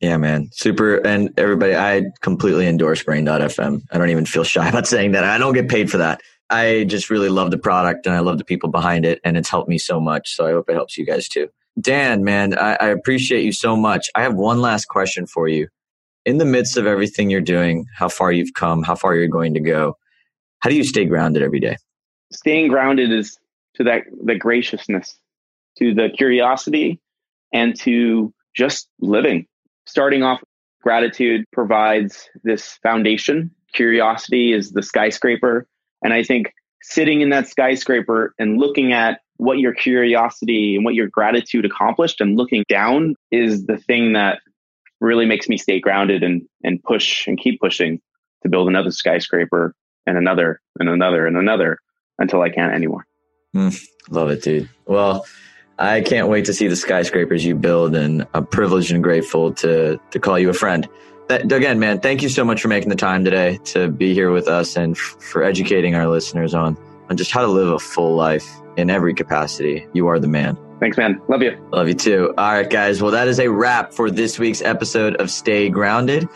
Yeah, 0.00 0.16
man. 0.18 0.50
Super. 0.52 0.96
And 0.96 1.30
everybody, 1.38 1.74
I 1.74 2.04
completely 2.20 2.66
endorse 2.66 3.02
brain.fm. 3.02 3.82
I 3.90 3.98
don't 3.98 4.10
even 4.10 4.26
feel 4.26 4.44
shy 4.44 4.68
about 4.68 4.86
saying 4.86 5.12
that. 5.12 5.24
I 5.24 5.38
don't 5.38 5.54
get 5.54 5.68
paid 5.68 5.90
for 5.90 5.98
that. 5.98 6.20
I 6.50 6.84
just 6.84 7.08
really 7.08 7.30
love 7.30 7.50
the 7.50 7.58
product 7.58 8.06
and 8.06 8.14
I 8.14 8.20
love 8.20 8.38
the 8.38 8.44
people 8.44 8.68
behind 8.68 9.06
it. 9.06 9.20
And 9.24 9.36
it's 9.36 9.48
helped 9.48 9.68
me 9.68 9.78
so 9.78 10.00
much. 10.00 10.34
So 10.34 10.46
I 10.46 10.50
hope 10.50 10.68
it 10.68 10.74
helps 10.74 10.98
you 10.98 11.06
guys 11.06 11.28
too. 11.28 11.48
Dan, 11.80 12.22
man, 12.22 12.56
I, 12.56 12.74
I 12.74 12.88
appreciate 12.88 13.44
you 13.44 13.52
so 13.52 13.74
much. 13.74 14.10
I 14.14 14.22
have 14.22 14.34
one 14.34 14.60
last 14.60 14.86
question 14.86 15.26
for 15.26 15.48
you. 15.48 15.68
In 16.26 16.38
the 16.38 16.44
midst 16.44 16.76
of 16.76 16.86
everything 16.86 17.30
you're 17.30 17.40
doing, 17.40 17.86
how 17.94 18.08
far 18.08 18.32
you've 18.32 18.54
come, 18.54 18.82
how 18.82 18.94
far 18.94 19.14
you're 19.14 19.28
going 19.28 19.54
to 19.54 19.60
go, 19.60 19.96
how 20.60 20.70
do 20.70 20.76
you 20.76 20.84
stay 20.84 21.04
grounded 21.04 21.42
every 21.42 21.60
day? 21.60 21.76
Staying 22.34 22.68
grounded 22.68 23.12
is 23.12 23.38
to 23.76 23.84
that 23.84 24.02
the 24.22 24.34
graciousness, 24.34 25.18
to 25.78 25.94
the 25.94 26.08
curiosity, 26.10 27.00
and 27.52 27.78
to 27.80 28.34
just 28.54 28.88
living. 29.00 29.46
Starting 29.86 30.22
off, 30.22 30.42
gratitude 30.82 31.44
provides 31.52 32.28
this 32.42 32.78
foundation. 32.82 33.50
Curiosity 33.72 34.52
is 34.52 34.72
the 34.72 34.82
skyscraper. 34.82 35.66
And 36.02 36.12
I 36.12 36.22
think 36.22 36.52
sitting 36.82 37.20
in 37.20 37.30
that 37.30 37.48
skyscraper 37.48 38.34
and 38.38 38.58
looking 38.58 38.92
at 38.92 39.20
what 39.36 39.58
your 39.58 39.72
curiosity 39.72 40.76
and 40.76 40.84
what 40.84 40.94
your 40.94 41.08
gratitude 41.08 41.64
accomplished 41.64 42.20
and 42.20 42.36
looking 42.36 42.64
down 42.68 43.14
is 43.30 43.66
the 43.66 43.78
thing 43.78 44.12
that 44.12 44.40
really 45.00 45.26
makes 45.26 45.48
me 45.48 45.56
stay 45.56 45.80
grounded 45.80 46.22
and, 46.22 46.42
and 46.62 46.82
push 46.82 47.26
and 47.26 47.38
keep 47.38 47.60
pushing 47.60 48.00
to 48.42 48.48
build 48.48 48.68
another 48.68 48.90
skyscraper 48.90 49.74
and 50.06 50.18
another 50.18 50.60
and 50.78 50.88
another 50.88 51.26
and 51.26 51.36
another 51.36 51.78
until 52.18 52.42
I 52.42 52.50
can't 52.50 52.72
anymore. 52.74 53.06
Mm, 53.54 53.78
love 54.10 54.30
it, 54.30 54.42
dude. 54.42 54.68
Well, 54.86 55.26
I 55.78 56.00
can't 56.02 56.28
wait 56.28 56.44
to 56.46 56.54
see 56.54 56.68
the 56.68 56.76
skyscrapers 56.76 57.44
you 57.44 57.54
build, 57.54 57.94
and 57.94 58.26
I'm 58.34 58.46
privileged 58.46 58.92
and 58.92 59.02
grateful 59.02 59.52
to 59.54 60.00
to 60.10 60.18
call 60.18 60.38
you 60.38 60.50
a 60.50 60.54
friend. 60.54 60.88
That, 61.28 61.50
again, 61.50 61.78
man, 61.78 62.00
thank 62.00 62.22
you 62.22 62.28
so 62.28 62.44
much 62.44 62.60
for 62.60 62.68
making 62.68 62.90
the 62.90 62.96
time 62.96 63.24
today 63.24 63.58
to 63.64 63.88
be 63.88 64.12
here 64.12 64.30
with 64.30 64.46
us 64.46 64.76
and 64.76 64.94
f- 64.94 65.16
for 65.20 65.42
educating 65.42 65.94
our 65.94 66.06
listeners 66.06 66.54
on 66.54 66.76
on 67.08 67.16
just 67.16 67.30
how 67.30 67.40
to 67.40 67.48
live 67.48 67.68
a 67.68 67.78
full 67.78 68.14
life 68.14 68.46
in 68.76 68.90
every 68.90 69.14
capacity. 69.14 69.86
You 69.94 70.06
are 70.08 70.18
the 70.18 70.28
man. 70.28 70.58
Thanks, 70.80 70.96
man. 70.98 71.20
Love 71.28 71.42
you. 71.42 71.56
Love 71.72 71.88
you 71.88 71.94
too. 71.94 72.34
All 72.36 72.52
right, 72.52 72.68
guys. 72.68 73.00
Well, 73.00 73.12
that 73.12 73.28
is 73.28 73.40
a 73.40 73.48
wrap 73.48 73.92
for 73.92 74.10
this 74.10 74.38
week's 74.38 74.60
episode 74.60 75.16
of 75.16 75.30
Stay 75.30 75.70
Grounded. 75.70 76.28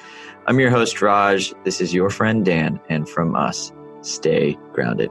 I'm 0.46 0.58
your 0.58 0.70
host, 0.70 1.02
Raj. 1.02 1.52
This 1.64 1.80
is 1.80 1.92
your 1.92 2.08
friend, 2.08 2.44
Dan. 2.44 2.80
And 2.88 3.06
from 3.06 3.36
us, 3.36 3.72
stay 4.00 4.56
grounded. 4.72 5.10